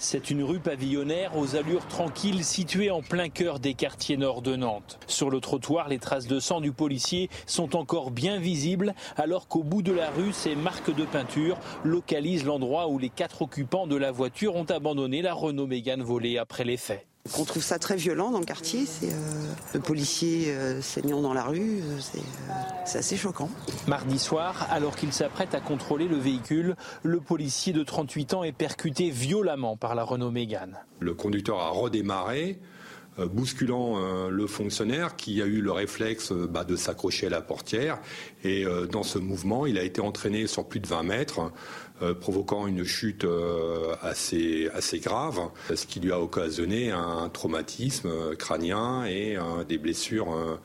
[0.00, 4.54] C'est une rue pavillonnaire aux allures tranquilles située en plein cœur des quartiers nord de
[4.54, 5.00] Nantes.
[5.08, 9.64] Sur le trottoir, les traces de sang du policier sont encore bien visibles alors qu'au
[9.64, 13.96] bout de la rue, ces marques de peinture localisent l'endroit où les quatre occupants de
[13.96, 17.07] la voiture ont abandonné la Renault Mégane volée après les faits.
[17.36, 18.86] On trouve ça très violent dans le quartier.
[18.86, 21.80] C'est euh, le policier euh, saignant dans la rue.
[21.82, 21.98] Euh,
[22.84, 23.50] c'est assez choquant.
[23.86, 28.52] Mardi soir, alors qu'il s'apprête à contrôler le véhicule, le policier de 38 ans est
[28.52, 30.78] percuté violemment par la Renault Mégane.
[31.00, 32.58] Le conducteur a redémarré
[33.32, 37.98] bousculant le fonctionnaire qui a eu le réflexe bah, de s'accrocher à la portière.
[38.44, 41.50] Et dans ce mouvement, il a été entraîné sur plus de 20 mètres.
[42.00, 45.40] Euh, provoquant une chute euh, assez, assez grave,
[45.74, 50.60] ce qui lui a occasionné un traumatisme crânien et euh, des blessures euh,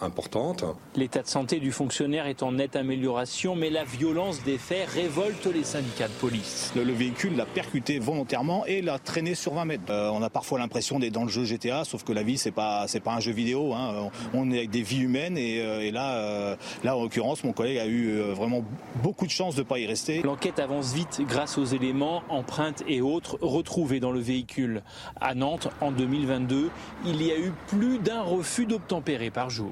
[0.00, 0.64] importante.
[0.96, 5.46] L'état de santé du fonctionnaire est en nette amélioration, mais la violence des faits révolte
[5.46, 6.72] les syndicats de police.
[6.76, 9.82] Le, véhicule l'a percuté volontairement et l'a traîné sur 20 mètres.
[9.90, 12.50] Euh, on a parfois l'impression d'être dans le jeu GTA, sauf que la vie c'est
[12.50, 13.72] pas c'est pas un jeu vidéo.
[13.74, 14.10] Hein.
[14.34, 17.86] On est avec des vies humaines et, euh, là là en l'occurrence mon collègue a
[17.86, 18.64] eu vraiment
[19.02, 20.22] beaucoup de chance de pas y rester.
[20.22, 24.82] L'enquête avance vite grâce aux éléments, empreintes et autres retrouvés dans le véhicule.
[25.20, 26.70] À Nantes en 2022,
[27.06, 29.69] il y a eu plus d'un refus d'obtempérer par jour.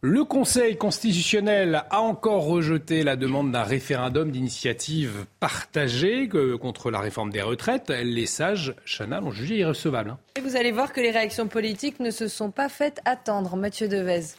[0.00, 7.30] Le Conseil constitutionnel a encore rejeté la demande d'un référendum d'initiative partagée contre la réforme
[7.30, 7.90] des retraites.
[7.90, 10.10] Les sages, Chana, l'ont jugé irrecevable.
[10.10, 10.18] Hein.
[10.36, 13.56] Et vous allez voir que les réactions politiques ne se sont pas faites attendre.
[13.56, 14.36] Mathieu Devez.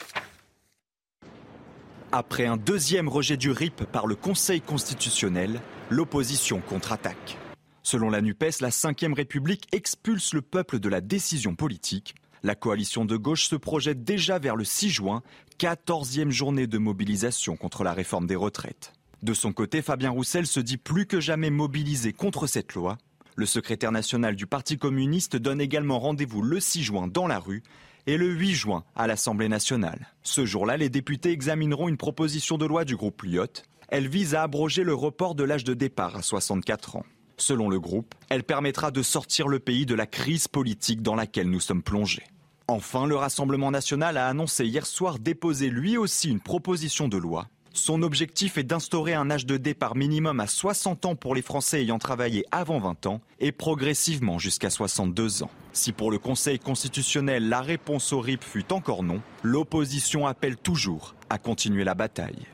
[2.14, 5.60] Après un deuxième rejet du RIP par le Conseil constitutionnel,
[5.90, 7.38] l'opposition contre-attaque.
[7.84, 13.06] Selon la NUPES, la Ve République expulse le peuple de la décision politique la coalition
[13.06, 15.24] de gauche se projette déjà vers le 6 juin,
[15.60, 18.94] 14e journée de mobilisation contre la réforme des retraites.
[19.22, 22.98] De son côté, Fabien Roussel se dit plus que jamais mobilisé contre cette loi.
[23.36, 27.64] Le secrétaire national du Parti communiste donne également rendez-vous le 6 juin dans la rue
[28.08, 30.08] et le 8 juin à l'Assemblée nationale.
[30.24, 33.64] Ce jour-là, les députés examineront une proposition de loi du groupe Lyotte.
[33.90, 37.06] Elle vise à abroger le report de l'âge de départ à 64 ans.
[37.40, 41.50] Selon le groupe, elle permettra de sortir le pays de la crise politique dans laquelle
[41.50, 42.26] nous sommes plongés.
[42.68, 47.48] Enfin, le Rassemblement national a annoncé hier soir déposer lui aussi une proposition de loi.
[47.72, 51.82] Son objectif est d'instaurer un âge de départ minimum à 60 ans pour les Français
[51.82, 55.52] ayant travaillé avant 20 ans et progressivement jusqu'à 62 ans.
[55.72, 61.16] Si pour le Conseil constitutionnel la réponse au RIP fut encore non, l'opposition appelle toujours
[61.30, 62.48] à continuer la bataille.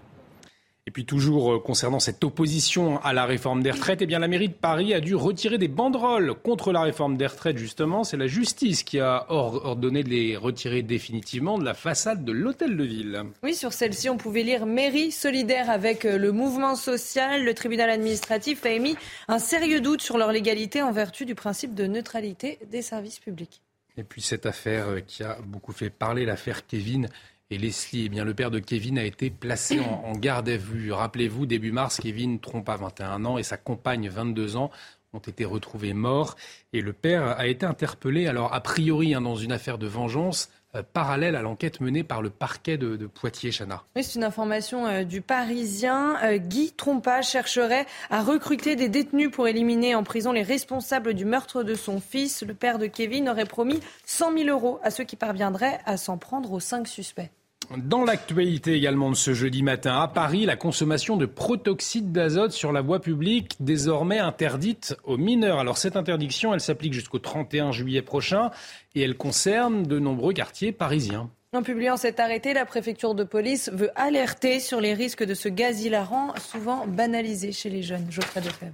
[0.88, 4.28] Et puis toujours euh, concernant cette opposition à la réforme des retraites, eh bien la
[4.28, 8.04] mairie de Paris a dû retirer des banderoles contre la réforme des retraites justement.
[8.04, 12.78] C'est la justice qui a ordonné de les retirer définitivement de la façade de l'hôtel
[12.78, 13.24] de ville.
[13.42, 17.44] Oui, sur celle-ci, on pouvait lire mairie solidaire avec euh, le mouvement social.
[17.44, 18.96] Le tribunal administratif a émis
[19.28, 23.64] un sérieux doute sur leur légalité en vertu du principe de neutralité des services publics.
[23.98, 27.08] Et puis cette affaire euh, qui a beaucoup fait parler, l'affaire Kevin
[27.52, 30.92] et Leslie, eh bien, le père de Kevin a été placé en, garde à vue.
[30.92, 34.72] Rappelez-vous, début mars, Kevin trompa 21 ans et sa compagne 22 ans
[35.14, 36.36] ont été retrouvés morts.
[36.74, 40.50] Et le père a été interpellé, alors a priori hein, dans une affaire de vengeance,
[40.84, 43.84] parallèle à l'enquête menée par le parquet de, Poitiers, Chana.
[43.96, 46.18] Oui, c'est une information euh, du Parisien.
[46.24, 51.26] Euh, Guy Trompa chercherait à recruter des détenus pour éliminer en prison les responsables du
[51.26, 52.44] meurtre de son fils.
[52.44, 56.18] Le père de Kevin aurait promis 100 000 euros à ceux qui parviendraient à s'en
[56.18, 57.32] prendre aux cinq suspects.
[57.78, 62.72] Dans l'actualité également de ce jeudi matin, à Paris, la consommation de protoxyde d'azote sur
[62.72, 65.60] la voie publique désormais interdite aux mineurs.
[65.60, 68.52] Alors cette interdiction, elle s'applique jusqu'au 31 juillet prochain
[68.94, 71.30] et elle concerne de nombreux quartiers parisiens.
[71.54, 75.48] En publiant cet arrêté, la préfecture de police veut alerter sur les risques de ce
[75.48, 78.06] gaz hilarant, souvent banalisé chez les jeunes.
[78.10, 78.74] Geoffrey Defebvre.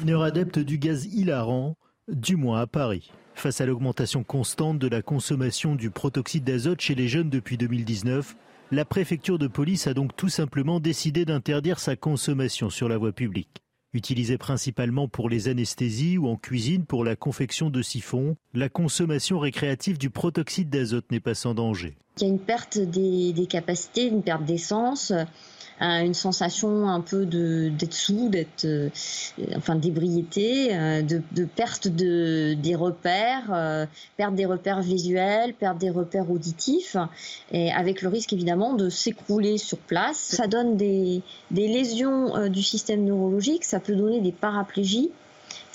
[0.00, 1.76] Mineurs adeptes du gaz hilarant,
[2.08, 3.10] du moins à Paris.
[3.36, 8.34] Face à l'augmentation constante de la consommation du protoxyde d'azote chez les jeunes depuis 2019,
[8.72, 13.12] la préfecture de police a donc tout simplement décidé d'interdire sa consommation sur la voie
[13.12, 13.62] publique.
[13.92, 19.38] Utilisée principalement pour les anesthésies ou en cuisine pour la confection de siphons, la consommation
[19.38, 21.98] récréative du protoxyde d'azote n'est pas sans danger.
[22.16, 25.12] Il y a une perte des, capacités, une perte d'essence,
[25.80, 28.88] une sensation un peu de d'être sous, d'être euh,
[29.56, 33.86] enfin d'ébriété, euh, de, de, perte de des repères, euh,
[34.16, 36.96] perte des repères visuels, perte des repères auditifs,
[37.52, 40.18] et avec le risque évidemment de s'écrouler sur place.
[40.18, 45.10] Ça donne des, des lésions du système neurologique, ça peut donner des paraplégies.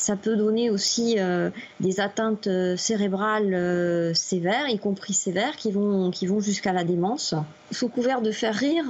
[0.01, 5.71] Ça peut donner aussi euh, des atteintes euh, cérébrales euh, sévères, y compris sévères, qui
[5.71, 7.35] vont, qui vont jusqu'à la démence.
[7.69, 8.85] Sous couvert de faire rire,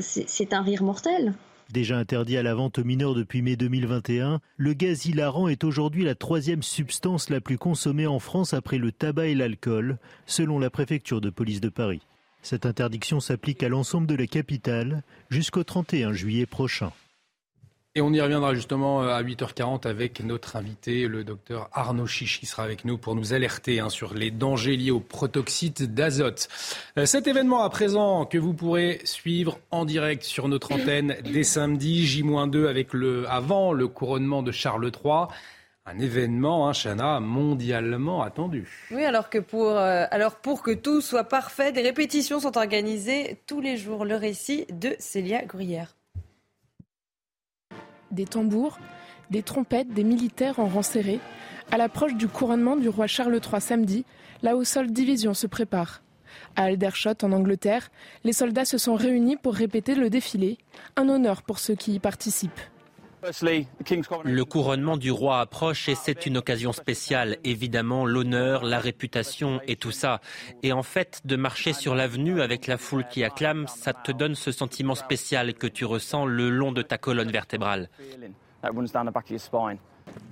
[0.00, 1.34] c'est un rire mortel.
[1.70, 6.02] Déjà interdit à la vente aux mineurs depuis mai 2021, le gaz hilarant est aujourd'hui
[6.02, 10.70] la troisième substance la plus consommée en France après le tabac et l'alcool, selon la
[10.70, 12.00] préfecture de police de Paris.
[12.42, 16.90] Cette interdiction s'applique à l'ensemble de la capitale jusqu'au 31 juillet prochain.
[17.94, 22.40] Et on y reviendra justement euh, à 8h40 avec notre invité, le docteur Arnaud Chichi,
[22.40, 26.48] qui sera avec nous pour nous alerter hein, sur les dangers liés au protoxyde d'azote.
[26.98, 31.42] Euh, cet événement à présent que vous pourrez suivre en direct sur notre antenne dès
[31.42, 35.28] samedi, J-2 avec le, avant le couronnement de Charles III
[35.90, 38.68] un événement, hein, Chana, mondialement attendu.
[38.90, 43.40] Oui, alors que pour, euh, alors pour que tout soit parfait, des répétitions sont organisées
[43.46, 44.04] tous les jours.
[44.04, 45.94] Le récit de Célia Gruyère
[48.10, 48.78] des tambours,
[49.30, 51.20] des trompettes, des militaires en rang serré.
[51.70, 54.04] À l'approche du couronnement du roi Charles III samedi,
[54.42, 56.02] la Household Division se prépare.
[56.56, 57.90] À Aldershot, en Angleterre,
[58.24, 60.58] les soldats se sont réunis pour répéter le défilé,
[60.96, 62.60] un honneur pour ceux qui y participent.
[63.22, 67.36] Le couronnement du roi approche et c'est une occasion spéciale.
[67.44, 70.20] Évidemment, l'honneur, la réputation et tout ça.
[70.62, 74.34] Et en fait, de marcher sur l'avenue avec la foule qui acclame, ça te donne
[74.34, 77.88] ce sentiment spécial que tu ressens le long de ta colonne vertébrale.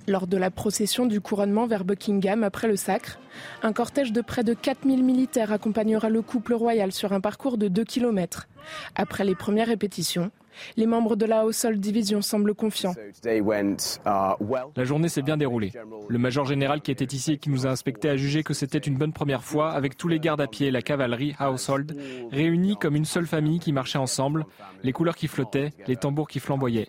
[0.07, 3.19] Lors de la procession du couronnement vers Buckingham après le sacre,
[3.61, 7.67] un cortège de près de 4000 militaires accompagnera le couple royal sur un parcours de
[7.67, 8.47] 2 km.
[8.95, 10.31] Après les premières répétitions,
[10.75, 12.93] les membres de la Household Division semblent confiants.
[13.25, 15.71] La journée s'est bien déroulée.
[16.07, 18.77] Le major général qui était ici et qui nous a inspectés a jugé que c'était
[18.77, 21.97] une bonne première fois avec tous les gardes à pied et la cavalerie Household
[22.31, 24.45] réunis comme une seule famille qui marchait ensemble,
[24.83, 26.87] les couleurs qui flottaient, les tambours qui flamboyaient.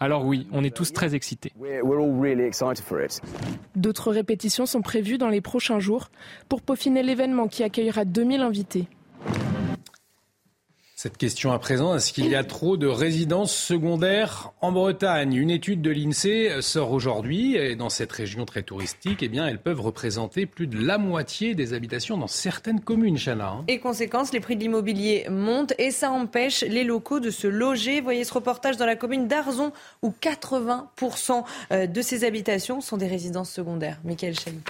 [0.00, 1.52] Alors oui, on est tous très excités.
[3.76, 6.10] D'autres répétitions sont prévues dans les prochains jours
[6.48, 8.88] pour peaufiner l'événement qui accueillera 2000 invités.
[11.02, 15.32] Cette question à présent, est-ce qu'il y a trop de résidences secondaires en Bretagne?
[15.32, 19.62] Une étude de l'INSEE sort aujourd'hui et dans cette région très touristique, eh bien, elles
[19.62, 23.48] peuvent représenter plus de la moitié des habitations dans certaines communes, Chana.
[23.48, 23.64] Hein.
[23.66, 28.02] Et conséquence, les prix de l'immobilier montent et ça empêche les locaux de se loger.
[28.02, 29.72] Voyez ce reportage dans la commune d'Arzon
[30.02, 33.98] où 80% euh, de ces habitations sont des résidences secondaires.
[34.04, 34.60] Michael Chalut.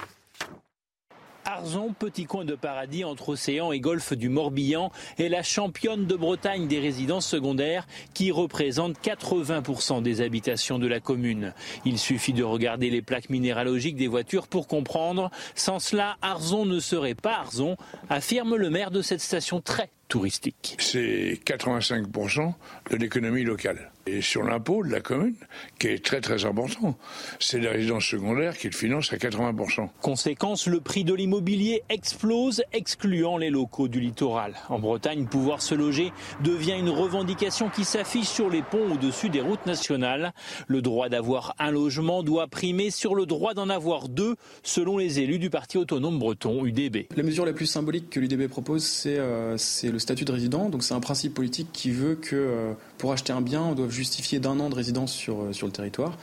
[1.51, 6.15] Arzon, petit coin de paradis entre océan et golfe du Morbihan, est la championne de
[6.15, 11.53] Bretagne des résidences secondaires qui représente 80% des habitations de la commune.
[11.83, 15.29] Il suffit de regarder les plaques minéralogiques des voitures pour comprendre.
[15.53, 17.75] Sans cela, Arzon ne serait pas Arzon,
[18.09, 20.75] affirme le maire de cette station très touristique.
[20.77, 22.53] C'est 85%
[22.91, 25.35] de l'économie locale et sur l'impôt de la commune,
[25.79, 26.97] qui est très très important.
[27.39, 29.89] C'est les résidences secondaires qui le financent à 80%.
[30.01, 34.55] Conséquence, le prix de l'immobilier explose, excluant les locaux du littoral.
[34.69, 36.11] En Bretagne, pouvoir se loger
[36.43, 40.33] devient une revendication qui s'affiche sur les ponts au-dessus des routes nationales.
[40.67, 45.19] Le droit d'avoir un logement doit primer sur le droit d'en avoir deux, selon les
[45.19, 47.07] élus du parti autonome breton UDB.
[47.15, 50.69] La mesure la plus symbolique que l'UDB propose, c'est euh, le statut de résident.
[50.69, 53.89] Donc c'est un principe politique qui veut que euh, pour acheter un bien, on doit
[53.89, 56.17] justifier d'un an de résidence sur, euh, sur le territoire.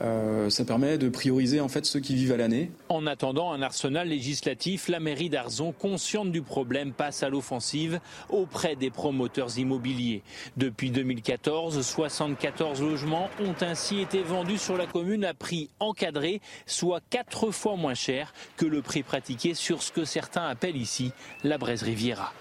[0.00, 2.70] Euh, ça permet de prioriser en fait ceux qui vivent à l'année.
[2.88, 8.74] En attendant un arsenal législatif, la mairie d'Arzon, consciente du problème, passe à l'offensive auprès
[8.76, 10.22] des promoteurs immobiliers.
[10.56, 17.00] Depuis 2014, 74 logements ont ainsi été vendus sur la commune à prix encadré, soit
[17.10, 21.12] quatre fois moins cher que le prix pratiqué sur ce que certains appellent ici
[21.44, 22.32] la Braise Riviera.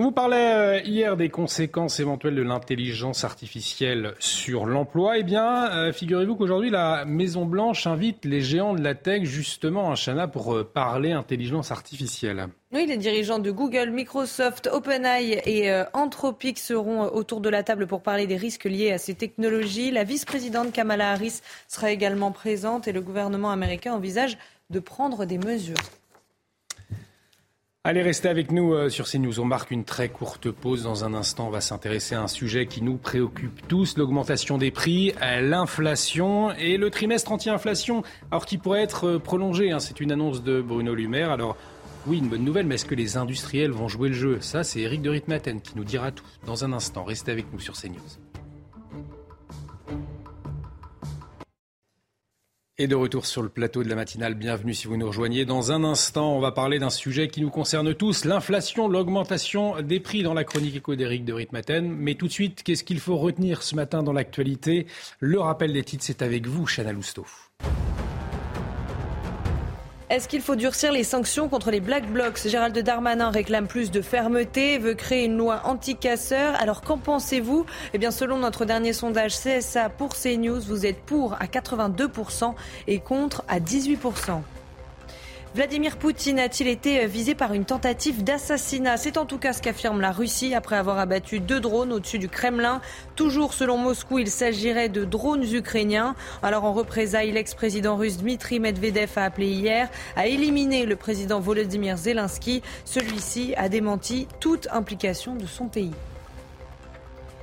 [0.00, 5.18] On vous parlait euh, hier des conséquences éventuelles de l'intelligence artificielle sur l'emploi.
[5.18, 9.96] Eh bien, euh, figurez-vous qu'aujourd'hui, la Maison-Blanche invite les géants de la tech justement à
[9.96, 12.46] Chana pour euh, parler intelligence artificielle.
[12.72, 18.00] Oui, les dirigeants de Google, Microsoft, OpenAI et Anthropic seront autour de la table pour
[18.00, 19.90] parler des risques liés à ces technologies.
[19.90, 24.38] La vice-présidente Kamala Harris sera également présente et le gouvernement américain envisage
[24.70, 25.74] de prendre des mesures.
[27.82, 29.40] Allez, restez avec nous euh, sur CNews.
[29.40, 30.82] On marque une très courte pause.
[30.82, 34.70] Dans un instant, on va s'intéresser à un sujet qui nous préoccupe tous, l'augmentation des
[34.70, 39.70] prix, l'inflation et le trimestre anti-inflation, alors qui pourrait être euh, prolongé.
[39.70, 39.78] Hein.
[39.78, 41.30] C'est une annonce de Bruno Lumaire.
[41.30, 41.56] Alors,
[42.06, 44.42] oui, une bonne nouvelle, mais est-ce que les industriels vont jouer le jeu?
[44.42, 46.26] Ça, c'est Eric de Ritmaten qui nous dira tout.
[46.44, 48.29] Dans un instant, restez avec nous sur CNews.
[52.82, 55.44] Et de retour sur le plateau de la matinale, bienvenue si vous nous rejoignez.
[55.44, 60.00] Dans un instant, on va parler d'un sujet qui nous concerne tous, l'inflation, l'augmentation des
[60.00, 61.86] prix dans la chronique éco d'Éric de Ritmaten.
[61.86, 64.86] Mais tout de suite, qu'est-ce qu'il faut retenir ce matin dans l'actualité?
[65.18, 67.26] Le rappel des titres, c'est avec vous, Chana Lousteau.
[70.10, 72.40] Est-ce qu'il faut durcir les sanctions contre les Black Blocs?
[72.44, 76.56] Gérald Darmanin réclame plus de fermeté, veut créer une loi anti-casseurs.
[76.60, 77.64] Alors qu'en pensez-vous?
[77.94, 82.54] Eh bien, selon notre dernier sondage CSA pour CNews, vous êtes pour à 82%
[82.88, 84.40] et contre à 18%.
[85.52, 88.96] Vladimir Poutine a-t-il été visé par une tentative d'assassinat?
[88.96, 92.28] C'est en tout cas ce qu'affirme la Russie après avoir abattu deux drones au-dessus du
[92.28, 92.80] Kremlin.
[93.16, 96.14] Toujours selon Moscou, il s'agirait de drones ukrainiens.
[96.44, 101.96] Alors en représailles, l'ex-président russe Dmitri Medvedev a appelé hier à éliminer le président Volodymyr
[101.96, 102.62] Zelensky.
[102.84, 105.90] Celui-ci a démenti toute implication de son pays.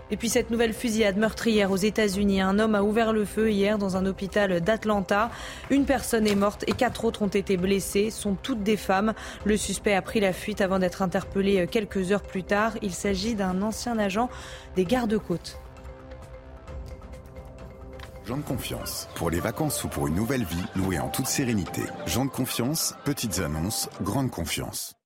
[0.10, 2.42] Et puis cette nouvelle fusillade meurtrière aux États-Unis.
[2.42, 5.30] Un homme a ouvert le feu hier dans un hôpital d'Atlanta.
[5.70, 8.10] Une personne est morte et quatre autres ont été blessées.
[8.10, 9.14] Sont toutes des femmes.
[9.46, 12.74] Le suspect a pris la fuite avant d'être interpellé quelques heures plus tard.
[12.82, 14.30] Il s'agit d'un ancien agent
[14.76, 15.60] des gardes-côtes.
[18.26, 19.08] Jean de confiance.
[19.16, 21.84] Pour les vacances ou pour une nouvelle vie, louée en toute sérénité.
[22.06, 24.97] Jean de confiance, petites annonces, grande confiance.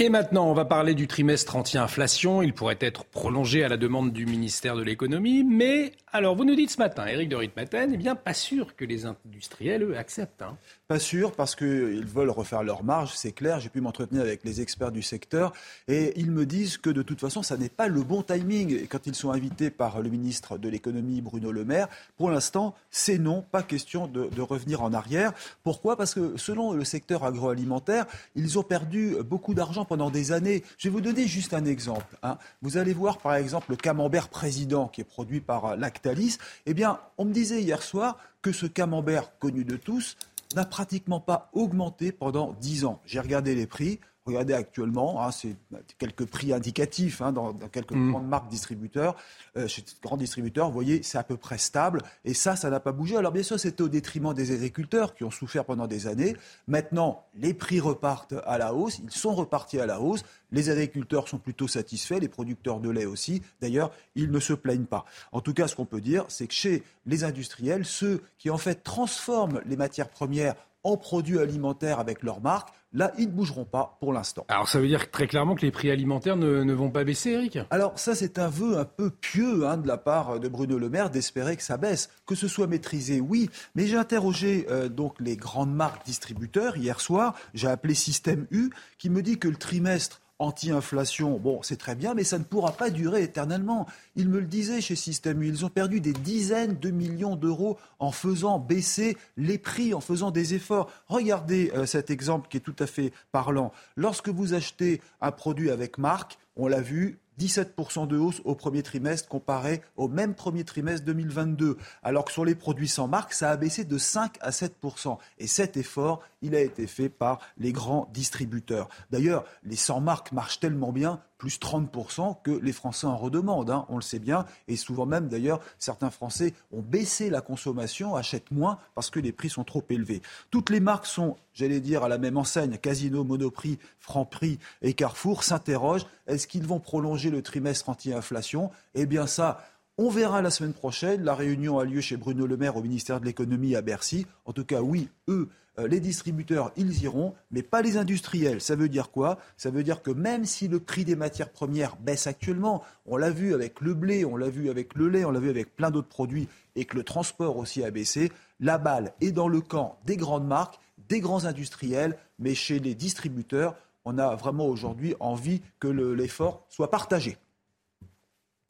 [0.00, 2.40] Et maintenant, on va parler du trimestre anti-inflation.
[2.40, 5.42] Il pourrait être prolongé à la demande du ministère de l'économie.
[5.42, 8.84] Mais, alors, vous nous dites ce matin, Éric de Ritmaten, eh bien, pas sûr que
[8.84, 10.42] les industriels, eux, acceptent.
[10.42, 10.56] Hein.
[10.86, 13.58] Pas sûr, parce qu'ils veulent refaire leur marge, c'est clair.
[13.58, 15.52] J'ai pu m'entretenir avec les experts du secteur
[15.88, 18.80] et ils me disent que de toute façon, ça n'est pas le bon timing.
[18.80, 22.76] Et quand ils sont invités par le ministre de l'économie, Bruno Le Maire, pour l'instant,
[22.92, 25.32] c'est non, pas question de, de, revenir en arrière.
[25.64, 25.96] Pourquoi?
[25.96, 28.06] Parce que selon le secteur agroalimentaire,
[28.36, 30.62] ils ont perdu beaucoup d'argent pendant des années.
[30.76, 32.16] Je vais vous donner juste un exemple.
[32.22, 32.38] Hein.
[32.62, 36.38] Vous allez voir par exemple le camembert président qui est produit par Lactalis.
[36.66, 40.16] Eh bien, on me disait hier soir que ce camembert connu de tous
[40.54, 43.00] n'a pratiquement pas augmenté pendant 10 ans.
[43.04, 44.00] J'ai regardé les prix.
[44.28, 45.56] Regardez actuellement, hein, c'est
[45.98, 48.10] quelques prix indicatifs hein, dans, quelques mm.
[48.10, 49.16] grandes marques distributeurs,
[49.56, 52.02] euh, chez grands distributeurs, vous voyez, c'est à peu près stable.
[52.26, 53.16] Et ça, ça n'a pas bougé.
[53.16, 56.36] Alors bien sûr, c'était au détriment des agriculteurs qui ont souffert pendant des années.
[56.66, 58.98] Maintenant, les prix repartent à la hausse.
[59.02, 60.22] Ils sont repartis à la hausse.
[60.50, 63.42] Les agriculteurs sont plutôt satisfaits, les producteurs de lait aussi.
[63.60, 65.04] D'ailleurs, ils ne se plaignent pas.
[65.32, 68.58] En tout cas, ce qu'on peut dire, c'est que chez les industriels, ceux qui en
[68.58, 73.66] fait transforment les matières premières en produits alimentaires avec leur marque, Là, ils ne bougeront
[73.66, 74.46] pas pour l'instant.
[74.48, 77.58] Alors ça veut dire très clairement que les prix alimentaires ne, vont pas baisser, Eric?
[77.68, 80.88] Alors ça, c'est un vœu un peu pieux hein, de la part de Bruno Le
[80.88, 82.08] Maire d'espérer que ça baisse.
[82.24, 83.50] Que ce soit maîtrisé, oui.
[83.74, 87.34] Mais j'ai interrogé euh, donc les grandes marques distributeurs hier soir.
[87.52, 92.14] J'ai appelé Système U qui me dit que le trimestre anti-inflation, bon, c'est très bien,
[92.14, 93.86] mais ça ne pourra pas durer éternellement.
[94.16, 97.78] Ils me le disaient chez Système U, ils ont perdu des dizaines de millions d'euros
[97.98, 100.90] en faisant baisser les prix, en faisant des efforts.
[101.06, 103.72] Regardez euh, cet exemple qui est tout à fait parlant.
[103.96, 108.82] Lorsque vous achetez un produit avec marque, on l'a vu, 17% de hausse au premier
[108.82, 111.76] trimestre comparé au même premier trimestre 2022.
[112.02, 115.18] Alors que sur les produits sans marque, ça a baissé de 5 à 7%.
[115.38, 118.88] Et cet effort, il a été fait par les grands distributeurs.
[119.10, 123.86] D'ailleurs, les sans marques marchent tellement bien plus 30% que les Français en redemandent, hein,
[123.88, 124.44] on le sait bien.
[124.66, 129.32] Et souvent même, d'ailleurs, certains Français ont baissé la consommation, achètent moins parce que les
[129.32, 130.20] prix sont trop élevés.
[130.50, 135.44] Toutes les marques sont, j'allais dire, à la même enseigne, Casino, Monoprix, Franprix et Carrefour,
[135.44, 138.70] s'interrogent, est-ce qu'ils vont prolonger le trimestre anti-inflation?
[138.94, 139.64] Eh bien ça...
[140.00, 141.24] On verra la semaine prochaine.
[141.24, 144.26] La réunion a lieu chez Bruno Le Maire au ministère de l'économie à Bercy.
[144.44, 145.48] En tout cas, oui, eux,
[145.80, 148.60] euh, les distributeurs, ils iront, mais pas les industriels.
[148.60, 149.40] Ça veut dire quoi?
[149.56, 153.30] Ça veut dire que même si le prix des matières premières baisse actuellement, on l'a
[153.30, 155.90] vu avec le blé, on l'a vu avec le lait, on l'a vu avec plein
[155.90, 156.46] d'autres produits,
[156.76, 158.30] et que le transport aussi a baissé,
[158.60, 162.94] la balle est dans le camp des grandes marques, des grands industriels, mais chez les
[162.94, 167.36] distributeurs, on a vraiment aujourd'hui envie que l'effort soit partagé.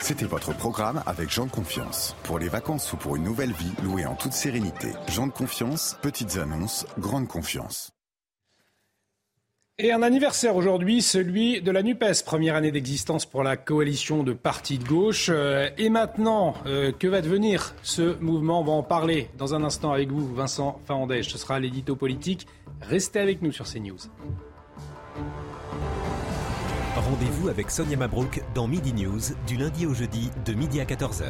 [0.01, 2.17] C'était votre programme avec Jean de Confiance.
[2.23, 4.89] Pour les vacances ou pour une nouvelle vie, louée en toute sérénité.
[5.09, 7.91] Jean de Confiance, petites annonces, grande confiance.
[9.81, 14.33] Et un anniversaire aujourd'hui, celui de la NUPES, première année d'existence pour la coalition de
[14.33, 15.31] partis de gauche.
[15.31, 18.61] Euh, et maintenant, euh, que va devenir ce mouvement?
[18.61, 21.29] On va en parler dans un instant avec vous, Vincent Fahandège.
[21.29, 22.47] Ce sera l'édito politique.
[22.81, 23.99] Restez avec nous sur CNews.
[26.99, 31.27] Rendez-vous avec Sonia Mabrouk dans Midi News du lundi au jeudi de midi à 14h.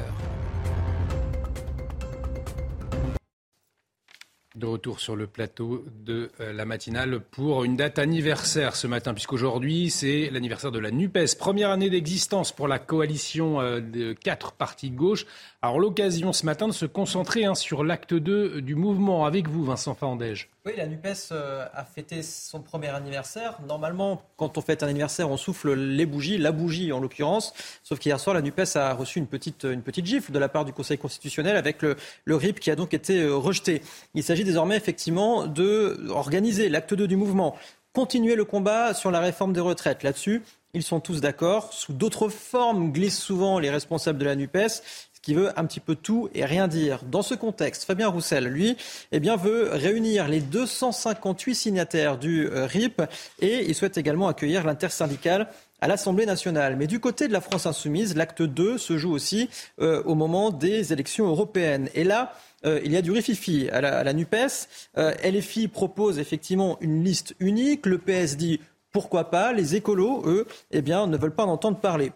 [4.56, 9.12] De retour sur le plateau de euh, la matinale pour une date anniversaire ce matin,
[9.12, 14.52] puisqu'aujourd'hui c'est l'anniversaire de la NUPES, première année d'existence pour la coalition euh, de quatre
[14.52, 15.26] partis de gauche.
[15.60, 19.64] Alors l'occasion ce matin de se concentrer hein, sur l'acte 2 du mouvement avec vous,
[19.64, 20.48] Vincent Fandège.
[20.68, 23.58] Oui, la NUPES euh, a fêté son premier anniversaire.
[23.66, 27.54] Normalement, quand on fête un anniversaire, on souffle les bougies, la bougie en l'occurrence.
[27.82, 29.64] Sauf qu'hier soir, la NUPES a reçu une petite,
[30.04, 31.96] gifle de la part du Conseil constitutionnel avec le,
[32.26, 33.80] RIP qui a donc été euh, rejeté.
[34.12, 37.56] Il s'agit désormais effectivement d'organiser l'acte 2 du mouvement,
[37.94, 40.02] continuer le combat sur la réforme des retraites.
[40.02, 40.42] Là-dessus,
[40.74, 41.72] ils sont tous d'accord.
[41.72, 44.82] Sous d'autres formes glissent souvent les responsables de la NUPES
[45.22, 47.02] qui veut un petit peu tout et rien dire.
[47.04, 48.76] Dans ce contexte, Fabien Roussel, lui,
[49.12, 53.02] eh bien, veut réunir les 258 signataires du euh, RIP
[53.40, 55.48] et il souhaite également accueillir l'intersyndicale
[55.80, 56.76] à l'Assemblée nationale.
[56.76, 59.48] Mais du côté de la France insoumise, l'acte 2 se joue aussi
[59.80, 61.88] euh, au moment des élections européennes.
[61.94, 62.34] Et là,
[62.64, 64.68] euh, il y a du rififi à la, à la NUPES.
[64.96, 67.86] LFI propose effectivement une liste unique.
[67.86, 68.60] Le PS dit
[68.92, 69.52] pourquoi pas.
[69.52, 72.12] Les écolos, eux, eh bien, ne veulent pas en entendre parler.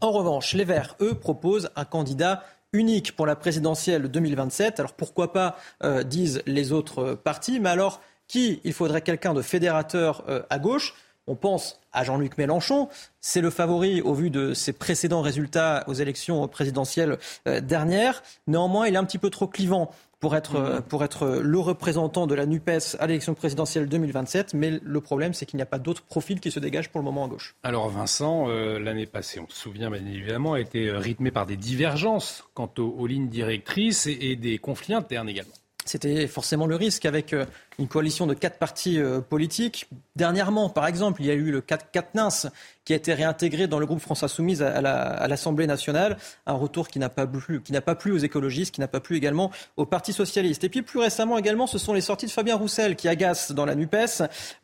[0.00, 4.80] En revanche, les Verts, eux, proposent un candidat unique pour la présidentielle 2027.
[4.80, 9.42] Alors pourquoi pas, euh, disent les autres partis, mais alors qui Il faudrait quelqu'un de
[9.42, 10.94] fédérateur euh, à gauche?
[11.26, 12.88] On pense à Jean-Luc Mélenchon.
[13.20, 18.22] C'est le favori au vu de ses précédents résultats aux élections présidentielles euh, dernières.
[18.46, 19.90] Néanmoins, il est un petit peu trop clivant
[20.20, 20.82] pour être, mhm.
[20.82, 24.54] pour être le représentant de la NUPES à l'élection présidentielle 2027.
[24.54, 27.04] Mais le problème, c'est qu'il n'y a pas d'autres profils qui se dégagent pour le
[27.04, 27.54] moment à gauche.
[27.62, 31.46] Alors Vincent, euh, l'année passée, on se souvient bien évidemment, a été euh, rythmée par
[31.46, 35.54] des divergences quant aux, lignes directrices et, et des conflits internes également.
[35.84, 37.46] C'était forcément le risque avec euh,
[37.78, 38.98] une coalition de quatre partis
[39.28, 39.88] politiques.
[40.16, 42.50] Dernièrement, par exemple, il y a eu le 4 Nins
[42.88, 44.80] qui a été réintégré dans le groupe France Insoumise à,
[45.28, 46.16] l'Assemblée nationale.
[46.46, 49.00] Un retour qui n'a pas plu, qui n'a pas plu aux écologistes, qui n'a pas
[49.00, 50.64] plu également au Parti socialiste.
[50.64, 53.66] Et puis plus récemment également, ce sont les sorties de Fabien Roussel qui agacent dans
[53.66, 53.94] la Nupes.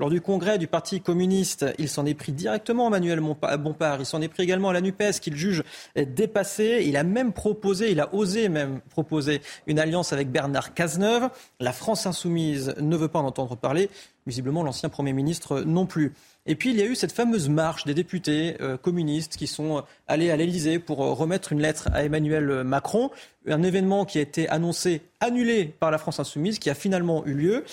[0.00, 4.00] Lors du congrès du Parti communiste, il s'en est pris directement à Manuel Bompard.
[4.00, 5.62] Il s'en est pris également à la Nupes qu'il juge
[5.94, 6.82] dépassée.
[6.86, 11.28] Il a même proposé, il a osé même proposer une alliance avec Bernard Cazeneuve.
[11.60, 13.90] La France insoumise ne veut pas en entendre parler.
[14.26, 16.12] Visiblement, l'ancien Premier ministre non plus.
[16.47, 19.78] Et puis il y a eu cette fameuse marche des députés euh, communistes qui sont
[19.78, 23.10] euh, allés à l'Elysée pour euh, remettre une lettre à Emmanuel Macron,
[23.48, 27.32] un événement qui a été annoncé, annulé par la France insoumise, qui a finalement eu
[27.32, 27.64] lieu.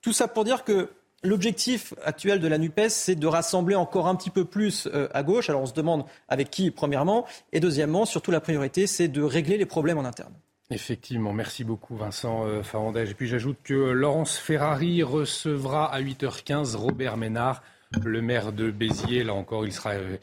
[0.00, 0.88] Tout ça pour dire que
[1.22, 5.50] L'objectif actuel de la NUPES, c'est de rassembler encore un petit peu plus à gauche.
[5.50, 7.26] Alors on se demande avec qui, premièrement.
[7.52, 10.32] Et deuxièmement, surtout la priorité, c'est de régler les problèmes en interne.
[10.72, 13.10] Effectivement, merci beaucoup Vincent euh, Farandège.
[13.10, 17.62] Et puis j'ajoute que Laurence Ferrari recevra à 8h15 Robert Ménard,
[18.00, 19.24] le maire de Béziers.
[19.24, 20.16] Là encore, il sera euh,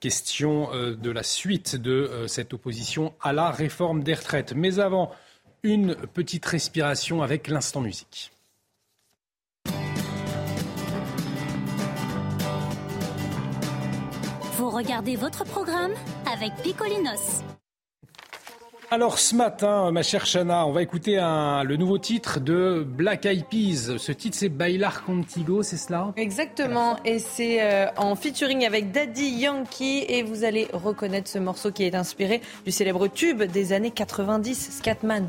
[0.00, 4.54] question euh, de la suite de cette opposition à la réforme des retraites.
[4.54, 5.12] Mais avant,
[5.62, 8.32] une petite respiration avec l'instant musique.
[14.56, 15.92] Vous regardez votre programme
[16.26, 17.42] avec Picolinos.
[18.92, 23.46] Alors ce matin, ma chère Chana, on va écouter le nouveau titre de Black Eyed
[23.46, 23.96] Peas.
[23.96, 26.12] Ce titre, c'est Bailar Contigo, c'est cela?
[26.18, 31.72] Exactement, et c'est euh, en featuring avec Daddy Yankee, et vous allez reconnaître ce morceau
[31.72, 35.26] qui est inspiré du célèbre tube des années 90, Scatman.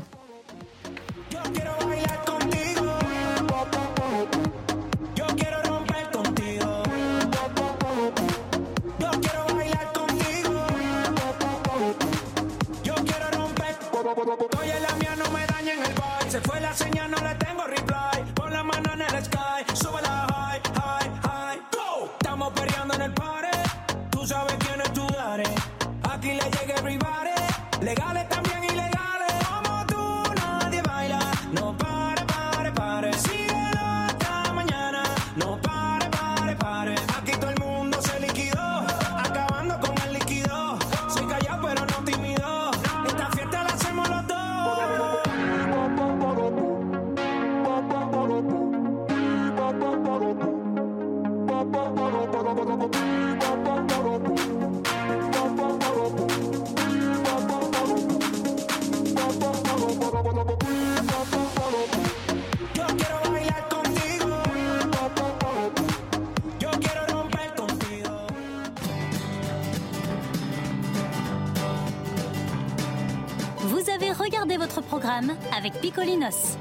[75.56, 76.56] Avec Picolinos.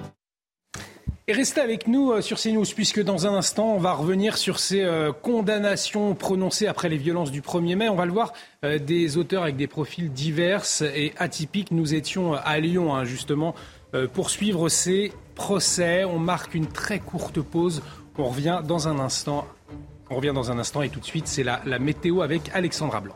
[1.27, 4.59] Et restez avec nous euh, sur CNews, puisque dans un instant, on va revenir sur
[4.59, 7.87] ces euh, condamnations prononcées après les violences du 1er mai.
[7.87, 8.33] On va le voir,
[8.65, 11.71] euh, des auteurs avec des profils divers et atypiques.
[11.71, 13.55] Nous étions à Lyon, hein, justement,
[14.13, 16.03] pour suivre ces procès.
[16.03, 17.81] On marque une très courte pause.
[18.17, 19.47] On revient dans un instant.
[20.09, 22.99] On revient dans un instant et tout de suite, c'est la, la météo avec Alexandra
[22.99, 23.15] Blanc.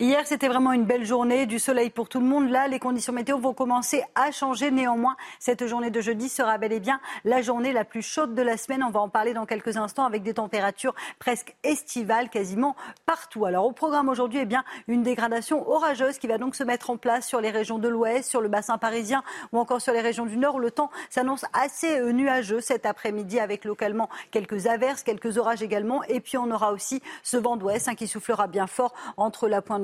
[0.00, 2.50] Hier, c'était vraiment une belle journée, du soleil pour tout le monde.
[2.50, 4.72] Là, les conditions météo vont commencer à changer.
[4.72, 8.42] Néanmoins, cette journée de jeudi sera bel et bien la journée la plus chaude de
[8.42, 8.82] la semaine.
[8.82, 12.74] On va en parler dans quelques instants avec des températures presque estivales quasiment
[13.06, 13.44] partout.
[13.44, 16.96] Alors, au programme aujourd'hui, eh bien, une dégradation orageuse qui va donc se mettre en
[16.96, 19.22] place sur les régions de l'ouest, sur le bassin parisien
[19.52, 23.38] ou encore sur les régions du nord le temps s'annonce assez euh, nuageux cet après-midi
[23.38, 26.02] avec localement quelques averses, quelques orages également.
[26.08, 29.62] Et puis, on aura aussi ce vent d'ouest hein, qui soufflera bien fort entre la
[29.62, 29.83] pointe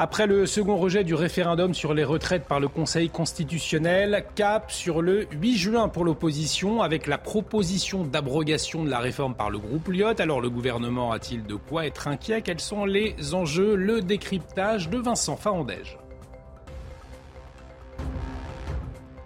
[0.00, 5.02] Après le second rejet du référendum sur les retraites par le Conseil constitutionnel, cap sur
[5.02, 9.88] le 8 juin pour l'opposition avec la proposition d'abrogation de la réforme par le groupe
[9.88, 10.20] Lyot.
[10.20, 12.42] Alors le gouvernement a-t-il de quoi être inquiet?
[12.42, 13.74] Quels sont les enjeux?
[13.74, 15.98] Le décryptage de Vincent Farandège.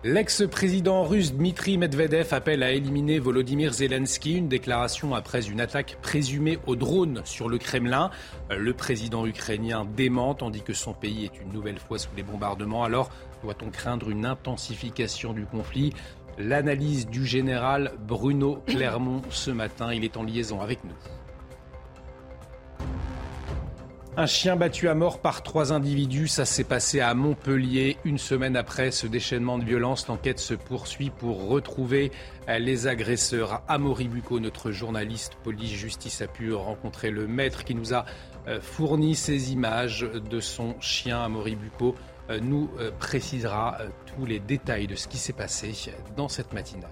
[0.04, 6.58] L'ex-président russe Dmitri Medvedev appelle à éliminer Volodymyr Zelensky, une déclaration après une attaque présumée
[6.66, 8.10] au drone sur le Kremlin.
[8.50, 12.82] Le président ukrainien dément tandis que son pays est une nouvelle fois sous les bombardements.
[12.82, 13.10] Alors,
[13.44, 15.92] doit-on craindre une intensification du conflit?
[16.36, 20.96] L'analyse du général Bruno Clermont ce matin, il est en liaison avec nous.
[24.14, 27.96] Un chien battu à mort par trois individus, ça s'est passé à Montpellier.
[28.04, 32.12] Une semaine après ce déchaînement de violence, l'enquête se poursuit pour retrouver
[32.46, 33.62] les agresseurs.
[33.68, 38.04] Amaury Bucco, notre journaliste police-justice, a pu rencontrer le maître qui nous a
[38.48, 41.22] euh, fourni ces images de son chien.
[41.22, 41.94] Amaury Bucco
[42.28, 45.72] euh, nous euh, précisera tous les détails de ce qui s'est passé
[46.18, 46.90] dans cette matinale.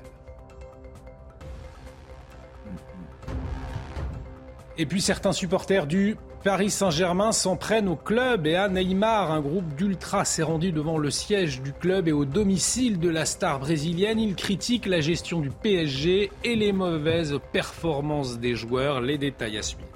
[4.79, 9.31] Et puis certains supporters du Paris Saint-Germain s'en prennent au club et à Neymar.
[9.31, 13.27] Un groupe d'ultras s'est rendu devant le siège du club et au domicile de la
[13.27, 14.19] star brésilienne.
[14.19, 19.03] Il critique la gestion du PSG et les mauvaises performances des joueurs.
[19.03, 19.90] Les détails à suivre.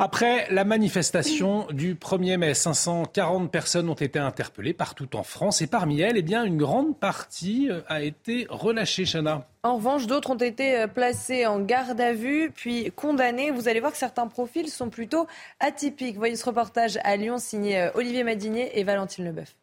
[0.00, 5.68] Après la manifestation du 1er mai, 540 personnes ont été interpellées partout en France et
[5.68, 9.46] parmi elles, eh bien, une grande partie euh, a été relâchée, Chana.
[9.62, 13.52] En revanche, d'autres ont été euh, placés en garde à vue, puis condamnés.
[13.52, 15.28] Vous allez voir que certains profils sont plutôt
[15.60, 16.16] atypiques.
[16.16, 19.54] Voyez ce reportage à Lyon signé euh, Olivier Madinier et Valentine Leboeuf.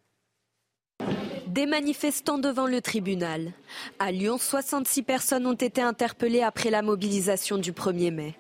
[1.52, 3.52] Des manifestants devant le tribunal.
[4.00, 8.36] À Lyon, 66 personnes ont été interpellées après la mobilisation du 1er mai.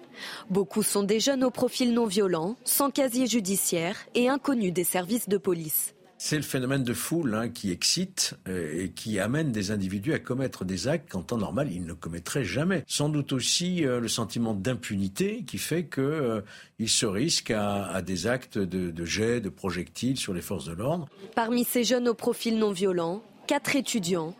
[0.49, 5.27] Beaucoup sont des jeunes au profil non violent, sans casier judiciaire et inconnus des services
[5.27, 5.93] de police.
[6.23, 10.19] C'est le phénomène de foule hein, qui excite euh, et qui amène des individus à
[10.19, 12.83] commettre des actes qu'en temps normal ils ne commettraient jamais.
[12.85, 16.41] Sans doute aussi euh, le sentiment d'impunité qui fait qu'ils euh,
[16.85, 21.09] se risquent à, des actes de, de jet, de projectiles sur les forces de l'ordre.
[21.33, 24.35] Parmi ces jeunes au profil non violent, quatre étudiants.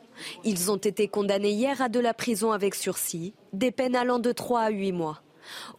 [0.46, 4.32] Ils ont été condamnés hier à de la prison avec sursis, des peines allant de
[4.32, 5.24] 3 à 8 mois.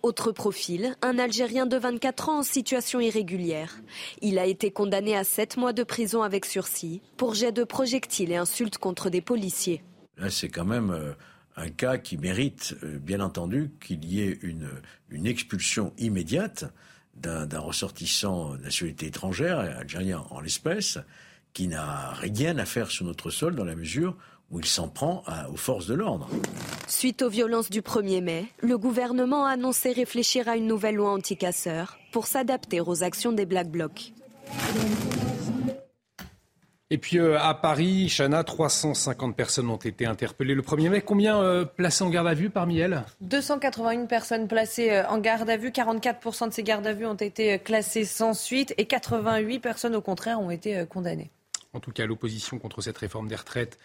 [0.03, 3.77] Autre profil, un Algérien de 24 ans en situation irrégulière.
[4.21, 8.33] Il a été condamné à 7 mois de prison avec sursis pour jet de projectiles
[8.33, 9.83] et insultes contre des policiers.
[10.17, 11.13] Là, c'est quand même euh,
[11.57, 14.69] un cas qui mérite, euh, bien entendu, qu'il y ait une,
[15.27, 16.65] expulsion immédiate
[17.15, 20.99] d'un ressortissant de nationalité étrangère, algérien en l'espèce,
[21.53, 24.17] qui n'a rien à faire sur notre sol dans la mesure
[24.53, 26.29] où il s'en prend aux forces de l'ordre.
[26.87, 31.11] Suite aux violences du 1er mai, le gouvernement a annoncé réfléchir à une nouvelle loi
[31.11, 34.13] anti-casseurs pour s'adapter aux actions des Black Blocs.
[36.93, 41.01] Et puis euh, à Paris, Chana, 350 personnes ont été interpellées le 1er mai.
[41.01, 43.03] Combien euh, placées en garde à vue parmi elles?
[43.23, 45.71] 281 personnes placées euh, en garde à vue.
[45.71, 50.03] 44% de ces gardes à vue ont été classées sans suite et 88 personnes au
[50.03, 51.31] contraire ont été condamnées.
[51.73, 53.79] En tout cas, l'opposition contre cette réforme des retraites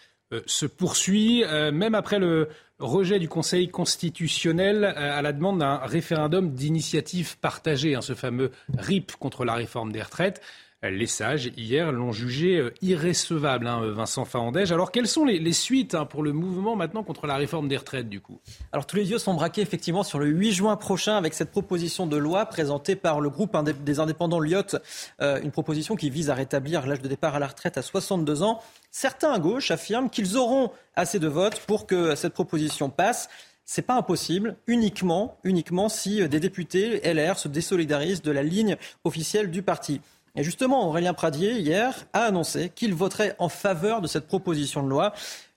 [0.46, 2.48] se poursuit, euh, même après le
[2.78, 8.50] rejet du Conseil constitutionnel euh, à la demande d'un référendum d'initiative partagée, hein, ce fameux
[8.76, 10.42] RIP contre la réforme des retraites.
[10.84, 14.70] Les sages, hier, l'ont jugé euh, irrécevable, hein, Vincent Fahandège.
[14.70, 18.08] Alors, quelles sont les, suites hein, pour le mouvement maintenant contre la réforme des retraites,
[18.08, 18.38] du coup?
[18.70, 22.06] Alors, tous les yeux sont braqués effectivement sur le 8 juin prochain avec cette proposition
[22.06, 24.76] de loi présentée par le groupe des indépendants Lyot,
[25.20, 28.44] euh, une proposition qui vise à rétablir l'âge de départ à la retraite à 62
[28.44, 28.62] ans.
[28.92, 33.28] Certains à gauche affirment qu'ils auront assez de votes pour que cette proposition passe.
[33.64, 39.50] C'est pas impossible, uniquement, uniquement si des députés LR se désolidarisent de la ligne officielle
[39.50, 40.00] du parti.
[40.38, 44.88] Et justement, Aurélien Pradier, hier, a annoncé qu'il voterait en faveur de cette proposition de
[44.88, 45.12] loi.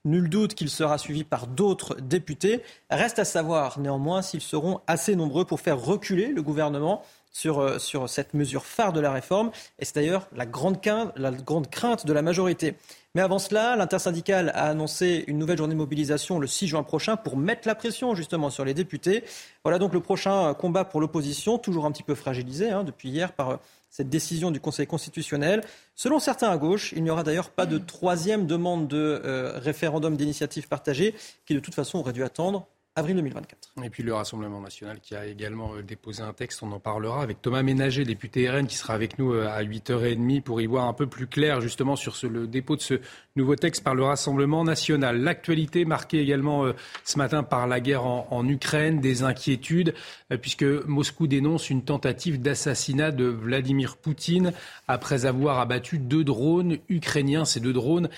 [0.05, 2.63] Nul doute qu'il sera suivi par d'autres députés.
[2.89, 7.77] Reste à savoir néanmoins s'ils seront assez nombreux pour faire reculer le gouvernement sur, euh,
[7.77, 9.51] sur cette mesure phare de la réforme.
[9.77, 12.73] Et c'est d'ailleurs la grande, crainte, de la majorité.
[13.13, 17.17] Mais avant cela, l'intersyndicale a annoncé une nouvelle journée de mobilisation le 6 juin prochain
[17.17, 19.25] pour mettre la pression justement sur les députés.
[19.63, 23.33] Voilà donc le prochain combat pour l'opposition, toujours un petit peu fragilisé hein, depuis hier
[23.33, 23.59] par
[23.91, 25.63] cette décision du Conseil constitutionnel.
[25.95, 30.15] Selon certains à gauche, il n'y aura d'ailleurs pas de troisième demande de euh, référendum
[30.15, 31.13] d'initiative partagée
[31.45, 33.71] qui de toute façon aurait dû attendre avril 2024.
[33.83, 37.23] Et puis le Rassemblement national qui a également euh, déposé un texte, on en parlera
[37.23, 40.87] avec Thomas Ménager, député RN, qui sera avec nous euh, à 8h30 pour y voir
[40.87, 42.95] un peu plus clair justement sur le dépôt de ce
[43.37, 45.21] nouveau texte par le Rassemblement national.
[45.21, 46.73] L'actualité marquée également euh,
[47.05, 49.93] ce matin par la guerre en, Ukraine, des inquiétudes,
[50.41, 54.51] puisque Moscou dénonce une tentative d'assassinat de Vladimir Poutine
[54.87, 58.09] après avoir abattu deux drones ukrainiens, ces deux drones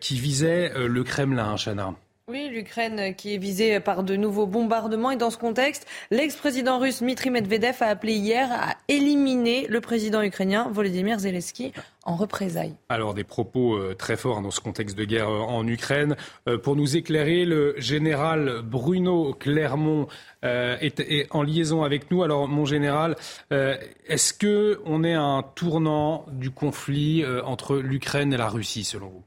[0.00, 1.94] qui visaient le Kremlin, Chana.
[2.28, 5.10] Oui, l'Ukraine qui est visée par de nouveaux bombardements.
[5.10, 10.22] Et dans ce contexte, l'ex-président russe Dmitry Medvedev a appelé hier à éliminer le président
[10.22, 11.72] ukrainien Volodymyr Zelensky
[12.04, 12.76] en représailles.
[12.88, 16.14] Alors des propos euh, très forts dans ce contexte de guerre euh, en Ukraine.
[16.48, 20.06] Euh, pour nous éclairer, le général Bruno Clermont
[20.44, 22.22] est, en liaison avec nous.
[22.22, 23.16] Alors mon général,
[23.50, 29.08] est-ce que on est à un tournant du conflit entre l'Ukraine et la Russie selon
[29.08, 29.22] vous?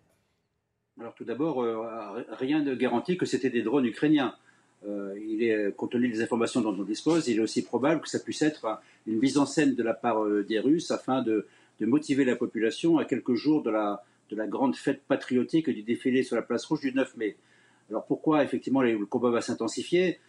[1.00, 4.34] Alors tout d'abord, euh, rien ne garantit que c'était des drones ukrainiens.
[4.88, 8.10] Euh, il est, compte tenu des informations dont on dispose, il est aussi probable que
[8.10, 11.48] ça puisse être une mise en scène de la part euh, des Russes afin de,
[11.82, 16.24] motiver la population à quelques jours de la, de la grande fête patriotique du défilé
[16.24, 17.36] sur la place rouge du 9 mai.
[17.90, 20.20] Alors pourquoi effectivement le combat va s'intensifier?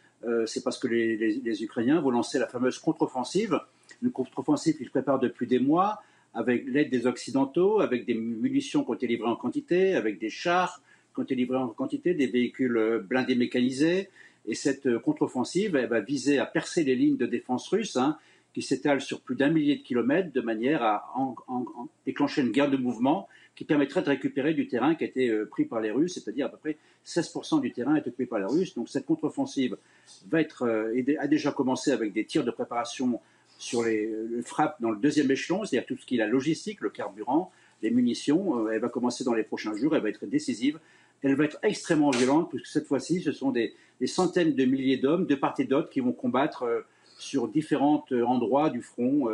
[0.47, 3.61] C'est parce que les, les, Ukrainiens vont lancer la fameuse contre-offensive,
[4.03, 6.03] une contre-offensive qu'ils préparent depuis des mois,
[6.37, 10.29] avec l'aide des Occidentaux, avec des munitions qui ont été livrées en quantité, avec des
[10.29, 10.83] chars
[11.15, 14.11] qui ont été livrés en quantité, des véhicules euh, blindés mécanisés.
[14.47, 18.19] Et cette euh, contre-offensive elle va viser à percer les lignes de défense russes, hein,
[18.53, 21.15] qui s'étalent sur plus d'un millier de kilomètres, de manière à
[22.05, 25.47] déclencher une guerre de mouvement qui permettrait de récupérer du terrain qui a été euh,
[25.47, 26.77] pris par les Russes, c'est-à-dire à peu près
[27.07, 28.75] 16% du terrain est occupé par les Russes.
[28.75, 29.79] Donc cette contre-offensive
[30.31, 33.21] va être, a déjà commencé avec des tirs de préparation
[33.59, 34.11] sur les,
[34.43, 37.51] frappes dans le deuxième échelon, c'est-à-dire tout ce qui est la logistique, le carburant,
[37.83, 38.67] les munitions.
[38.67, 40.79] Euh, elle va commencer dans les prochains jours, elle va être décisive.
[41.23, 43.75] Elle va être extrêmement violente, puisque cette fois-ci, ce sont des,
[44.05, 46.81] centaines de milliers d'hommes, de part et d'autre, qui vont combattre euh,
[47.19, 49.29] sur différents euh, endroits du front.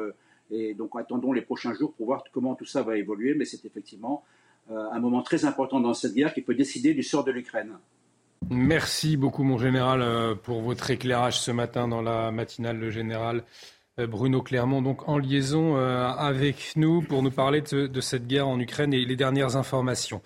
[0.50, 3.34] et donc, attendons les prochains jours pour voir comment tout ça va évoluer.
[3.34, 4.24] Mais c'est effectivement
[4.70, 7.72] un moment très important dans cette guerre qui peut décider du sort de l'Ukraine.
[8.48, 12.78] Merci beaucoup, mon général, pour votre éclairage ce matin dans la matinale.
[12.78, 13.42] Le général
[13.98, 18.58] Bruno Clermont, donc en liaison euh, avec nous pour nous parler de, cette guerre en
[18.58, 20.22] Ukraine et les dernières informations.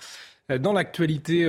[0.51, 1.47] Euh, dans l'actualité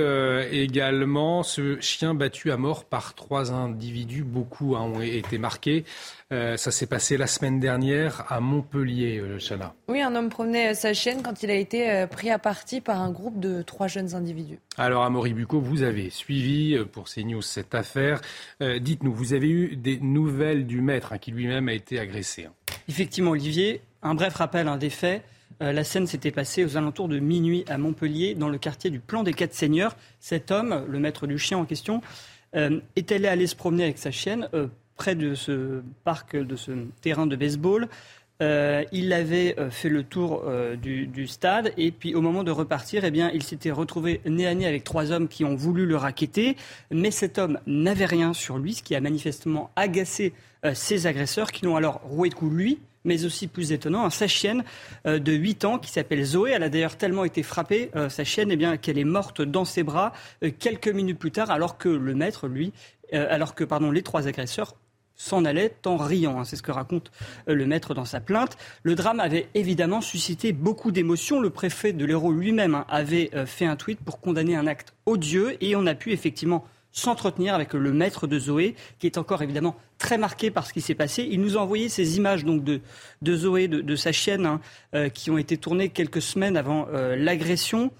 [0.50, 5.84] également, ce chien battu à mort par trois individus, beaucoup hein, ont été marqués.
[6.30, 9.74] ça s'est passé la semaine dernière à Montpellier, Chana.
[9.88, 13.10] Oui, un homme promenait sa chienne quand il a été pris à partie par un
[13.10, 14.58] groupe de trois jeunes individus.
[14.80, 18.20] Alors, Amaury Bucco, vous avez suivi euh, pour CNews cette affaire.
[18.62, 22.44] Euh, dites-nous, vous avez eu des nouvelles du maître hein, qui lui-même a été agressé.
[22.44, 22.52] Hein.
[22.88, 25.24] Effectivement, Olivier, un bref rappel des faits.
[25.62, 29.00] Euh, la scène s'était passée aux alentours de minuit à Montpellier, dans le quartier du
[29.00, 29.96] Plan des Quatre Seigneurs.
[30.20, 32.00] Cet homme, le maître du chien en question,
[32.54, 34.48] est allé se promener avec sa chienne
[34.96, 36.72] près de ce parc, de ce
[37.02, 37.88] terrain de baseball.
[38.40, 42.52] Euh, il avait euh, fait le tour euh, du, stade et puis au moment de
[42.52, 45.86] repartir, eh bien, il s'était retrouvé nez à nez avec trois hommes qui ont voulu
[45.86, 46.56] le raqueter,
[46.92, 50.34] mais cet homme n'avait rien sur lui, ce qui a manifestement agacé
[50.74, 52.78] ses agresseurs qui l'ont alors roué de coups lui,
[53.08, 54.62] mais aussi plus étonnant, sa chienne
[55.04, 56.52] de 8 ans qui s'appelle Zoé.
[56.52, 59.82] Elle a d'ailleurs tellement été frappée, sa chienne, eh bien, qu'elle est morte dans ses
[59.82, 60.12] bras
[60.58, 62.72] quelques minutes plus tard, alors que le maître, lui,
[63.12, 64.74] alors que pardon, les trois agresseurs
[65.18, 66.40] s'en allait en riant.
[66.40, 66.44] Hein.
[66.44, 67.10] C'est ce que raconte
[67.48, 68.56] euh, le maître dans sa plainte.
[68.82, 71.40] Le drame avait évidemment suscité beaucoup d'émotions.
[71.40, 74.94] Le préfet de l'Hérault lui-même hein, avait euh, fait un tweet pour condamner un acte
[75.04, 79.42] odieux et on a pu effectivement s'entretenir avec le maître de Zoé, qui est encore
[79.42, 81.26] évidemment très marqué par ce qui s'est passé.
[81.30, 82.80] Il nous a envoyé ces images donc de,
[83.26, 84.60] Zoé, de, sa chienne, hein,
[84.94, 87.90] euh, qui ont été tournées quelques semaines avant l'agression.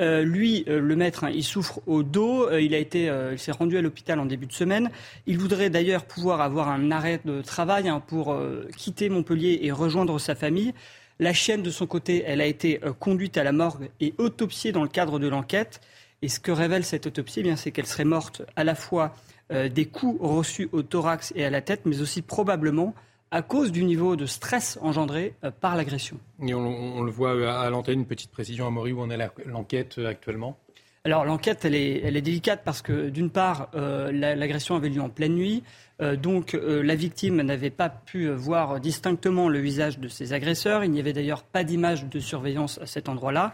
[0.00, 2.48] Euh, lui, euh, le maître, hein, il souffre au dos.
[2.48, 4.90] Euh, il a été, s'est rendu à l'hôpital en début de semaine.
[5.26, 8.36] Il voudrait d'ailleurs pouvoir avoir un arrêt de travail hein, pour
[8.76, 10.74] quitter Montpellier et rejoindre sa famille.
[11.20, 14.82] La chienne, de son côté, elle a été conduite à la morgue et autopsiée dans
[14.82, 15.80] le cadre de l'enquête.
[16.24, 19.14] Et ce que révèle cette autopsie, eh bien, c'est qu'elle serait morte à la fois
[19.50, 22.94] des coups reçus au thorax et à la tête, mais aussi probablement
[23.34, 26.18] à cause du niveau de stress engendré euh, par l'agression.
[26.46, 29.18] Et on, le voit euh, à l'antenne, une petite précision à Maury, où on est
[29.46, 30.56] l'enquête euh, actuellement?
[31.04, 35.10] Alors l'enquête, elle est, elle est, délicate parce que d'une part, l'agression avait lieu en
[35.10, 35.62] pleine nuit,
[36.00, 40.82] donc la victime n'avait pas pu voir distinctement le visage de ses agresseurs.
[40.82, 43.52] Il n'y avait d'ailleurs pas d'image de surveillance à cet endroit-là.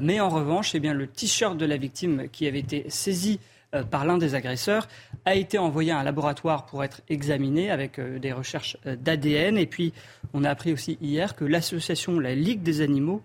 [0.00, 3.40] Mais en revanche, eh bien, le t-shirt de la victime qui avait été saisi
[3.74, 4.86] euh, par l'un des agresseurs,
[5.24, 9.56] a été envoyé à un laboratoire pour être examiné avec euh, des recherches euh, d'ADN.
[9.56, 9.94] Et puis,
[10.34, 13.22] on a appris aussi hier que l'association La Ligue des animaux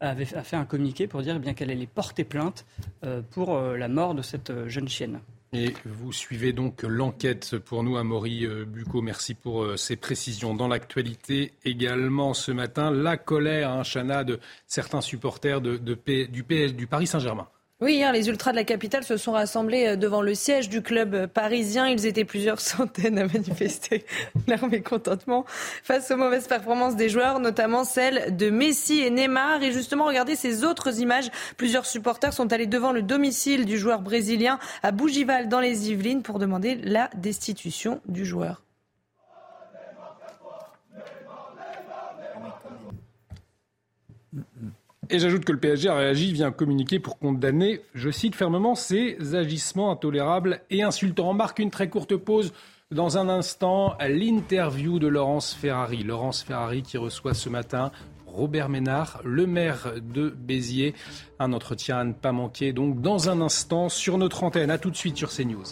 [0.00, 2.66] avait fait un communiqué pour dire eh qu'elle allait porter plainte
[3.30, 5.20] pour la mort de cette jeune chienne.
[5.56, 9.02] Et vous suivez donc l'enquête pour nous, Amaury euh, Bucco.
[9.02, 10.52] Merci pour euh, ces précisions.
[10.52, 17.06] Dans l'actualité également ce matin, la colère, un hein, Chana, de certains supporters du Paris
[17.06, 17.46] Saint-Germain.
[17.80, 20.80] Oui, hier, les ultras de la capitale se sont rassemblés euh, devant le siège du
[20.80, 21.88] club parisien.
[21.88, 24.04] Ils étaient plusieurs centaines à manifester
[24.46, 25.44] leur mécontentement
[25.82, 29.60] face aux mauvaises performances des joueurs, notamment celles de Messi et Neymar.
[29.64, 31.30] Et justement, regardez ces autres images.
[31.56, 36.22] Plusieurs supporters sont allés devant le domicile du joueur brésilien à Bougival dans les Yvelines
[36.22, 38.62] pour demander la destitution du joueur.
[45.10, 48.74] Et j'ajoute que le PSG a réagi via un communiqué pour condamner, je cite fermement,
[48.74, 51.30] ces agissements intolérables et insultants.
[51.30, 52.52] On marque une très courte pause.
[52.90, 56.04] Dans un instant, l'interview de Laurence Ferrari.
[56.04, 57.90] Laurence Ferrari qui reçoit ce matin
[58.26, 60.94] Robert Ménard, le maire de Béziers.
[61.38, 64.70] Un entretien à ne pas manquer donc dans un instant sur notre antenne.
[64.70, 65.64] A tout de suite sur CNews.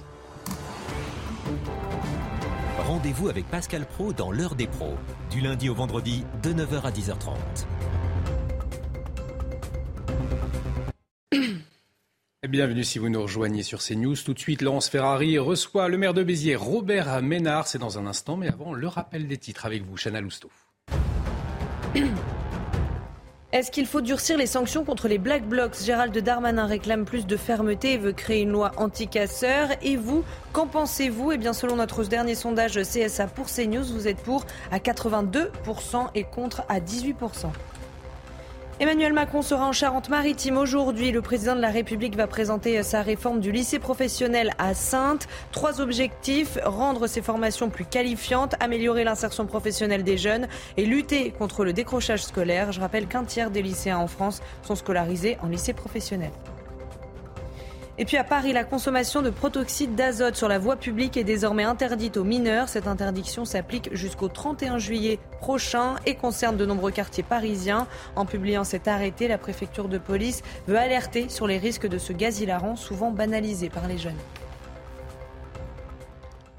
[2.78, 4.96] Rendez-vous avec Pascal Pro dans l'heure des pros,
[5.30, 7.66] du lundi au vendredi de 9h à 10h30.
[12.48, 14.16] Bienvenue si vous nous rejoignez sur CNews.
[14.16, 17.66] Tout de suite, Laurence Ferrari reçoit le maire de Béziers, Robert Ménard.
[17.66, 20.50] C'est dans un instant, mais avant, le rappel des titres avec vous, Chana Lousteau.
[23.52, 25.76] Est-ce qu'il faut durcir les sanctions contre les Black Blocs?
[25.84, 29.68] Gérald Darmanin réclame plus de fermeté et veut créer une loi anti-casseurs.
[29.80, 31.32] Et vous, qu'en pensez-vous?
[31.32, 36.24] Eh bien, selon notre dernier sondage CSA pour CNews, vous êtes pour à 82% et
[36.24, 37.52] contre à 18%.
[38.82, 41.12] Emmanuel Macron sera en Charente-Maritime aujourd'hui.
[41.12, 45.28] Le président de la République va présenter sa réforme du lycée professionnel à Sainte.
[45.52, 51.64] Trois objectifs, rendre ces formations plus qualifiantes, améliorer l'insertion professionnelle des jeunes et lutter contre
[51.64, 52.72] le décrochage scolaire.
[52.72, 56.32] Je rappelle qu'un tiers des lycéens en France sont scolarisés en lycée professionnel.
[58.02, 61.62] Et puis à Paris, la consommation de protoxyde d'azote sur la voie publique est désormais
[61.62, 62.68] interdite aux mineurs.
[62.68, 67.86] Cette interdiction s'applique jusqu'au 31 juillet prochain et concerne de nombreux quartiers parisiens.
[68.16, 72.12] En publiant cet arrêté, la préfecture de police veut alerter sur les risques de ce
[72.12, 74.18] gaz hilarant, souvent banalisé par les jeunes.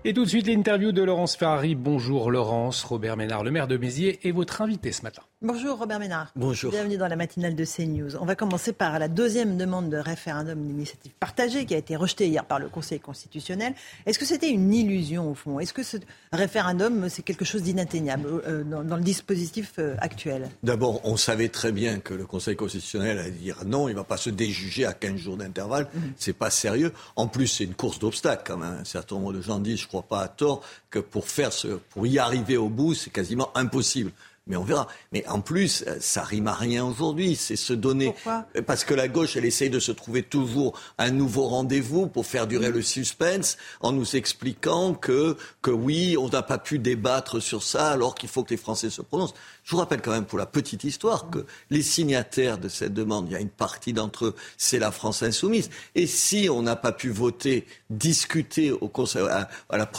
[0.05, 1.75] Et tout de suite, l'interview de Laurence Ferrari.
[1.75, 5.23] Bonjour Laurence, Robert Ménard, le maire de Béziers, est votre invité ce matin.
[5.45, 6.31] Bonjour Robert Ménard.
[6.37, 6.71] Bonjour.
[6.71, 8.15] Bienvenue dans la matinale de CNews.
[8.15, 12.29] On va commencer par la deuxième demande de référendum d'initiative partagée qui a été rejetée
[12.29, 13.73] hier par le Conseil constitutionnel.
[14.05, 15.59] Est-ce que c'était une illusion au fond?
[15.59, 15.97] Est-ce que ce
[16.31, 20.47] référendum, c'est quelque chose d'inatteignable euh, dans, le dispositif euh, actuel?
[20.63, 24.05] D'abord, on savait très bien que le Conseil constitutionnel allait dire non, il ne va
[24.05, 25.89] pas se déjuger à 15 jours d'intervalle.
[25.91, 26.13] Ce mhm.
[26.19, 26.93] C'est pas sérieux.
[27.17, 28.77] En plus, c'est une course d'obstacles quand même.
[28.79, 31.67] Un certain nombre de gens disent, je crois pas à tort, que pour faire ce,
[31.89, 34.13] pour y arriver au bout, c'est quasiment impossible
[34.45, 34.87] mais on verra.
[35.11, 37.35] Mais en plus, euh, ça rime à rien aujourd'hui.
[37.35, 38.11] C'est se donner.
[38.11, 38.45] Pourquoi?
[38.57, 42.25] Euh, Parce que la gauche, elle essaye de se trouver toujours un nouveau rendez-vous pour
[42.25, 47.41] faire durer le suspense en nous expliquant que, que oui, on n'a pas pu débattre
[47.41, 49.33] sur ça alors qu'il faut que les Français se prononcent.
[49.63, 53.27] Je vous rappelle quand même pour la petite histoire que les signataires de cette demande,
[53.29, 55.69] il y a une partie d'entre eux, c'est la France insoumise.
[55.95, 59.47] Et si on n'a pas pu voter, discuter au Conseil, à,
[59.77, 59.89] la,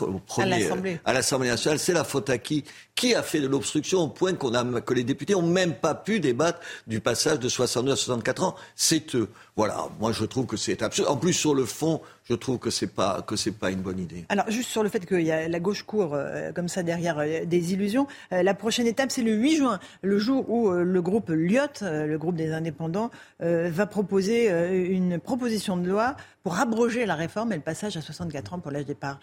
[1.05, 2.65] à l'Assemblée nationale, c'est la faute à qui?
[2.95, 6.61] Qui a fait de l'obstruction au point que les députés n'ont même pas pu débattre
[6.87, 8.55] du passage de 62 à 64 ans?
[8.77, 9.29] C'est eux.
[9.57, 11.09] Voilà, moi je trouve que c'est absurde.
[11.09, 13.99] En plus, sur le fond, je trouve que c'est pas que c'est pas une bonne
[13.99, 14.25] idée.
[14.29, 17.19] Alors juste sur le fait que y a la gauche court euh, comme ça derrière
[17.19, 21.03] euh, des illusions, euh, la prochaine étape c'est le 8 juin, le jour où le
[21.03, 23.11] groupe Lyot, le groupe des indépendants,
[23.41, 24.49] va proposer
[24.91, 28.71] une proposition de loi pour abroger la réforme et le passage à 64 ans pour
[28.71, 29.19] l'âge départ.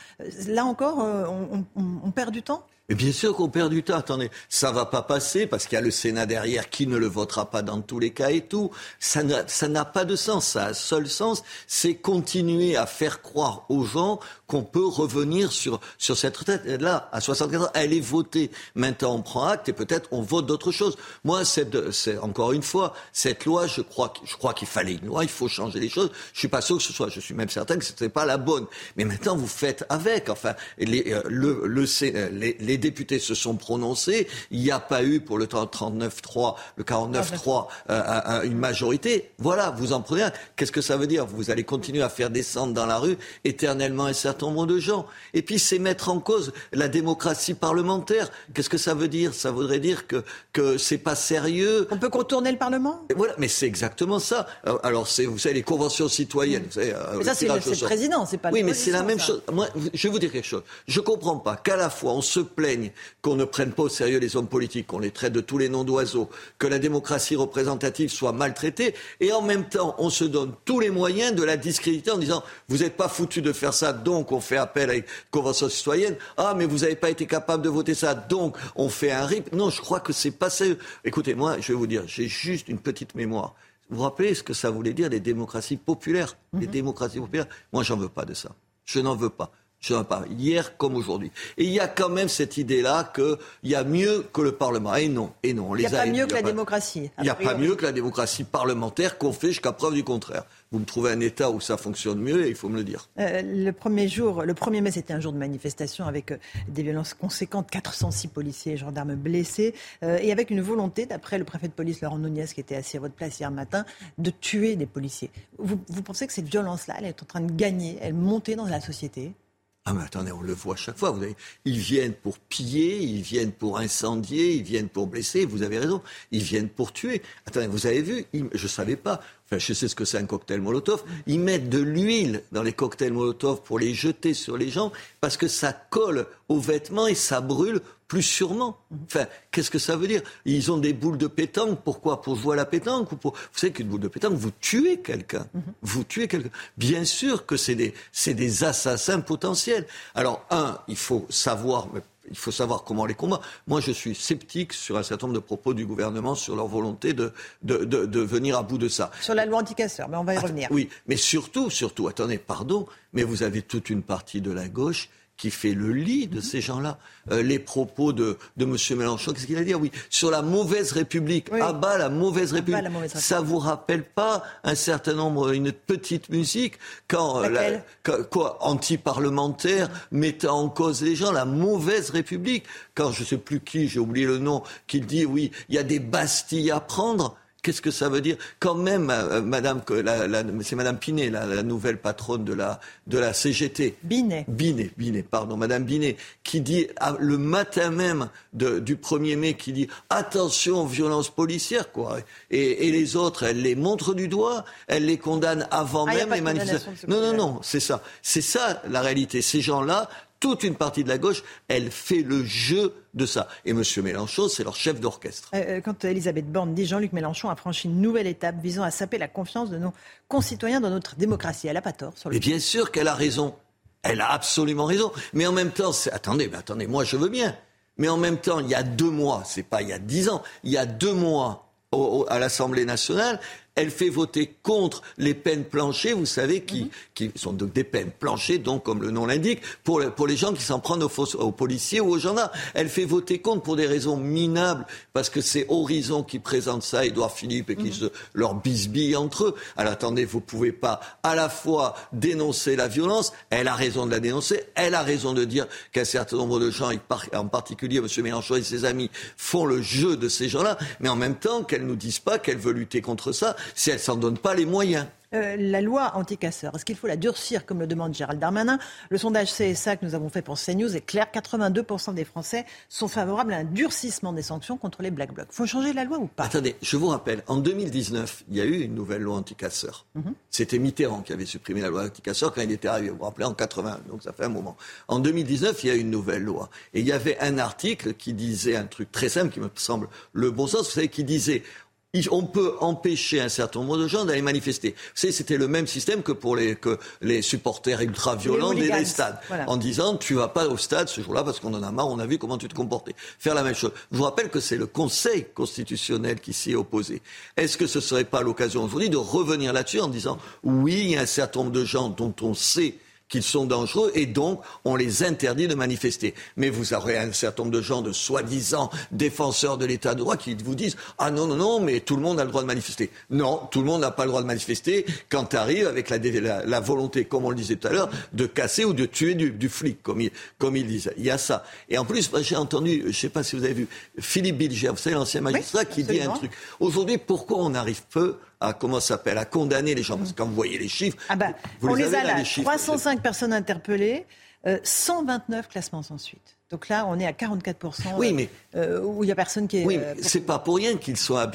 [0.47, 2.65] Là encore, on, on perd du temps?
[2.91, 3.95] Et bien sûr qu'on perd du temps.
[3.95, 7.07] Attendez, ça va pas passer parce qu'il y a le Sénat derrière qui ne le
[7.07, 8.69] votera pas dans tous les cas et tout.
[8.99, 10.45] Ça n'a pas de sens.
[10.45, 15.51] Ça a un seul sens, c'est continuer à faire croire aux gens qu'on peut revenir
[15.51, 16.65] sur, sur cette retraite.
[16.65, 18.51] Là, à 64 ans, elle est votée.
[18.75, 20.97] Maintenant, on prend acte et peut-être on vote d'autres choses.
[21.23, 25.23] Moi, c'est encore une fois, cette loi, je crois, je crois qu'il fallait une loi,
[25.23, 26.11] il faut changer les choses.
[26.33, 28.25] Je suis pas sûr que ce soit, je suis même certain que ce n'était pas
[28.25, 28.65] la bonne.
[28.97, 30.29] Mais maintenant, vous faites avec.
[30.29, 31.85] Enfin, les, euh, le, le,
[32.31, 34.27] les, les députés se sont prononcés.
[34.51, 39.31] Il n'y a pas eu pour le 39-3, le 49-3, euh, une majorité.
[39.37, 40.31] Voilà, vous en prenez un.
[40.55, 41.25] Qu'est-ce que ça veut dire?
[41.25, 45.05] Vous allez continuer à faire descendre dans la rue éternellement un certain nombre de gens.
[45.33, 48.29] Et puis c'est mettre en cause la démocratie parlementaire.
[48.53, 49.33] Qu'est-ce que ça veut dire?
[49.33, 51.87] Ça voudrait dire que que c'est pas sérieux.
[51.91, 53.05] On peut contourner le Parlement?
[53.15, 54.47] Voilà, mais c'est exactement ça.
[54.83, 56.65] Alors c'est vous savez les conventions citoyennes.
[56.71, 58.49] Savez, euh, mais ça c'est le, président, c'est pas.
[58.51, 59.41] Oui, mais c'est la même chose.
[59.51, 60.63] Moi, je vais vous dire quelque chose.
[60.87, 62.91] Je comprends pas qu'à la fois on se plaigne
[63.21, 65.69] qu'on ne prenne pas au sérieux les hommes politiques, qu'on les traite de tous les
[65.69, 70.53] noms d'oiseaux, que la démocratie représentative soit maltraitée, et en même temps on se donne
[70.65, 73.91] tous les moyens de la discréditer en disant vous n'êtes pas foutu de faire ça,
[73.91, 76.15] donc on fait appel à une convention citoyenne.
[76.37, 79.51] Ah, mais vous n'avez pas été capable de voter ça, donc on fait un RIP.
[79.53, 80.79] Non, je crois que c'est pas sérieux.
[81.03, 83.55] Écoutez, moi, je vais vous dire, j'ai juste une petite mémoire.
[83.89, 86.37] Vous vous rappelez ce que ça voulait dire les démocraties populaires?
[86.53, 86.71] Les Mhm.
[86.71, 87.47] démocraties populaires?
[87.73, 88.51] Moi, j'en veux pas de ça.
[88.85, 89.51] Je n'en veux pas.
[89.81, 90.23] Je n'en veux pas.
[90.29, 91.31] Hier comme aujourd'hui.
[91.57, 94.95] Et il y a quand même cette idée-là qu'il y a mieux que le Parlement.
[94.95, 95.71] Et non, et non.
[95.71, 97.09] on Il n'y a pas mieux que la démocratie.
[97.17, 100.43] Il n'y a pas mieux que la démocratie parlementaire qu'on fait jusqu'à preuve du contraire.
[100.71, 103.09] Vous me trouvez un État où ça fonctionne mieux et il faut me le dire.
[103.19, 106.37] Euh, le premier jour, le 1er mai, c'était un jour de manifestation avec euh,
[106.69, 111.43] des violences conséquentes, 406 policiers et gendarmes blessés, euh, et avec une volonté, d'après le
[111.43, 113.83] préfet de police Laurent Nunez, qui était assis à votre place hier matin,
[114.17, 115.29] de tuer des policiers.
[115.57, 118.65] Vous, vous pensez que cette violence-là, elle est en train de gagner, elle monter dans
[118.65, 119.33] la société?
[119.83, 121.09] Ah mais attendez, on le voit chaque fois.
[121.09, 121.35] Vous avez,
[121.65, 125.43] ils viennent pour piller, ils viennent pour incendier, ils viennent pour blesser.
[125.43, 126.03] Vous avez raison.
[126.31, 127.23] Ils viennent pour tuer.
[127.47, 129.21] Attendez, vous avez vu Je savais pas.
[129.47, 131.03] Enfin, je sais ce que c'est un cocktail Molotov.
[131.25, 135.35] Ils mettent de l'huile dans les cocktails Molotov pour les jeter sur les gens parce
[135.35, 137.81] que ça colle aux vêtements et ça brûle
[138.11, 138.77] plus sûrement.
[139.05, 140.21] Enfin, qu'est-ce que ça veut dire?
[140.43, 141.79] Ils ont des boules de pétanque.
[141.81, 142.21] Pourquoi?
[142.21, 143.31] Pour jouer à la pétanque ou pour...
[143.35, 145.47] Vous savez qu'une boule de pétanque, vous tuez quelqu'un.
[145.81, 146.49] Vous tuez quelqu'un.
[146.75, 149.87] Bien sûr que c'est des, c'est des assassins potentiels.
[150.13, 153.47] Alors, un, il faut savoir, mais il faut savoir comment les combattre.
[153.65, 157.13] Moi, je suis sceptique sur un certain nombre de propos du gouvernement sur leur volonté
[157.13, 157.31] de,
[157.63, 159.09] de, de, de venir à bout de ça.
[159.21, 160.67] Sur la loi anticasseur, mais on va y revenir.
[160.69, 165.07] Oui, mais surtout, surtout, attendez, pardon, mais vous avez toute une partie de la gauche
[165.41, 166.99] qui fait le lit de ces gens-là.
[167.31, 168.77] Euh, les propos de, de M.
[168.95, 171.47] Mélenchon, qu'est-ce qu'il a dit Ah Oui, sur la mauvaise République.
[171.59, 172.83] Ah bah, la mauvaise République.
[172.83, 176.75] la mauvaise Ça vous rappelle pas un certain nombre, une petite musique
[177.07, 182.65] quand, euh, la- quand- quoi, anti-parlementaire, mettant en cause les gens, la mauvaise République.
[182.93, 185.83] Quand je sais plus qui, j'ai oublié le nom, qui dit oui, il y a
[185.83, 187.35] des Bastilles à prendre.
[187.63, 191.29] Qu'est-ce que ça veut dire Quand même, euh, Madame, que la- la- c'est Madame Pinet,
[191.29, 193.97] la, la nouvelle patronne de la, de la CGT.
[194.01, 194.45] Binet.
[194.47, 199.53] Binet, Binet, pardon, Madame Binet, qui dit ah, le matin même de- du 1er mai,
[199.53, 202.17] qui dit attention aux violences policières, quoi.
[202.49, 206.33] Et, et les autres, elle les montre du doigt, elle les condamne avant Ah, même
[206.33, 206.91] les manifestations.
[207.07, 208.01] Non, non, non, c'est ça.
[208.23, 209.41] C'est ça la réalité.
[209.43, 210.09] Ces gens-là,
[210.41, 213.47] toute une partie de la gauche, elle fait le jeu de ça.
[213.63, 213.81] Et M.
[214.03, 215.49] Mélenchon, c'est leur chef d'orchestre.
[215.53, 218.91] Euh, euh, Quand Elisabeth Borne dit Jean-Luc Mélenchon a franchi une nouvelle étape visant à
[218.91, 219.93] saper la confiance de nos
[220.27, 221.67] concitoyens dans notre démocratie.
[221.67, 223.55] Elle n'a pas tort sur le Mais bien sûr qu'elle a raison.
[224.03, 225.11] Elle a absolument raison.
[225.33, 227.55] Mais en même temps, c'est- attendez, mais attendez, moi je veux bien.
[227.97, 230.27] Mais en même temps, il y a deux mois, c'est pas il y a dix
[230.27, 233.39] ans, il y a deux mois au- au- à l'Assemblée nationale,
[233.75, 238.11] elle fait voter contre les peines planchées, vous savez, qui, qui sont donc des peines
[238.11, 241.35] planchées, donc comme le nom l'indique, pour, pour les gens qui s'en prennent aux, fausses-
[241.35, 242.51] aux policiers ou aux gendarmes.
[242.73, 247.05] Elle fait voter contre pour des raisons minables, parce que c'est Horizon qui présente ça,
[247.05, 249.55] Édouard Philippe, et qui se leur bisbille entre eux.
[249.77, 254.11] Alors attendez, vous pouvez pas à la fois dénoncer la violence, elle a raison de
[254.11, 256.89] la dénoncer, elle a raison de dire qu'un certain nombre de gens,
[257.33, 258.07] en particulier M.
[258.23, 261.85] Mélenchon et ses amis, font le jeu de ces gens-là, mais en même temps qu'elle
[261.85, 265.07] nous dise pas qu'elle veut lutter contre ça si elle s'en donne pas les moyens.
[265.33, 268.79] Euh, la loi anti-casseurs, est-ce qu'il faut la durcir comme le demande Gérald Darmanin?
[269.09, 273.07] Le sondage CSA que nous avons fait pour CNews est clair 82% des Français sont
[273.07, 275.47] favorables à un durcissement des sanctions contre les Black Blocs.
[275.51, 276.43] faut changer la loi ou pas?
[276.43, 280.05] Attendez, je vous rappelle, en 2019, il y a eu une nouvelle loi anti-casseurs.
[280.15, 280.33] Mhm.
[280.49, 283.09] C'était Mitterrand qui avait supprimé la loi anti-casseurs quand il était arrivé.
[283.11, 284.75] Vous vous rappelez, en 80, donc ça fait un moment.
[285.07, 286.69] En 2019, il y a eu une nouvelle loi.
[286.93, 290.09] Et il y avait un article qui disait un truc très simple qui me semble
[290.33, 291.90] le bon sens, vous savez, qui disait il-
[292.29, 294.95] on peut empêcher un certain nombre de gens d'aller manifester.
[295.15, 299.39] C'était le même système que pour les, que les supporters ultra-violents des, stades.
[299.47, 299.69] Voilà.
[299.69, 302.19] En disant, tu vas pas au stade ce jour-là parce qu'on en a marre, on
[302.19, 303.15] a vu comment tu te comportais.
[303.39, 303.91] Faire la même chose.
[304.11, 307.21] Je vous rappelle que c'est le Conseil constitutionnel qui s'y est opposé.
[307.55, 311.17] Est-ce que ce serait pas l'occasion aujourd'hui de revenir là-dessus en disant, oui, il y
[311.17, 312.95] a un certain nombre de gens dont on sait
[313.31, 316.35] qu'ils sont dangereux et donc on les interdit de manifester.
[316.57, 320.37] Mais vous aurez un certain nombre de gens de soi-disant défenseurs de l'état de droit
[320.37, 322.67] qui vous disent ah non non non mais tout le monde a le droit de
[322.67, 323.09] manifester.
[323.29, 326.19] Non, tout le monde n'a pas le droit de manifester quand tu arrives avec la,
[326.19, 329.05] dé- la, la volonté, comme on le disait tout à l'heure, de casser ou de
[329.05, 331.13] tuer du, du flic, comme il, comme il disait.
[331.17, 331.63] Il y a ça.
[331.89, 333.87] Et en plus, j'ai entendu, je ne sais pas si vous avez vu,
[334.19, 336.51] Philippe Bilger, vous savez l'ancien magistrat, qui dit un truc.
[336.81, 340.37] Aujourd'hui, pourquoi on arrive peu à comment ça s'appelle à condamner les gens Parce que
[340.37, 341.47] quand vous voyez les chiffres, Ah bah,
[341.79, 342.69] vous on les, avez a là, là, les chiffres.
[342.69, 344.25] 305 personnes interpellées,
[344.67, 346.57] euh, 129 classements sans suite.
[346.71, 348.15] Donc là, on est à 44%.
[348.15, 349.85] Oui, mais euh, où il n'y a personne qui est.
[349.85, 351.51] Oui, euh, c'est pas pour rien qu'ils soient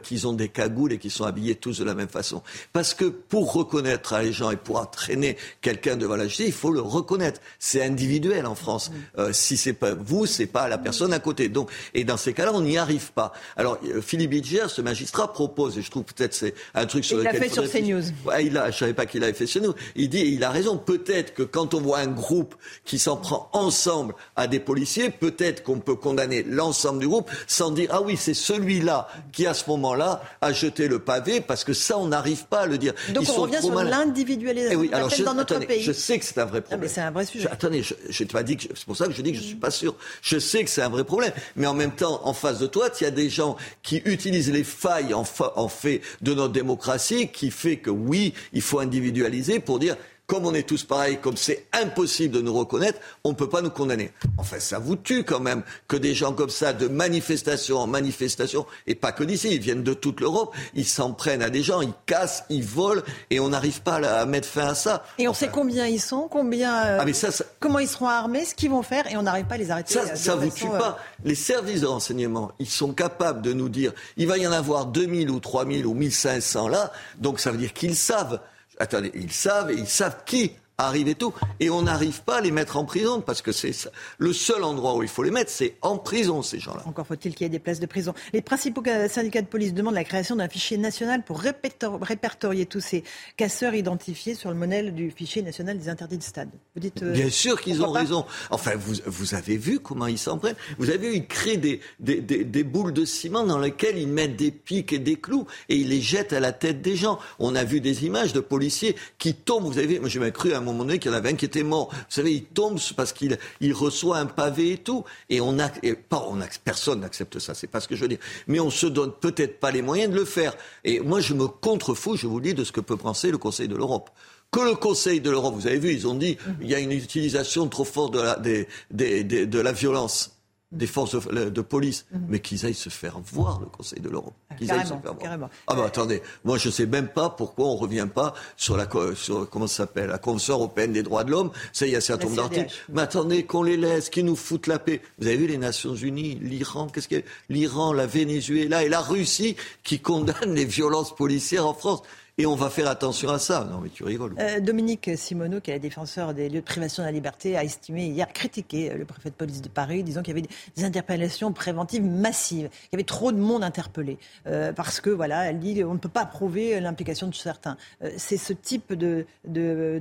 [0.00, 2.40] qu'ils ont des cagoules et qu'ils sont habillés tous de la même façon.
[2.72, 6.70] Parce que pour reconnaître les gens et pour entraîner quelqu'un devant la justice, il faut
[6.70, 7.40] le reconnaître.
[7.58, 8.90] C'est individuel en France.
[8.90, 8.94] Mm.
[9.18, 11.48] Euh, si c'est pas vous, c'est pas la personne à côté.
[11.48, 13.32] Donc, et dans ces cas-là, on n'y arrive pas.
[13.56, 17.18] Alors, euh, Philippe Bidger, ce magistrat, propose, et je trouve peut-être c'est un truc sur
[17.18, 17.34] il lequel.
[17.34, 18.02] Il l'a fait sur CNews.
[18.24, 19.74] Ouais, il a, je savais pas qu'il avait fait chez nous.
[19.96, 20.78] Il dit, il a raison.
[20.78, 25.62] Peut-être que quand on voit un groupe qui s'en prend ensemble à des policiers, peut-être
[25.62, 29.68] qu'on peut condamner l'ensemble du groupe sans dire ah oui c'est celui-là qui à ce
[29.70, 32.94] moment-là a jeté le pavé parce que ça on n'arrive pas à le dire.
[33.14, 35.82] Donc on revient sur l'individualisation eh oui, alors dans notre attendez, pays.
[35.82, 36.80] Je sais que c'est un vrai problème.
[36.80, 37.44] mais c'est un vrai sujet.
[37.44, 39.54] Je, attendez, je, pas dit que c'est pour ça que je dis que je suis
[39.54, 39.94] pas sûr.
[40.22, 42.88] Je sais que c'est un vrai problème, mais en même temps en face de toi,
[43.00, 45.24] il y a des gens qui utilisent les failles en,
[45.56, 49.96] en fait de notre démocratie, qui fait que oui, il faut individualiser pour dire
[50.30, 53.62] comme on est tous pareils, comme c'est impossible de nous reconnaître, on ne peut pas
[53.62, 54.12] nous condamner.
[54.38, 58.64] Enfin, ça vous tue quand même que des gens comme ça, de manifestation en manifestation,
[58.86, 61.80] et pas que d'ici, ils viennent de toute l'Europe, ils s'en prennent à des gens,
[61.80, 65.02] ils cassent, ils volent, et on n'arrive pas à mettre fin à ça.
[65.18, 68.44] Et on sait combien ils sont, combien, euh, ah, mais ça, comment ils seront armés,
[68.44, 69.94] ce qu'ils vont faire, et on n'arrive pas à les arrêter.
[69.94, 70.96] Ça, ça vous tue pas.
[71.00, 74.52] Euh, Les services de renseignement, ils sont capables de nous dire, il va y en
[74.52, 78.38] avoir 2000 ou 3000 ou 1500 là, donc ça veut dire qu'ils savent.
[78.80, 81.32] Attendez, ils savent, et ils savent qui arrive et tout.
[81.58, 83.72] Et on n'arrive pas à les mettre en prison parce que c'est
[84.18, 86.82] le seul endroit où il faut les mettre, c'est en prison, ces gens-là.
[86.86, 88.14] Encore faut-il qu'il y ait des places de prison.
[88.32, 93.04] Les principaux syndicats de police demandent la création d'un fichier national pour répertorier tous ces
[93.36, 96.48] casseurs identifiés sur le modèle du fichier national des interdits de stade.
[96.74, 98.24] Vous dites, euh, Bien sûr qu'ils ont raison.
[98.50, 100.56] Enfin, vous, vous avez vu comment ils s'en prennent.
[100.78, 104.08] Vous avez vu, ils créent des, des, des, des, boules de ciment dans lesquelles ils
[104.08, 107.18] mettent des pics et des clous et ils les jettent à la tête des gens.
[107.38, 109.64] On a vu des images de policiers qui tombent.
[109.64, 111.30] Vous avez vu, moi j'ai même cru à un moment donné qu'il y en avait
[111.30, 111.88] un qui était mort.
[111.92, 115.04] Vous savez, il tombe parce qu'il il reçoit un pavé et tout.
[115.28, 115.68] Et on a,
[116.08, 117.54] pas, on a, personne n'accepte ça.
[117.54, 118.18] C'est pas ce que je veux dire.
[118.46, 120.54] Mais on se donne peut-être pas les moyens de le faire.
[120.84, 123.38] Et moi, je me contrefous, je vous le dis, de ce que peut penser le
[123.38, 124.10] Conseil de l'Europe
[124.52, 126.90] que le Conseil de l'Europe, vous avez vu, ils ont dit, il y a une
[126.90, 130.39] utilisation trop forte de la, des, des, de la violence
[130.72, 132.26] des forces de, police, mhm.
[132.28, 134.34] mais qu'ils aillent se faire voir, le Conseil de l'Europe.
[134.56, 135.50] Qu'ils aillent se faire voir.
[135.66, 138.76] Ah bah attendez, moi je ne sais même pas pourquoi on ne revient pas sur
[138.76, 141.50] la, sur, comment ça s'appelle, la Convention européenne des droits de l'homme.
[141.72, 142.72] Ça, il y a un certain nombre d'articles.
[142.88, 145.02] Mais attendez, qu'on les laisse, qu'ils nous foutent la paix.
[145.18, 148.88] Vous avez vu les Nations Unies, l'Iran, qu'est-ce qu'il y a L'Iran, la Venezuela et
[148.88, 152.02] la Russie qui condamnent les violences policières en France.
[152.38, 153.66] Et on va faire attention à ça.
[153.70, 154.34] Non, mais tu rigoles.
[154.38, 157.64] Euh, Dominique Simoneau, qui est la défenseur des lieux de privation de la liberté, a
[157.64, 161.52] estimé hier, critiqué le préfet de police de Paris, disant qu'il y avait des interpellations
[161.52, 162.70] préventives massives.
[162.84, 164.18] Il y avait trop de monde interpellé.
[164.46, 167.76] Euh, parce que, voilà, elle dit on ne peut pas prouver l'implication de certains.
[168.02, 170.00] Euh, c'est ce type de, de,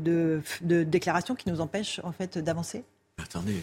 [0.61, 2.84] de, déclaration qui nous empêche, en fait, d'avancer?
[3.22, 3.61] Attendez.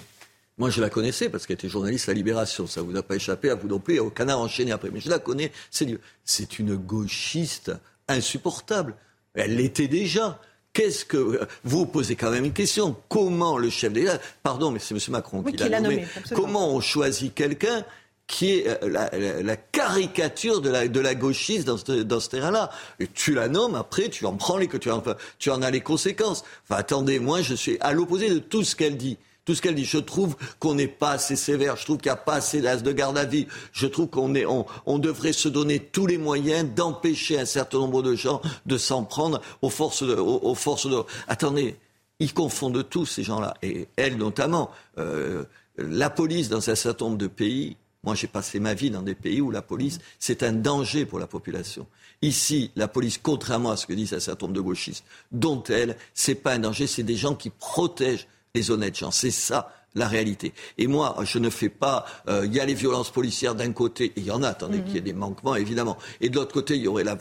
[0.59, 2.67] Moi, je la connaissais parce qu'elle était journaliste à Libération.
[2.67, 4.91] Ça vous a pas échappé à vous non plus et au canard enchaîné après.
[4.91, 5.53] Mais je la connais.
[5.71, 7.73] C'est une gauchiste
[8.09, 8.95] insupportable.
[9.35, 10.41] Elle l'était déjà.
[10.73, 14.95] Qu'est-ce que vous posez quand même une question Comment le chef d'État, pardon, mais c'est
[14.95, 15.01] M.
[15.09, 16.07] Macron qui l'a nommé.
[16.35, 17.83] comment on choisit quelqu'un
[18.27, 22.71] qui est euh, la, caricature de la, de la gauchiste dans ce, dans ce terrain-là?
[23.01, 25.03] Et tu la nommes, après, tu en prends les, tu en,
[25.39, 26.45] tu en as les conséquences.
[26.65, 29.17] Enfin, attendez, moi, je suis à l'opposé de tout ce qu'elle dit
[29.47, 29.87] tout ce qu'elle dit.
[29.87, 31.77] Je trouve qu'on n'est pas assez sévère.
[31.77, 33.47] Je trouve qu'il n'y a pas assez d'as de garde à vie.
[33.73, 38.03] Je trouve qu'on est, on, devrait se donner tous les moyens d'empêcher un certain nombre
[38.03, 40.99] de gens de s'en prendre aux forces de, aux, forces de.
[41.29, 41.77] Attendez,
[42.19, 44.71] ils confondent tous ces gens-là et elle notamment.
[44.99, 45.45] Euh,
[45.79, 47.77] la police dans un certain nombre de pays.
[48.03, 51.19] Moi, j'ai passé ma vie dans des pays où la police, c'est un danger pour
[51.19, 51.87] la population.
[52.23, 55.97] Ici, la police, contrairement à ce que disent un certain nombre de gauchistes, dont elle,
[56.15, 58.27] c'est pas un danger, c'est des gens qui protègent
[58.57, 59.11] les honnêtes gens.
[59.11, 60.53] C'est ça la réalité.
[60.79, 62.05] Et moi, je ne fais pas.
[62.29, 64.95] Euh, il y a les violences policières d'un côté, il y en a, attendez, qu'il
[64.95, 65.97] y ait des manquements, évidemment.
[66.21, 67.17] Et de l'autre côté, il y aurait la,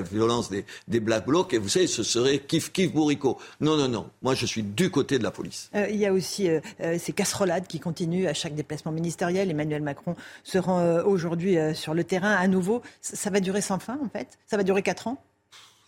[0.00, 3.36] violence des, des, Black Blocs, et vous savez, ce serait kiff kiff bourrico.
[3.60, 4.08] Non, non, non.
[4.22, 5.70] Moi, je suis du côté de la police.
[5.74, 6.60] Euh, il y a aussi euh,
[6.98, 9.50] ces casserolades qui continuent à chaque déplacement ministériel.
[9.50, 10.14] Emmanuel Macron
[10.44, 12.82] se rend aujourd'hui sur le terrain à nouveau.
[13.00, 14.38] ça va durer sans fin, en fait?
[14.46, 15.20] Ça va durer quatre ans?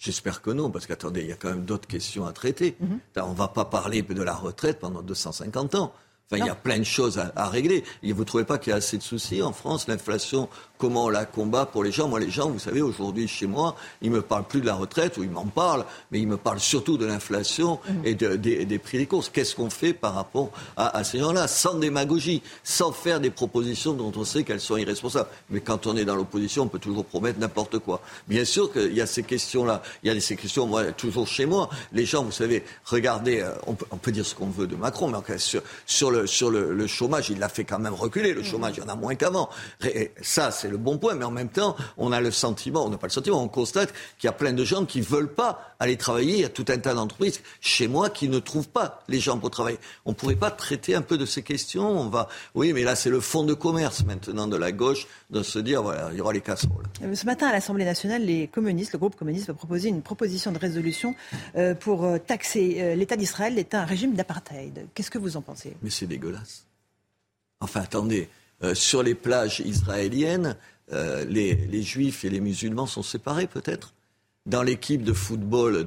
[0.02, 2.76] J'espère que non, parce qu'attendez, il y a quand même d'autres questions à traiter.
[2.80, 2.98] Mhm.
[3.18, 5.92] On ne va pas parler de la retraite pendant 250 ans.
[6.26, 7.84] Enfin, il y a plein de choses à, à régler.
[8.02, 10.48] Et vous ne trouvez pas qu'il y a assez de soucis en France L'inflation
[10.82, 12.08] comment on la combat pour les gens.
[12.08, 15.16] Moi, les gens, vous savez, aujourd'hui, chez moi, ils me parlent plus de la retraite,
[15.16, 17.92] ou ils m'en parlent, mais ils me parlent surtout de l'inflation mmh.
[18.04, 19.28] et des, prix des courses.
[19.28, 24.10] Qu'est-ce qu'on fait par rapport à, ces gens-là Sans démagogie, sans faire des propositions dont
[24.16, 25.28] on sait qu'elles sont irresponsables.
[25.50, 28.00] Mais quand on est dans l'opposition, on peut toujours promettre n'importe quoi.
[28.26, 29.82] Bien sûr qu'il y a ces questions-là.
[30.02, 31.70] Il y a ces questions, moi, toujours chez moi.
[31.92, 35.38] Les gens, vous savez, regardez, euh, on peut, dire ce qu'on veut de Macron, mais
[35.38, 38.32] sur, sur le, sur le, chômage, il l'a fait quand même reculer.
[38.34, 39.48] Le chômage, il y en a moins qu'avant.
[40.22, 41.14] Ça, c'est le bon point.
[41.14, 43.92] Mais en même temps, on a le sentiment, on n'a pas le sentiment, on constate
[44.18, 46.34] qu'il y a plein de gens qui veulent pas aller travailler.
[46.34, 49.38] Il y a tout un tas d'entreprises chez moi qui ne trouvent pas les gens
[49.38, 49.78] pour travailler.
[50.04, 51.88] On pourrait pas traiter un peu de ces questions.
[51.88, 55.42] On va, oui, mais là, c'est le fond de commerce maintenant de la gauche de
[55.42, 56.86] se dire, voilà, il y aura les casseroles.
[57.02, 60.52] Euh, ce matin, à l'Assemblée nationale, les communistes, le groupe communiste va proposer une proposition
[60.52, 61.14] de résolution
[61.56, 64.86] euh, pour euh, taxer l'État d'Israël, l'État un régime d'apartheid.
[64.94, 65.74] Qu'est-ce que vous en pensez?
[65.82, 66.64] Mais c'est dégueulasse.
[67.60, 68.28] Enfin, attendez,
[68.74, 70.56] sur les plages israéliennes,
[70.90, 73.94] les, juifs et les musulmans sont séparés peut-être
[74.46, 75.86] Dans l'équipe de football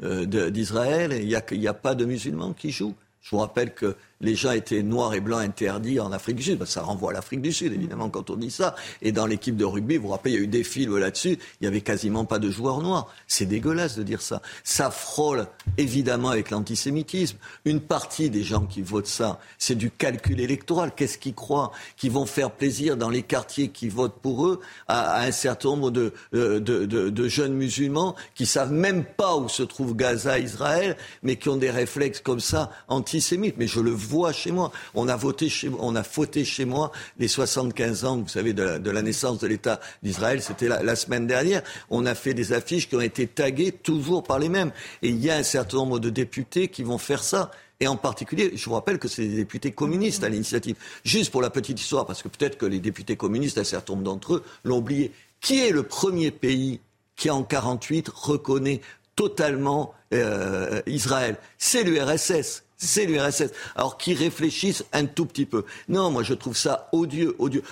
[0.00, 1.26] d'Israël, il
[1.58, 2.94] n'y a, pas de musulmans qui jouent.
[3.22, 6.58] Je vous rappelle que les gens étaient noirs et blancs interdits en Afrique du Sud.
[6.58, 8.74] Ben, ça renvoie à l'Afrique du Sud, évidemment, quand on dit ça.
[9.02, 11.38] Et dans l'équipe de rugby, vous vous rappelez, il y a eu des films là-dessus,
[11.60, 13.08] il n'y avait quasiment pas de joueurs noirs.
[13.26, 14.40] C'est dégueulasse de dire ça.
[14.62, 15.46] Ça frôle
[15.78, 17.38] évidemment avec l'antisémitisme.
[17.64, 20.92] Une partie des gens qui votent ça, c'est du calcul électoral.
[20.94, 25.22] Qu'est-ce qu'ils croient Qu'ils vont faire plaisir dans les quartiers qui votent pour eux à,
[25.22, 29.62] un certain nombre de, de, de, de, jeunes musulmans qui savent même pas où se
[29.62, 33.56] trouve Gaza, Israël, mais qui ont des réflexes comme ça antisémites.
[33.58, 34.72] Mais je le vois chez moi.
[34.94, 38.90] On a voté chez, on a fauté chez moi les 75 ans, vous savez, de
[38.90, 40.42] la, naissance de l'État d'Israël.
[40.42, 41.62] C'était la, semaine dernière.
[41.90, 44.72] On a fait des affiches qui ont été taguées toujours par les mêmes.
[45.02, 47.50] Et il y a un certain nombre de députés qui vont faire ça.
[47.80, 50.76] Et en particulier, je vous rappelle que c'est des députés communistes à l'initiative.
[51.04, 54.04] Juste pour la petite histoire, parce que peut-être que les députés communistes, un certain nombre
[54.04, 55.12] d'entre eux, l'ont oublié.
[55.40, 56.80] Qui est le premier pays
[57.16, 58.80] qui, en 48, reconnaît
[59.16, 61.36] totalement euh, Israël?
[61.58, 63.52] C'est l'URSS c'est l'URSS.
[63.76, 65.64] Alors qu'ils réfléchissent un tout petit peu.
[65.88, 67.62] Non, moi je trouve ça odieux, odieux.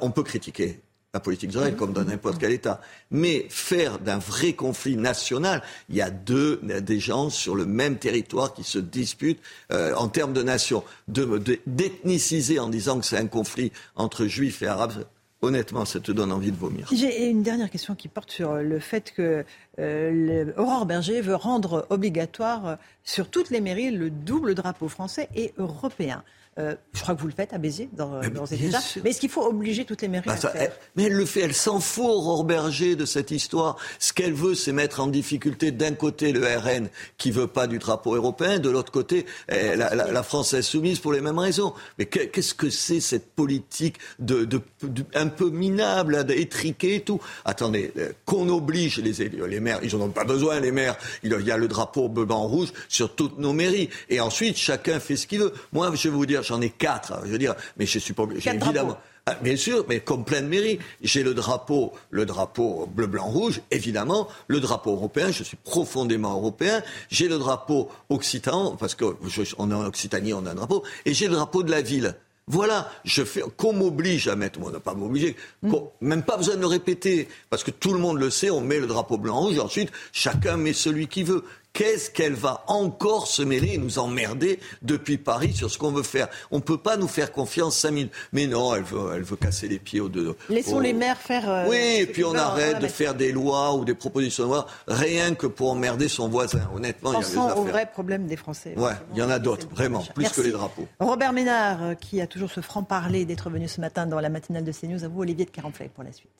[0.00, 0.80] On peut critiquer
[1.12, 2.80] la politique d'Israël comme dans n'importe quel État.
[3.10, 7.98] Mais faire d'un vrai conflit national, il y a deux des gens sur le même
[7.98, 9.40] territoire qui se disputent
[9.72, 10.84] euh, en termes de nation.
[11.08, 15.04] D'ethniciser en disant que c'est un conflit entre juifs et arabes,
[15.42, 16.88] honnêtement, ça te donne envie de vomir.
[16.92, 19.44] J'ai une dernière question qui porte sur le fait que
[19.78, 25.52] euh, Aurore Berger veut rendre obligatoire sur toutes les mairies le double drapeau français et
[25.58, 26.22] européen.
[26.58, 28.80] Euh, je crois que vous le faites à Béziers, dans, dans cet état.
[29.04, 31.40] Mais est-ce qu'il faut obliger toutes les mairies bah, à faire Mais elle le fait,
[31.40, 33.76] elle s'en fout, Aurore Berger, de cette histoire.
[34.00, 37.78] Ce qu'elle veut, c'est mettre en difficulté d'un côté le RN qui veut pas du
[37.78, 41.72] drapeau européen, de l'autre côté eh, la, la, la, France insoumise pour les mêmes raisons.
[41.98, 44.60] Mais qu'est-ce que c'est cette politique de, de,
[45.14, 47.20] un peu minable, étriquée et tout?
[47.44, 50.96] Attendez, euh, qu'on oblige les élus, les maires, ils n'en ont pas besoin, les maires.
[51.22, 53.88] Il y a le drapeau bleu, blanc, rouge sur toutes nos mairies.
[54.08, 55.54] Et ensuite, chacun fait ce qu'il veut.
[55.72, 57.20] Moi, je vais vous dire, j'en ai quatre.
[57.24, 58.50] Je veux dire, mais je suis pas obligé.
[58.50, 58.98] Évidemment.
[59.26, 60.78] Ah, bien sûr, mais comme plein de mairies.
[61.02, 64.28] J'ai le drapeau, le drapeau bleu, blanc, rouge, évidemment.
[64.48, 66.82] Le drapeau européen, je suis profondément européen.
[67.10, 70.82] J'ai le drapeau occitan, parce qu'on est en Occitanie, on a un drapeau.
[71.04, 72.16] Et j'ai le drapeau de la ville.
[72.52, 75.72] Voilà, je fais qu'on m'oblige à mettre, moi, on n'a pas m'obliger, mm.
[76.00, 78.80] même pas besoin de le répéter, parce que tout le monde le sait, on met
[78.80, 83.42] le drapeau blanc rouge, ensuite chacun met celui qu'il veut qu'est-ce qu'elle va encore se
[83.42, 86.28] mêler et nous emmerder depuis Paris sur ce qu'on veut faire?
[86.50, 88.10] On ne peut pas nous faire confiance 5000.
[88.32, 90.36] Mais non, elle veut, elle veut casser les pieds aux deux.
[90.48, 91.48] Laissons les maires faire.
[91.48, 94.66] Euh, oui, et puis on arrête de faire des lois ou des propositions de loi
[94.88, 96.68] rien que pour emmerder son voisin.
[96.74, 98.74] Honnêtement, il y a au vrai problème des Français.
[98.76, 100.86] Ouais, il y en a d'autres, vraiment, plus que les drapeaux.
[100.98, 104.64] Robert Ménard, euh, qui a toujours ce franc-parler d'être venu ce matin dans la matinale
[104.64, 105.04] de CNews.
[105.04, 106.30] À vous, Olivier de Carenfleck, pour la suite.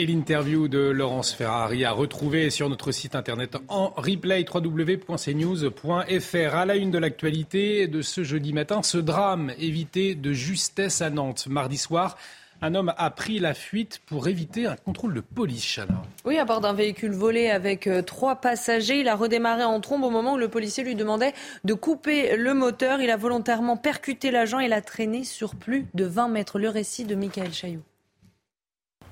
[0.00, 5.74] Et l'interview de Laurence Ferrari a retrouvé sur notre site internet en replay www.cnews.fr.
[6.54, 11.10] À la une de l'actualité de ce jeudi matin, ce drame évité de justesse à
[11.10, 11.48] Nantes.
[11.48, 12.16] Mardi soir,
[12.62, 15.80] un homme a pris la fuite pour éviter un contrôle de police.
[16.24, 19.00] Oui, à bord d'un véhicule volé avec euh, trois passagers.
[19.00, 21.34] Il a redémarré en trombe au moment où le policier lui demandait
[21.64, 23.00] de couper le moteur.
[23.00, 26.60] Il a volontairement percuté l'agent et l'a traîné sur plus de 20 mètres.
[26.60, 27.82] Le récit de Michael Chailloux.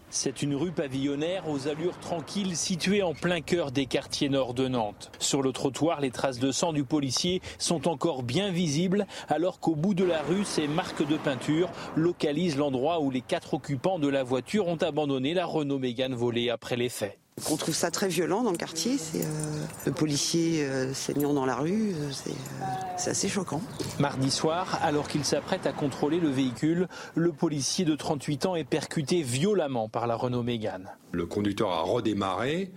[0.09, 4.69] C'est une rue pavillonnaire aux allures tranquilles située en plein cœur des quartiers nord de
[4.69, 5.11] Nantes.
[5.19, 9.75] Sur le trottoir, les traces de sang du policier sont encore bien visibles alors qu'au
[9.75, 14.09] bout de la rue, ces marques de peinture localisent l'endroit où les quatre occupants de
[14.09, 17.19] la voiture ont abandonné la Renault Mégane volée après les faits.
[17.51, 18.97] On trouve ça très violent dans le quartier.
[18.97, 21.93] C'est euh, le policier euh, saignant dans la rue.
[21.93, 22.11] Euh,
[22.97, 23.61] c'est assez choquant.
[24.01, 28.65] Mardi soir, alors qu'il s'apprête à contrôler le véhicule, le policier de 38 ans est
[28.65, 30.89] percuté violemment par la Renault Mégane.
[31.13, 32.73] Le conducteur a redémarré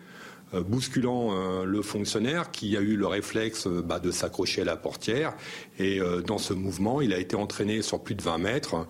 [0.67, 5.35] bousculant le fonctionnaire qui a eu le réflexe bah, de s'accrocher à la portière.
[5.77, 8.87] Et dans ce mouvement, il a été entraîné sur plus de 20 mètres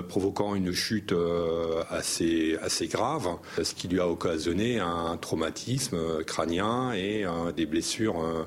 [0.00, 1.14] provoquant une chute
[1.90, 3.28] assez, assez grave,
[3.62, 8.44] ce qui lui a occasionné un traumatisme crânien et des blessures euh,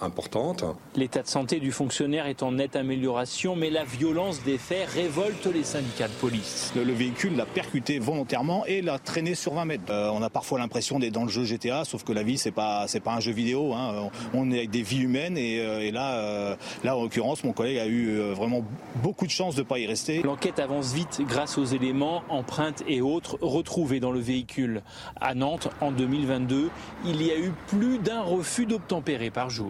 [0.00, 0.64] importante.
[0.94, 5.46] L'état de santé du fonctionnaire est en nette amélioration, mais la violence des faits révolte
[5.46, 6.72] les syndicats de police.
[6.74, 9.82] Le, véhicule l'a percuté volontairement et l'a traîné sur 20 mètres.
[9.90, 12.50] Euh, on a parfois l'impression d'être dans le jeu GTA, sauf que la vie c'est
[12.50, 13.74] pas c'est pas un jeu vidéo.
[13.74, 14.10] Hein.
[14.34, 17.86] On est avec des vies humaines et, euh, là là en l'occurrence mon collègue a
[17.86, 18.64] eu vraiment
[19.02, 20.22] beaucoup de chance de pas y rester.
[20.22, 24.82] L'enquête avance vite grâce aux éléments, empreintes et autres retrouvés dans le véhicule.
[25.20, 26.70] À Nantes en 2022,
[27.04, 29.65] il y a eu plus d'un refus d'obtempérer par jour.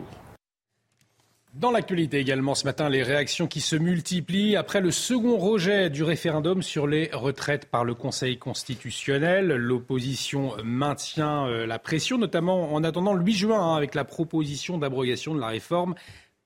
[1.58, 6.02] Dans l'actualité également ce matin, les réactions qui se multiplient après le second rejet du
[6.02, 9.48] référendum sur les retraites par le Conseil constitutionnel.
[9.48, 14.76] L'opposition maintient euh, la pression, notamment en attendant le 8 juin hein, avec la proposition
[14.76, 15.94] d'abrogation de la réforme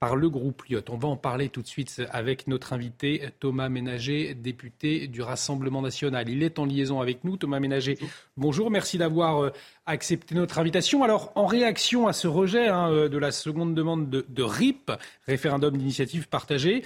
[0.00, 0.80] par le groupe Lyot.
[0.88, 5.82] On va en parler tout de suite avec notre invité Thomas Ménager, député du Rassemblement
[5.82, 6.30] national.
[6.30, 7.36] Il est en liaison avec nous.
[7.36, 7.98] Thomas Ménager,
[8.38, 9.50] bonjour, merci d'avoir euh,
[9.84, 11.04] accepté notre invitation.
[11.04, 14.90] Alors, en réaction à ce rejet hein, euh, de la seconde demande de, RIP,
[15.26, 16.82] référendum d'initiative partagée,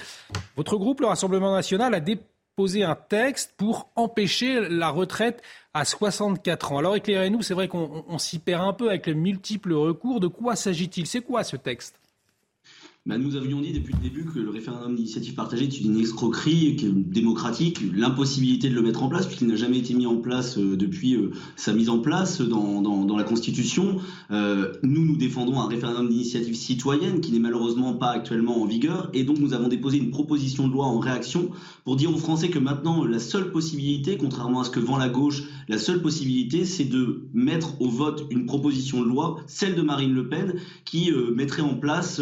[0.57, 5.41] votre groupe, le Rassemblement national, a déposé un texte pour empêcher la retraite
[5.73, 6.79] à 64 ans.
[6.79, 10.19] Alors éclairez-nous, c'est vrai qu'on s'y perd un peu avec les multiples recours.
[10.19, 11.07] De quoi s'agit-il?
[11.07, 12.01] C'est quoi ce texte?
[13.07, 16.75] Bah, nous avions dit depuis le début que le référendum d'initiative partagée est une escroquerie
[16.83, 20.75] démocratique, l'impossibilité de le mettre en place puisqu'il n'a jamais été mis en place euh,
[20.75, 23.99] depuis euh, sa mise en place dans, la Constitution.
[24.31, 29.11] Euh, nous, nous défendons un référendum d'initiative citoyenne qui n'est malheureusement pas actuellement en vigueur
[29.13, 31.51] et donc nous avons déposé une proposition de loi en réaction
[31.85, 35.11] pour dire aux Français que maintenant la seule possibilité, contrairement à ce que vend la
[35.11, 39.83] gauche, la seule possibilité c'est de mettre au vote une proposition de loi, celle de
[39.83, 40.55] Marine Le Pen,
[40.85, 42.21] qui mettrait en place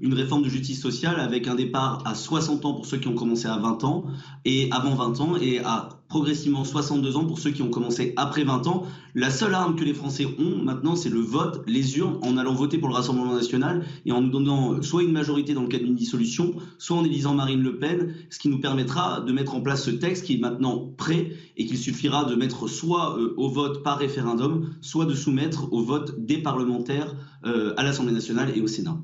[0.00, 3.08] une réforme réforme de justice sociale avec un départ à 60 ans pour ceux qui
[3.08, 4.04] ont commencé à 20 ans
[4.46, 8.44] et avant 20 ans et à progressivement 62 ans pour ceux qui ont commencé après
[8.44, 8.86] 20 ans.
[9.14, 12.54] La seule arme que les Français ont maintenant, c'est le vote, les urnes, en allant
[12.54, 15.84] voter pour le Rassemblement national et en nous donnant soit une majorité dans le cadre
[15.84, 19.60] d'une dissolution, soit en élisant Marine Le Pen, ce qui nous permettra de mettre en
[19.60, 23.48] place ce texte qui est maintenant prêt et qu'il suffira de mettre soit euh, au
[23.48, 27.14] vote par référendum, soit de soumettre au vote des parlementaires
[27.44, 28.98] euh, à l'Assemblée nationale et au Sénat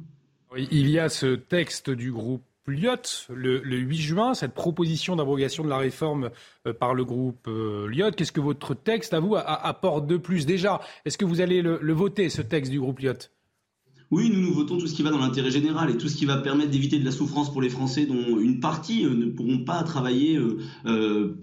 [0.57, 5.69] il y a ce texte du groupe Lyot le, 8 juin, cette proposition d'abrogation de
[5.69, 6.31] la réforme
[6.67, 8.13] euh, par le groupe euh, Lyot.
[8.13, 10.47] Qu'est-ce que votre texte, à vous, apporte de plus?
[10.47, 13.15] Déjà, est-ce que vous allez le, voter, ce texte du groupe Lyot?
[14.11, 16.27] Oui, nous nous votons tout ce qui va dans l'intérêt général et tout ce qui
[16.27, 19.65] va permettre d'éviter de la souffrance pour les Français dont une partie euh, ne pourront
[19.65, 20.37] pas travailler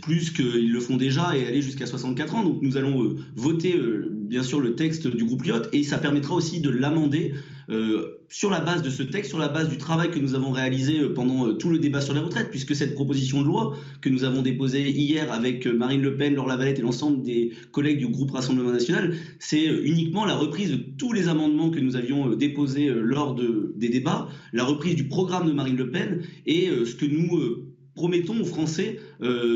[0.02, 2.44] plus qu'ils le font déjà et aller jusqu'à 64 ans.
[2.44, 3.80] Donc nous allons voter
[4.12, 7.34] bien sûr le texte du groupe Lyot et ça permettra aussi de l'amender
[7.70, 10.52] euh, sur la base de ce texte, sur la base du travail que nous avons
[10.52, 13.76] réalisé euh, pendant euh, tout le débat sur les retraites, puisque cette proposition de loi
[14.00, 18.00] que nous avons déposée hier avec Marine Le Pen, Laure Lavalette et l'ensemble des collègues
[18.00, 22.30] du groupe Rassemblement National, c'est uniquement la reprise de tous les amendements que nous avions
[22.36, 26.96] déposés lors de, des débats, la reprise du programme de Marine Le Pen et ce
[26.96, 27.66] que nous
[27.96, 29.00] promettons aux Français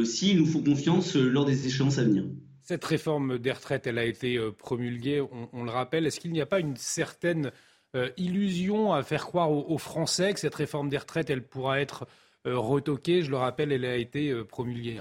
[0.04, 2.26] s'ils nous font confiance lors des échéances à venir.
[2.62, 5.22] Cette réforme des retraites, elle a été promulguée,
[5.54, 6.06] on, le rappelle.
[6.06, 7.52] Est-ce qu'il n'y a pas une certaine
[8.18, 12.08] illusion à faire croire aux, Français que cette réforme des retraites, elle pourra être
[12.48, 13.22] euh, retoquée.
[13.22, 15.00] Je le rappelle, elle a été euh, promulguée.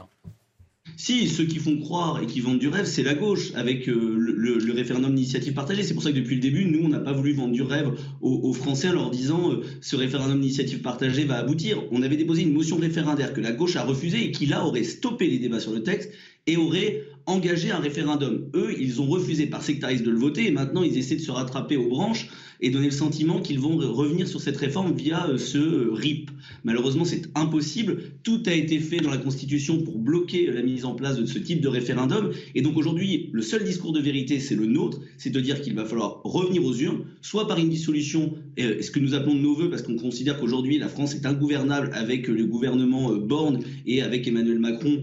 [0.97, 4.73] Si, ceux qui font croire et qui vendent du rêve, c'est la gauche, avec le,
[4.75, 5.83] référendum d'initiative partagée.
[5.83, 7.93] C'est pour ça que depuis le début, nous, on n'a pas voulu vendre du rêve
[8.21, 11.83] aux, Français en leur disant ce référendum d'initiative partagée va aboutir.
[11.93, 14.83] On avait déposé une motion référendaire que la gauche a refusée et qui, là, aurait
[14.83, 16.13] stoppé les débats sur le texte
[16.47, 18.51] et aurait engagé un référendum.
[18.55, 21.31] Eux, ils ont refusé par sectarisme de le voter et maintenant, ils essaient de se
[21.31, 22.29] rattraper aux branches
[22.63, 26.31] et donner le sentiment qu'ils vont revenir sur cette réforme via euh, ce euh, RIP.
[26.65, 27.99] Malheureusement, c'est impossible.
[28.23, 31.39] Tout a été fait dans la Constitution pour bloquer la mise en place de ce
[31.39, 32.33] type de référendum.
[32.55, 35.75] Et donc aujourd'hui, le seul discours de vérité, c'est le nôtre, c'est de dire qu'il
[35.75, 39.41] va falloir revenir aux urnes, soit par une dissolution, euh, ce que nous appelons de
[39.41, 44.03] nos voeux, parce qu'on considère qu'aujourd'hui, la France est ingouvernable avec le gouvernement Borne et
[44.03, 45.03] avec Emmanuel Macron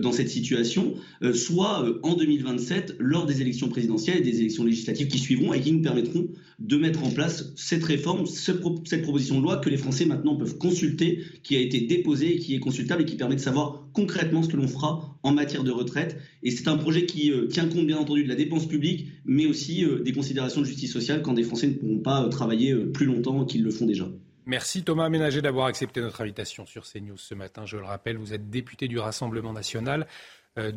[0.00, 0.94] dans cette situation,
[1.32, 5.72] soit en 2027, lors des élections présidentielles et des élections législatives qui suivront et qui
[5.72, 6.28] nous permettront
[6.58, 8.60] de mettre en place cette réforme, cette
[9.02, 12.60] proposition de loi que les Français maintenant peuvent consulter, qui a été déposée, qui est
[12.60, 16.16] consultable et qui permet de savoir concrètement ce que l'on fera en matière de retraite.
[16.42, 19.46] Et c'est un projet qui euh, tient compte bien entendu de la dépense publique, mais
[19.46, 22.74] aussi euh, des considérations de justice sociale quand des Français ne pourront pas euh, travailler
[22.74, 24.08] plus longtemps qu'ils le font déjà.
[24.46, 27.66] Merci Thomas Aménager d'avoir accepté notre invitation sur CNews ce matin.
[27.66, 30.06] Je le rappelle, vous êtes député du Rassemblement national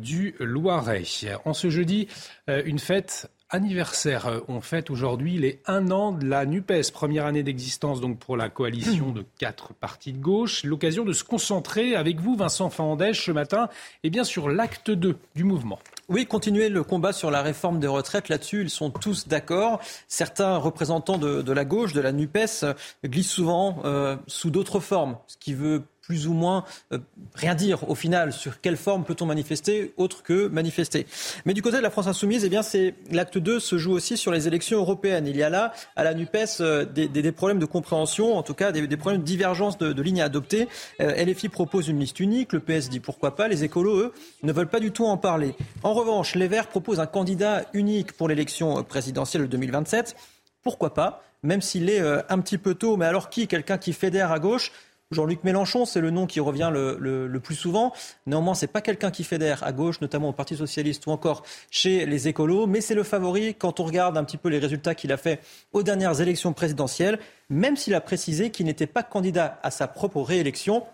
[0.02, 1.04] du Loiret.
[1.46, 2.08] En ce jeudi,
[2.48, 4.26] une fête anniversaire.
[4.26, 8.36] Euh, on fête aujourd'hui les un an de la NUPES, première année d'existence donc pour
[8.36, 10.64] la coalition de quatre partis de gauche.
[10.64, 13.68] L'occasion de se concentrer avec vous, Vincent Fandèche, ce matin,
[14.04, 15.78] et bien sur l'acte 2 du mouvement.
[16.08, 18.28] Oui, continuer le combat sur la réforme des retraites.
[18.28, 19.80] Là-dessus, ils sont tous d'accord.
[20.08, 22.64] Certains représentants de, la gauche, de la NUPES,
[23.04, 26.98] glissent souvent euh, sous d'autres formes, ce qui veut plus ou moins euh,
[27.36, 31.06] rien dire au final sur quelle forme peut-on manifester autre que manifester.
[31.44, 34.32] Mais du côté de la France insoumise, eh c'est l'acte 2 se joue aussi sur
[34.32, 35.28] les élections européennes.
[35.28, 38.72] Il y a là à la Nupes euh, des, problèmes de compréhension, en tout cas
[38.72, 40.66] des, problèmes de divergence de, de lignes à adopter.
[41.00, 44.12] Euh, LFI propose une liste unique, le PS dit pourquoi pas, les écolos eux
[44.42, 45.54] ne veulent pas du tout en parler.
[45.84, 50.16] En revanche, les Verts proposent un candidat unique pour l'élection présidentielle de 2027.
[50.64, 54.30] Pourquoi pas même s'il est un petit peu tôt, mais alors qui Quelqu'un qui fédère
[54.30, 54.72] à gauche?
[55.12, 57.92] Jean-Luc Mélenchon, c'est le nom qui revient le, plus souvent.
[58.26, 62.06] Néanmoins, c'est pas quelqu'un qui fédère à gauche, notamment au Parti socialiste ou encore chez
[62.06, 65.10] les écolos, mais c'est le favori quand on regarde un petit peu les résultats qu'il
[65.10, 65.40] a fait
[65.72, 67.18] aux dernières élections présidentielles,
[67.48, 70.84] même s'il a précisé qu'il n'était pas candidat à sa propre réélection,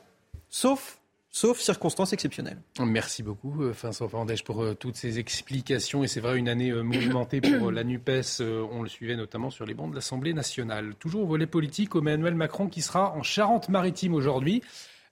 [0.48, 0.98] sauf
[1.36, 2.56] sauf circonstances exceptionnelles.
[2.80, 6.02] Merci beaucoup, euh, Vincent Fandèche, pour euh, toutes ces explications.
[6.02, 8.40] Et c'est vrai, une année euh, mouvementée pour la NUPES.
[8.72, 10.94] On le suivait notamment sur les bancs de l'Assemblée nationale.
[10.98, 14.62] Toujours au volet politique, Emmanuel Macron qui sera en Charente-Maritime aujourd'hui.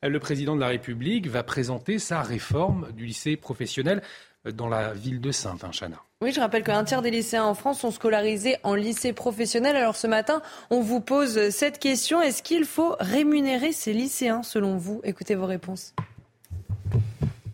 [0.02, 4.02] Le président de la République va présenter sa réforme du lycée professionnel
[4.50, 5.96] dans la ville de Saint-Vinchana.
[6.20, 9.76] Oui, je rappelle qu'un tiers des lycéens en France sont scolarisés en lycée professionnel.
[9.76, 12.20] Alors ce matin, on vous pose cette question.
[12.20, 15.00] Est-ce qu'il faut rémunérer ces lycéens selon vous?
[15.04, 15.94] Écoutez vos réponses.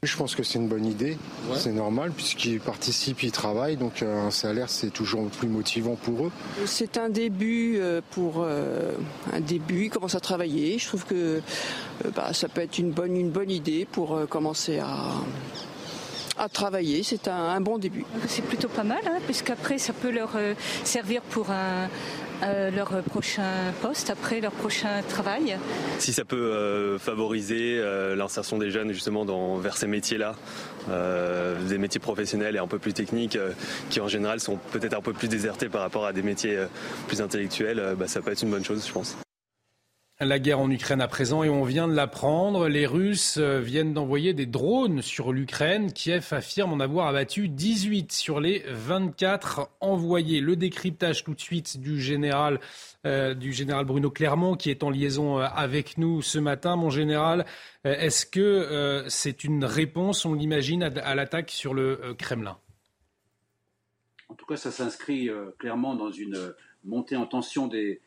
[0.02, 1.18] Je pense que c'est une bonne idée,
[1.56, 6.28] c'est normal puisqu'ils participent, ils travaillent, donc euh, un salaire c'est toujours plus motivant pour
[6.28, 6.32] eux.
[6.64, 8.93] C'est un début euh, pour euh,
[9.31, 10.78] un début, ils commencent à travailler.
[10.78, 11.43] Je trouve que
[12.16, 14.97] bah, ça peut être une bonne, une bonne idée pour commencer à,
[16.39, 17.02] à travailler.
[17.02, 18.06] C'est un, bon début.
[18.27, 20.31] C'est plutôt pas mal, hein, puisqu'après ça peut leur
[20.82, 21.90] servir pour un,
[22.42, 25.58] euh, leur prochain poste, après leur prochain travail.
[25.98, 30.34] Si ça peut euh, favoriser euh, l'insertion des jeunes justement dans, vers ces métiers-là,
[31.68, 33.38] des métiers professionnels et un peu plus techniques,
[33.90, 36.58] qui en général sont peut-être un peu plus désertés par rapport à des métiers
[37.06, 39.16] plus intellectuels, bah, ça peut être une bonne chose, je pense.
[40.22, 42.68] La guerre en Ukraine à présent et on vient de l'apprendre.
[42.68, 45.94] Les Russes euh, viennent d'envoyer des drones sur l'Ukraine.
[45.94, 50.42] Kiev affirme en avoir abattu 18 sur les 24 envoyés.
[50.42, 52.60] Le décryptage tout de suite du général,
[53.06, 56.76] euh, du général Bruno Clermont qui est en liaison euh, avec nous ce matin.
[56.76, 57.47] Mon général,
[57.84, 62.59] est-ce que c'est une réponse, on l'imagine, à, l'attaque sur le Kremlin?
[64.28, 66.52] En tout cas, ça s'inscrit clairement dans une
[66.84, 68.02] montée en tension des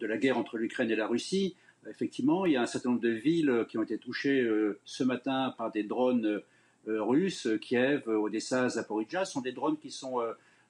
[0.00, 1.54] de la guerre entre l'Ukraine et la Russie,
[1.88, 5.04] effectivement, il y a un certain nombre de villes qui ont été touchées euh, ce
[5.04, 6.40] matin par des drones
[6.88, 7.48] euh, russes.
[7.60, 10.18] Kiev, Odessa, Zaporizhia sont des drones qui sont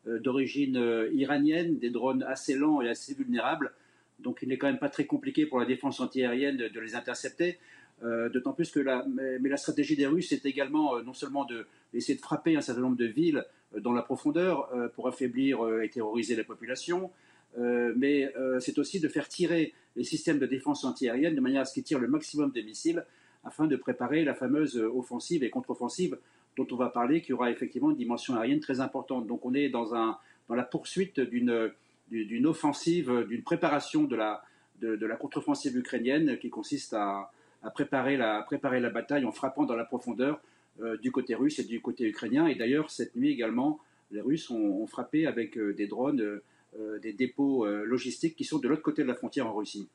[0.06, 3.72] d'origine iranienne, des drones assez lents et assez vulnérables.
[4.18, 6.94] Donc il n'est quand même pas très compliqué pour la défense antiaérienne de, de les
[6.94, 7.58] intercepter.
[8.02, 11.46] D'autant plus que la, mais, la stratégie des Russes est également non seulement
[11.92, 13.44] d'essayer de, de, frapper un certain nombre de villes
[13.78, 17.23] dans la profondeur pour affaiblir et terroriser la population, euh,
[17.56, 21.64] mais euh, c'est aussi de faire tirer les systèmes de défense antiaérienne de manière à
[21.64, 23.04] ce qu'ils tirent le maximum de missiles
[23.44, 26.18] afin de préparer la fameuse offensive et contre-offensive
[26.56, 29.26] dont on va parler, qui aura effectivement une dimension aérienne très importante.
[29.26, 30.16] Donc on est dans, un,
[30.48, 31.70] dans la poursuite d'une,
[32.46, 34.42] offensive, d'une préparation de la,
[34.80, 37.30] de, la contre-offensive ukrainienne qui consiste à,
[37.62, 40.40] à, préparer, la, préparer la bataille en frappant dans la profondeur
[40.80, 42.46] euh, du côté russe et du côté ukrainien.
[42.46, 43.78] Et d'ailleurs, cette nuit également,
[44.10, 46.42] les Russes ont, frappé avec des drones euh,
[47.02, 49.88] des dépôts euh, logistiques qui sont de l'autre côté de la frontière en Russie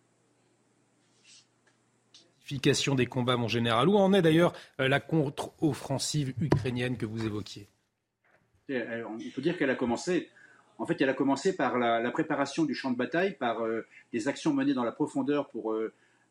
[2.95, 3.89] des combats, mon général.
[3.89, 7.67] Où en est d'ailleurs euh, la contre-offensive ukrainienne que vous évoquiez?
[8.69, 10.29] On peut dire qu'elle a commencé.
[10.79, 13.61] En fait, elle a commencé par la, préparation du champ de bataille, par
[14.13, 15.75] des actions menées dans la profondeur pour,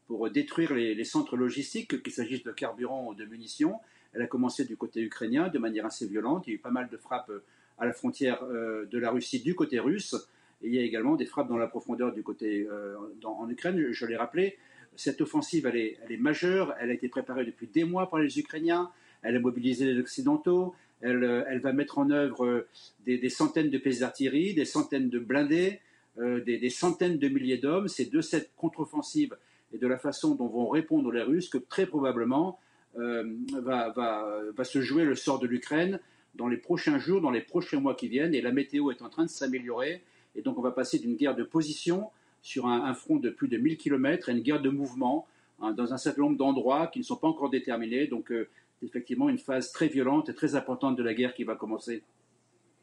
[0.08, 3.78] pour détruire les, les, centres logistiques, qu'il s'agisse de carburant ou de munitions.
[4.12, 6.44] Elle a commencé du côté ukrainien de manière assez violente.
[6.46, 7.30] Il y a eu pas mal de frappes
[7.76, 10.16] à la frontière de la Russie du côté russe.
[10.62, 13.92] Il y a également des frappes dans la profondeur du côté euh, en Ukraine.
[13.92, 14.58] Je, l'ai rappelé,
[14.96, 16.74] cette offensive, elle est, majeure.
[16.80, 18.90] Elle a été préparée depuis des mois par les Ukrainiens.
[19.22, 20.74] Elle a mobilisé les Occidentaux.
[21.00, 22.68] Elle, euh, va mettre en œuvre euh,
[23.06, 25.80] des, centaines de pièces d'artillerie, des centaines de blindés,
[26.16, 27.86] des, centaines de milliers d'hommes.
[27.86, 29.36] C'est de cette contre-offensive
[29.72, 32.58] et de la façon dont vont répondre les Russes que très probablement
[32.96, 36.00] va, se jouer le sort de l'Ukraine
[36.34, 38.34] dans les prochains jours, dans les prochains mois qui viennent.
[38.34, 40.02] Et la météo est en train de s'améliorer.
[40.38, 42.10] Et donc on va passer d'une guerre de position
[42.42, 45.26] sur un, front de plus de 1000 km à une guerre de mouvement
[45.60, 48.06] hein, dans un certain nombre d'endroits qui ne sont pas encore déterminés.
[48.06, 48.48] Donc euh,
[48.82, 52.04] effectivement une phase très violente et très importante de la guerre qui va commencer.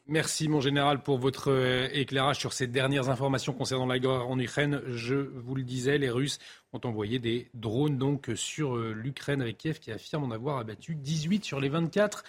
[0.07, 4.37] Merci mon général pour votre euh, éclairage sur ces dernières informations concernant la guerre en
[4.37, 4.81] Ukraine.
[4.85, 6.37] Je vous le disais, les Russes
[6.73, 10.93] ont envoyé des drones donc sur euh, l'Ukraine avec Kiev qui affirme en avoir abattu
[10.93, 12.23] 18 sur les 24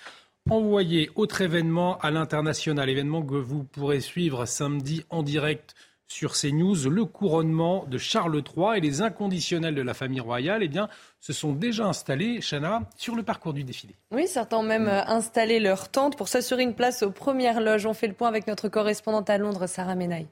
[0.51, 1.11] envoyés.
[1.15, 5.75] Autre événement à l'international, événement que vous pourrez suivre samedi en direct
[6.09, 10.69] sur CNews, le couronnement de Charles III et les inconditionnels de la famille royale, eh
[10.69, 10.89] bien,
[11.21, 13.95] se sont déjà installés, Chana, sur le parcours du défilé.
[14.13, 17.87] Oui, certains ont même euh, installé leur tente pour s'assurer une place aux premières loges.
[17.87, 20.29] On fait le point avec notre correspondante à Londres, Sarah Menaille.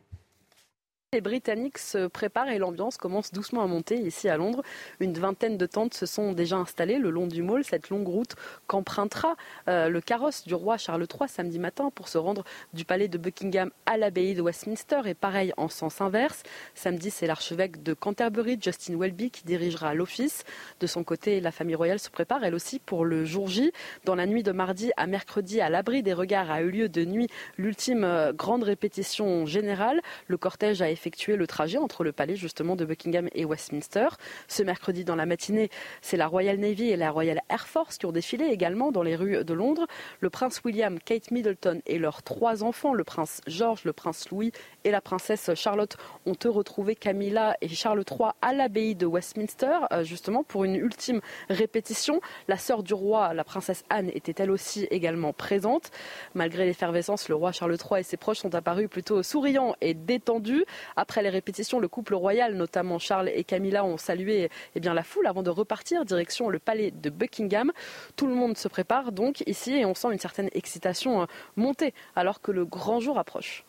[1.14, 4.64] Les Britanniques se préparent et l'ambiance commence doucement à monter ici à Londres.
[4.98, 8.34] Une vingtaine de tentes se sont déjà installées le long du Mall, cette longue route
[8.66, 9.36] qu'empruntera
[9.68, 13.16] euh, le carrosse du roi Charles III samedi matin pour se rendre du palais de
[13.16, 16.42] Buckingham à l'abbaye de Westminster et pareil en sens inverse.
[16.74, 20.42] Samedi, c'est l'archevêque de Canterbury, Justin Welby, qui dirigera l'office.
[20.80, 23.70] De son côté, la famille royale se prépare elle aussi pour le jour J.
[24.04, 27.04] Dans la nuit de mardi à mercredi, à l'abri des regards, a eu lieu de
[27.04, 30.00] nuit l'ultime euh, grande répétition générale.
[30.26, 34.08] Le cortège a effectuer le trajet entre le palais justement de Buckingham et Westminster.
[34.48, 35.68] Ce mercredi dans la matinée,
[36.00, 39.14] c'est la Royal Navy et la Royal Air Force qui ont défilé également dans les
[39.14, 39.86] rues de Londres.
[40.20, 44.50] Le prince William, Kate Middleton et leurs trois enfants, le prince George, le prince Louis
[44.84, 49.80] et la princesse Charlotte, ont eux retrouvé Camilla et Charles III à l'abbaye de Westminster,
[49.92, 52.22] euh, justement pour une ultime répétition.
[52.48, 55.90] La sœur du roi, la princesse Anne, était elle aussi également présente.
[56.32, 60.64] Malgré l'effervescence, le roi Charles III et ses proches sont apparus plutôt souriants et détendus.
[60.96, 65.26] Après les répétitions, le couple royal, notamment Charles et Camilla, ont salué eh la foule
[65.26, 67.72] avant de repartir direction le palais de Buckingham.
[68.16, 71.94] Tout le monde se prépare donc ici et on sent une certaine excitation euh, monter
[72.16, 73.64] alors que le grand jour approche.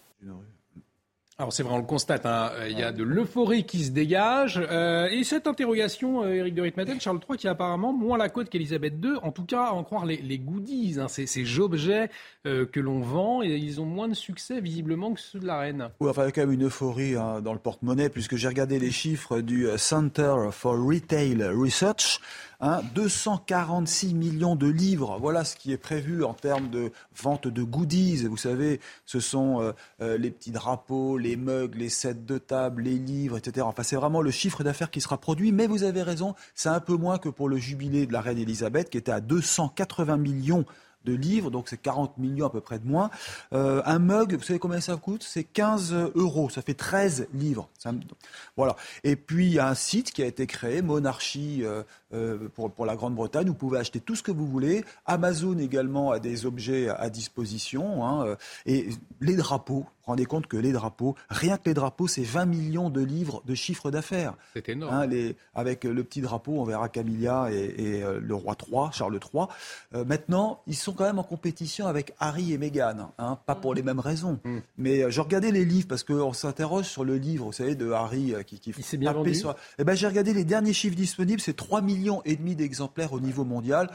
[1.38, 4.58] Alors c'est vrai, on le constate, hein, il y a de l'euphorie qui se dégage.
[4.72, 8.30] Euh, et cette interrogation, euh, Éric de Ritmaten, Charles III qui a apparemment moins la
[8.30, 11.60] côte qu'Elisabeth II, en tout cas à en croire les, les goodies, hein, ces, ces
[11.60, 12.10] objets
[12.46, 15.60] euh, que l'on vend, et ils ont moins de succès visiblement que ceux de la
[15.60, 15.90] reine.
[16.00, 18.48] Oui, enfin il y a quand même une euphorie hein, dans le porte-monnaie, puisque j'ai
[18.48, 22.22] regardé les chiffres du Center for Retail Research.
[22.62, 27.64] 246 hein, millions de livres, voilà ce qui est prévu en termes de vente de
[27.64, 28.26] goodies.
[28.26, 32.84] Vous savez, ce sont euh, euh, les petits drapeaux, les mugs, les sets de table,
[32.84, 33.66] les livres, etc.
[33.68, 35.52] Enfin, c'est vraiment le chiffre d'affaires qui sera produit.
[35.52, 38.38] Mais vous avez raison, c'est un peu moins que pour le jubilé de la reine
[38.38, 40.66] Elisabeth, qui était à 280 millions
[41.06, 43.10] de livres, donc c'est 40 millions à peu près de moins.
[43.54, 45.24] Euh, un mug, vous savez combien ça coûte?
[45.24, 47.70] C'est 15 euros, ça fait 13 livres.
[48.58, 48.76] voilà.
[49.04, 52.86] Et puis il y a un site qui a été créé, Monarchie euh, euh, pour,
[52.86, 53.48] la Grande-Bretagne.
[53.48, 54.84] Vous pouvez acheter tout ce que vous voulez.
[55.06, 58.06] Amazon également a des objets à disposition.
[58.06, 58.36] Hein,
[58.66, 58.90] et
[59.22, 63.02] les drapeaux, rendez compte que les drapeaux, rien que les drapeaux, c'est 20 millions de
[63.02, 64.34] livres de chiffre d'affaires.
[64.54, 64.94] C'est énorme.
[64.94, 69.20] Hein, les, avec le petit drapeau, on verra Camilla et, et le roi III, Charles
[69.34, 69.46] III.
[70.06, 73.84] maintenant, ils sont quand même en compétition avec Harry et Meghan, hein, pas pour les
[73.84, 74.40] mêmes raisons.
[74.44, 74.58] Mm.
[74.78, 77.92] Mais euh, je regardais les livres parce qu'on s'interroge sur le livre, vous savez, de
[77.92, 79.36] Harry euh, qui, qui Il s'est bien vendu.
[79.36, 79.56] Sur...
[79.80, 83.20] Eh ben, j'ai regardé les derniers chiffres disponibles, c'est 3 millions et demi d'exemplaires au
[83.20, 83.90] niveau mondial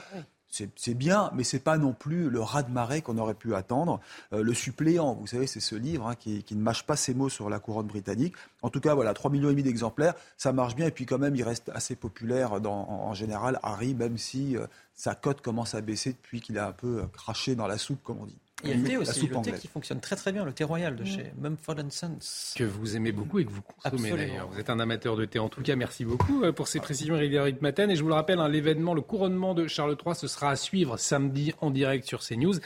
[0.51, 4.01] c'est bien, mais c'est pas non plus le raz-de-marée qu'on aurait pu attendre.
[4.33, 7.29] Euh, le suppléant, vous savez, c'est ce livre hein, qui, ne mâche pas ses mots
[7.29, 8.35] sur la couronne britannique.
[8.63, 10.87] En tout cas, voilà, 3 millions d'exemplaires, ça marche bien.
[10.87, 15.15] Et puis quand même, il reste assez populaire en, général, Harry, même si euh, sa
[15.15, 18.19] cote commence à baisser depuis qu'il a un peu euh, craché dans la soupe, comme
[18.19, 18.39] on dit.
[18.65, 20.65] Il y a le thé aussi, le thé qui fonctionne très très bien, le thé
[20.65, 22.55] royal de chez Mumford Sons.
[22.57, 24.49] Que vous aimez beaucoup et que vous consommez d'ailleurs.
[24.49, 25.39] Vous êtes un amateur de thé.
[25.39, 27.89] En tout cas, merci beaucoup euh, pour ces précisions, Eric Matin.
[27.89, 30.57] Et je vous le rappelle, hein, l'événement, le couronnement de Charles III, ce sera à
[30.57, 32.57] suivre samedi en direct sur CNews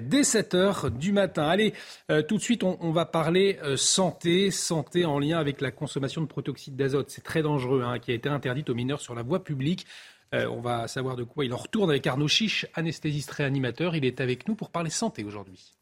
[0.00, 1.44] dès 7h du matin.
[1.44, 1.74] Allez,
[2.10, 6.22] euh, tout de suite, on, va parler euh, santé, santé en lien avec la consommation
[6.22, 7.10] de protoxyde d'azote.
[7.10, 9.86] C'est très dangereux, hein, qui a été interdite aux mineurs sur la voie publique.
[10.34, 13.94] Euh, on va savoir de quoi il en retourne avec Arnaud Chiche, anesthésiste réanimateur.
[13.96, 15.74] Il est avec nous pour parler santé aujourd'hui.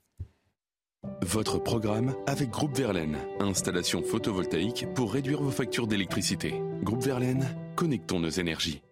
[1.22, 6.60] Votre programme avec Groupe Verlaine, installation photovoltaïque pour réduire vos factures d'électricité.
[6.82, 8.82] Groupe Verlaine, connectons nos énergies.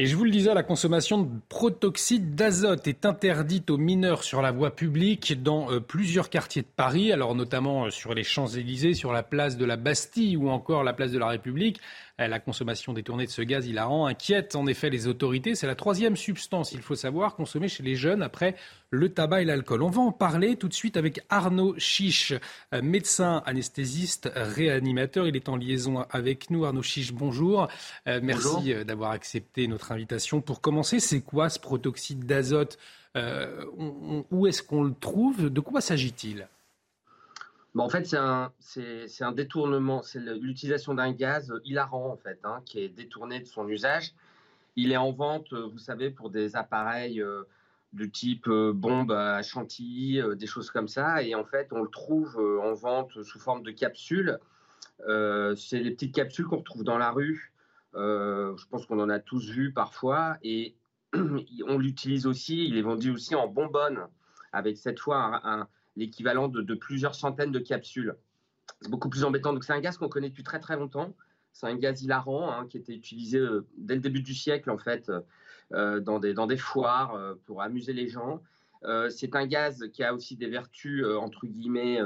[0.00, 4.42] Et je vous le disais, la consommation de protoxyde d'azote est interdite aux mineurs sur
[4.42, 8.94] la voie publique dans euh, plusieurs quartiers de Paris, alors notamment euh, sur les Champs-Élysées,
[8.94, 11.80] sur la place de la Bastille ou encore la place de la République.
[12.20, 15.54] Euh, la consommation détournée de ce gaz hilarant inquiète en effet les autorités.
[15.54, 18.56] C'est la troisième substance, il faut savoir, consommée chez les jeunes après
[18.90, 19.82] le tabac et l'alcool.
[19.82, 22.32] On va en parler tout de suite avec Arnaud Chiche,
[22.74, 25.28] euh, médecin anesthésiste réanimateur.
[25.28, 26.64] Il est en liaison avec nous.
[26.64, 27.68] Arnaud Chiche, bonjour.
[28.06, 30.40] Euh, merci d'avoir accepté notre invitation.
[30.40, 32.78] Pour commencer, c'est quoi ce protoxyde d'azote?
[33.16, 35.50] Où est-ce qu'on le trouve?
[35.50, 36.46] De quoi s'agit-il?
[37.76, 38.52] En fait, c'est un,
[39.20, 43.68] un détournement, c'est l'utilisation d'un gaz hilarant, en fait, hein, qui est détourné de son
[43.68, 44.14] usage.
[44.76, 47.22] Il est en vente, vous savez, pour des appareils
[47.92, 51.22] de type bombe à chantilly, des choses comme ça.
[51.22, 54.38] Et en fait, on le trouve en vente sous forme de capsules.
[55.06, 57.52] c'est les petites capsules qu'on retrouve dans la rue.
[57.94, 60.38] je pense qu'on en a tous vu parfois.
[60.42, 60.76] Et
[61.66, 64.06] on l'utilise aussi, il est vendu aussi en bonbonne,
[64.52, 65.68] avec cette fois un,
[65.98, 68.14] l'équivalent de, plusieurs centaines de capsules.
[68.80, 69.52] C'est beaucoup plus embêtant.
[69.52, 71.14] Donc c'est un gaz qu'on connaît depuis très très longtemps.
[71.52, 74.78] C'est un gaz hilarant hein, qui était utilisé euh, dès le début du siècle en
[74.78, 75.10] fait
[75.72, 78.40] euh, dans, des, dans des foires euh, pour amuser les gens.
[79.10, 81.98] c'est un gaz qui a aussi des vertus entre guillemets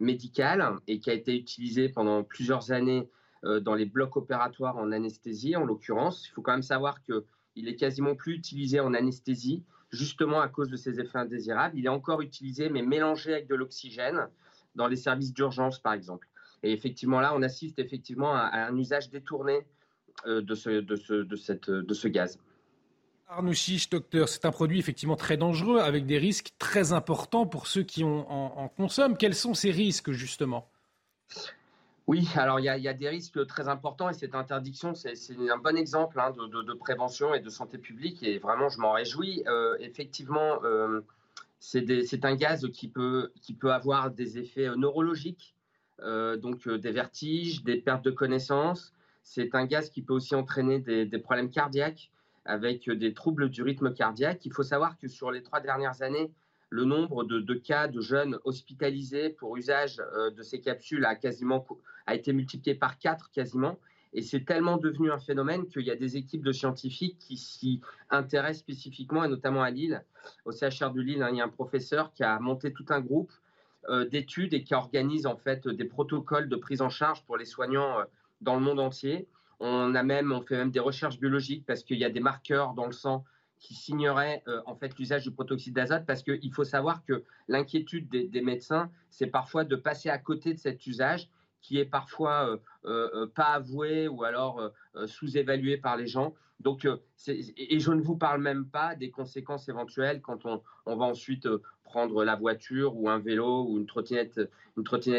[0.00, 3.08] médicales et qui a été utilisé pendant plusieurs années
[3.42, 6.28] dans les blocs opératoires en anesthésie en l'occurrence.
[6.28, 7.24] Il faut quand même savoir que
[7.56, 11.78] il est quasiment plus utilisé en anesthésie, justement à cause de ses effets indésirables.
[11.78, 14.28] Il est encore utilisé, mais mélangé avec de l'oxygène,
[14.74, 16.28] dans les services d'urgence, par exemple.
[16.62, 19.66] Et effectivement, là, on assiste effectivement à, un usage détourné
[20.26, 22.38] euh, de, ce, gaz.
[23.28, 27.66] Arnaud Chiche, docteur, c'est un produit effectivement très dangereux, avec des risques très importants pour
[27.66, 29.16] ceux qui en consomment.
[29.16, 30.70] Quels sont ces risques, justement?
[32.10, 35.14] Oui, alors il y, a, des risques très importants et cette interdiction, c'est
[35.48, 39.44] un bon exemple hein, de, prévention et de santé publique et vraiment, je m'en réjouis.
[39.46, 41.02] Euh, effectivement, euh,
[41.60, 43.30] c'est un gaz qui peut,
[43.62, 45.54] avoir des effets euh, neurologiques,
[46.02, 48.92] donc des vertiges, des pertes de connaissance.
[49.22, 52.10] C'est un gaz qui peut aussi entraîner des, problèmes cardiaques
[52.44, 54.44] avec des troubles du rythme cardiaque.
[54.44, 56.32] Il faut savoir que sur les trois dernières années,
[56.70, 61.66] le nombre de, cas de jeunes hospitalisés pour usage euh, de ces capsules a quasiment
[62.06, 63.78] a été multiplié par quatre quasiment.
[64.12, 67.80] Et c'est tellement devenu un phénomène qu'il y a des équipes de scientifiques qui s'y
[68.08, 70.02] intéressent spécifiquement, et notamment à Lille,
[70.44, 73.00] au CHR de Lille, hein, il y a un professeur qui a monté tout un
[73.00, 73.32] groupe
[73.88, 77.44] euh, d'études et qui organise en fait des protocoles de prise en charge pour les
[77.44, 78.04] soignants euh,
[78.40, 79.26] dans le monde entier.
[79.60, 82.74] On a même, on fait même des recherches biologiques parce qu'il y a des marqueurs
[82.74, 83.24] dans le sang
[83.60, 88.08] qui signerait euh, en fait l'usage du protoxyde d'azote parce qu'il faut savoir que l'inquiétude
[88.08, 91.28] des, médecins, c'est parfois de passer à côté de cet usage
[91.60, 92.56] qui est parfois euh,
[92.86, 94.72] euh, pas avoué ou alors
[95.06, 96.34] sous-évalué par les gens.
[96.60, 96.86] Donc,
[97.26, 101.48] et je ne vous parle même pas des conséquences éventuelles quand on, va ensuite
[101.90, 104.38] prendre la voiture ou un vélo ou une trottinette,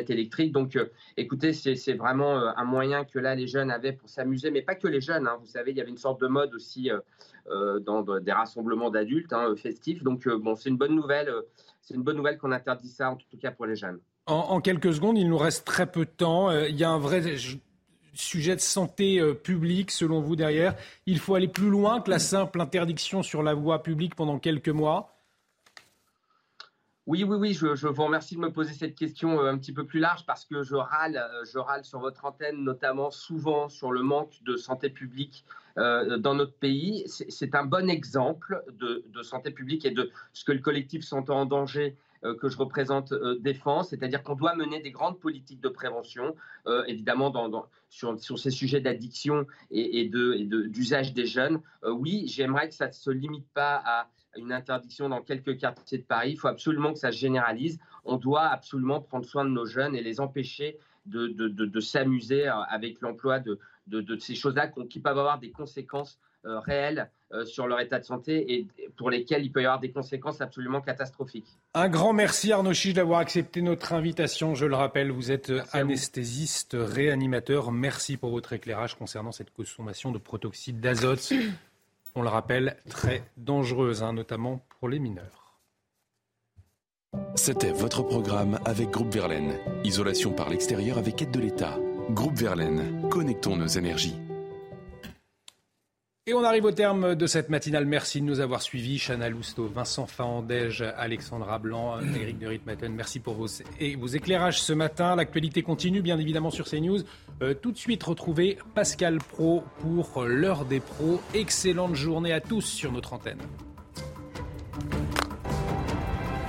[0.09, 0.51] électrique.
[0.51, 0.85] Donc, euh,
[1.17, 4.75] écoutez, c'est vraiment euh, un moyen que là les jeunes avaient pour s'amuser, mais pas
[4.75, 5.27] que les jeunes.
[5.27, 5.37] Hein.
[5.41, 6.89] Vous savez, il y avait une sorte de mode aussi
[7.49, 10.03] euh, dans des rassemblements d'adultes hein, festifs.
[10.03, 11.33] Donc, bon, c'est une bonne nouvelle.
[11.81, 13.99] c'est une bonne nouvelle qu'on interdit ça, en tout cas pour les jeunes.
[14.27, 16.51] En, quelques secondes, il nous reste très peu de temps.
[16.51, 17.21] il y a un vrai
[18.13, 20.75] sujet de santé publique, selon vous, derrière.
[21.05, 24.69] Il faut aller plus loin que la simple interdiction sur la voie publique pendant quelques
[24.69, 25.11] mois.
[27.07, 29.85] Oui, oui, oui, je, vous remercie de me poser cette question euh, un petit peu
[29.85, 33.91] plus large parce que je râle, euh, je râle sur votre antenne, notamment souvent sur
[33.91, 35.43] le manque de santé publique
[35.79, 37.03] euh, dans notre pays.
[37.07, 41.45] C'est un bon exemple de, santé publique et de ce que le collectif Santé en
[41.45, 41.97] danger
[42.39, 46.35] que je représente défend, c'est-à-dire qu'on doit mener des grandes politiques de prévention,
[46.87, 51.61] évidemment dans, sur, ces sujets d'addiction et, d'usage des jeunes.
[51.83, 56.03] oui, j'aimerais que ça ne se limite pas à une interdiction dans quelques quartiers de
[56.03, 56.31] Paris.
[56.31, 57.79] Il faut absolument que ça se généralise.
[58.05, 63.01] On doit absolument prendre soin de nos jeunes et les empêcher de, s'amuser euh, avec
[63.01, 63.57] l'emploi de,
[64.19, 68.53] ces choses-là qui peuvent avoir des conséquences euh, réelles euh, sur leur état de santé
[68.53, 71.47] et pour lesquelles il peut y avoir des conséquences absolument catastrophiques.
[71.73, 74.55] Un grand merci Arnaud Chiche d'avoir accepté notre invitation.
[74.55, 77.71] Je le rappelle, vous êtes anesthésiste, réanimateur.
[77.71, 81.33] Merci pour votre éclairage concernant cette consommation de protoxyde d'azote
[82.15, 85.57] on le rappelle, très dangereuse, hein, notamment pour les mineurs.
[87.35, 89.57] C'était votre programme avec Groupe Verlaine.
[89.83, 91.77] Isolation par l'extérieur avec aide de l'État.
[92.09, 94.15] Groupe Verlaine, connectons nos énergies.
[96.27, 97.87] Et on arrive au terme de cette matinale.
[97.87, 98.99] Merci de nous avoir suivis.
[98.99, 102.93] Chana Lousteau, Vincent Fahandège, Alexandra Blanc, Éric de Ritmaten.
[102.93, 105.15] Merci pour vos éclairages ce matin.
[105.15, 106.99] L'actualité continue, bien évidemment, sur CNews.
[107.41, 111.19] Euh, tout de suite, retrouvez Pascal Pro pour l'heure des pros.
[111.33, 113.39] Excellente journée à tous sur notre antenne.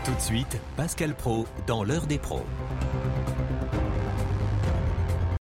[0.05, 2.45] Tout de suite, Pascal Pro dans l'heure des pros.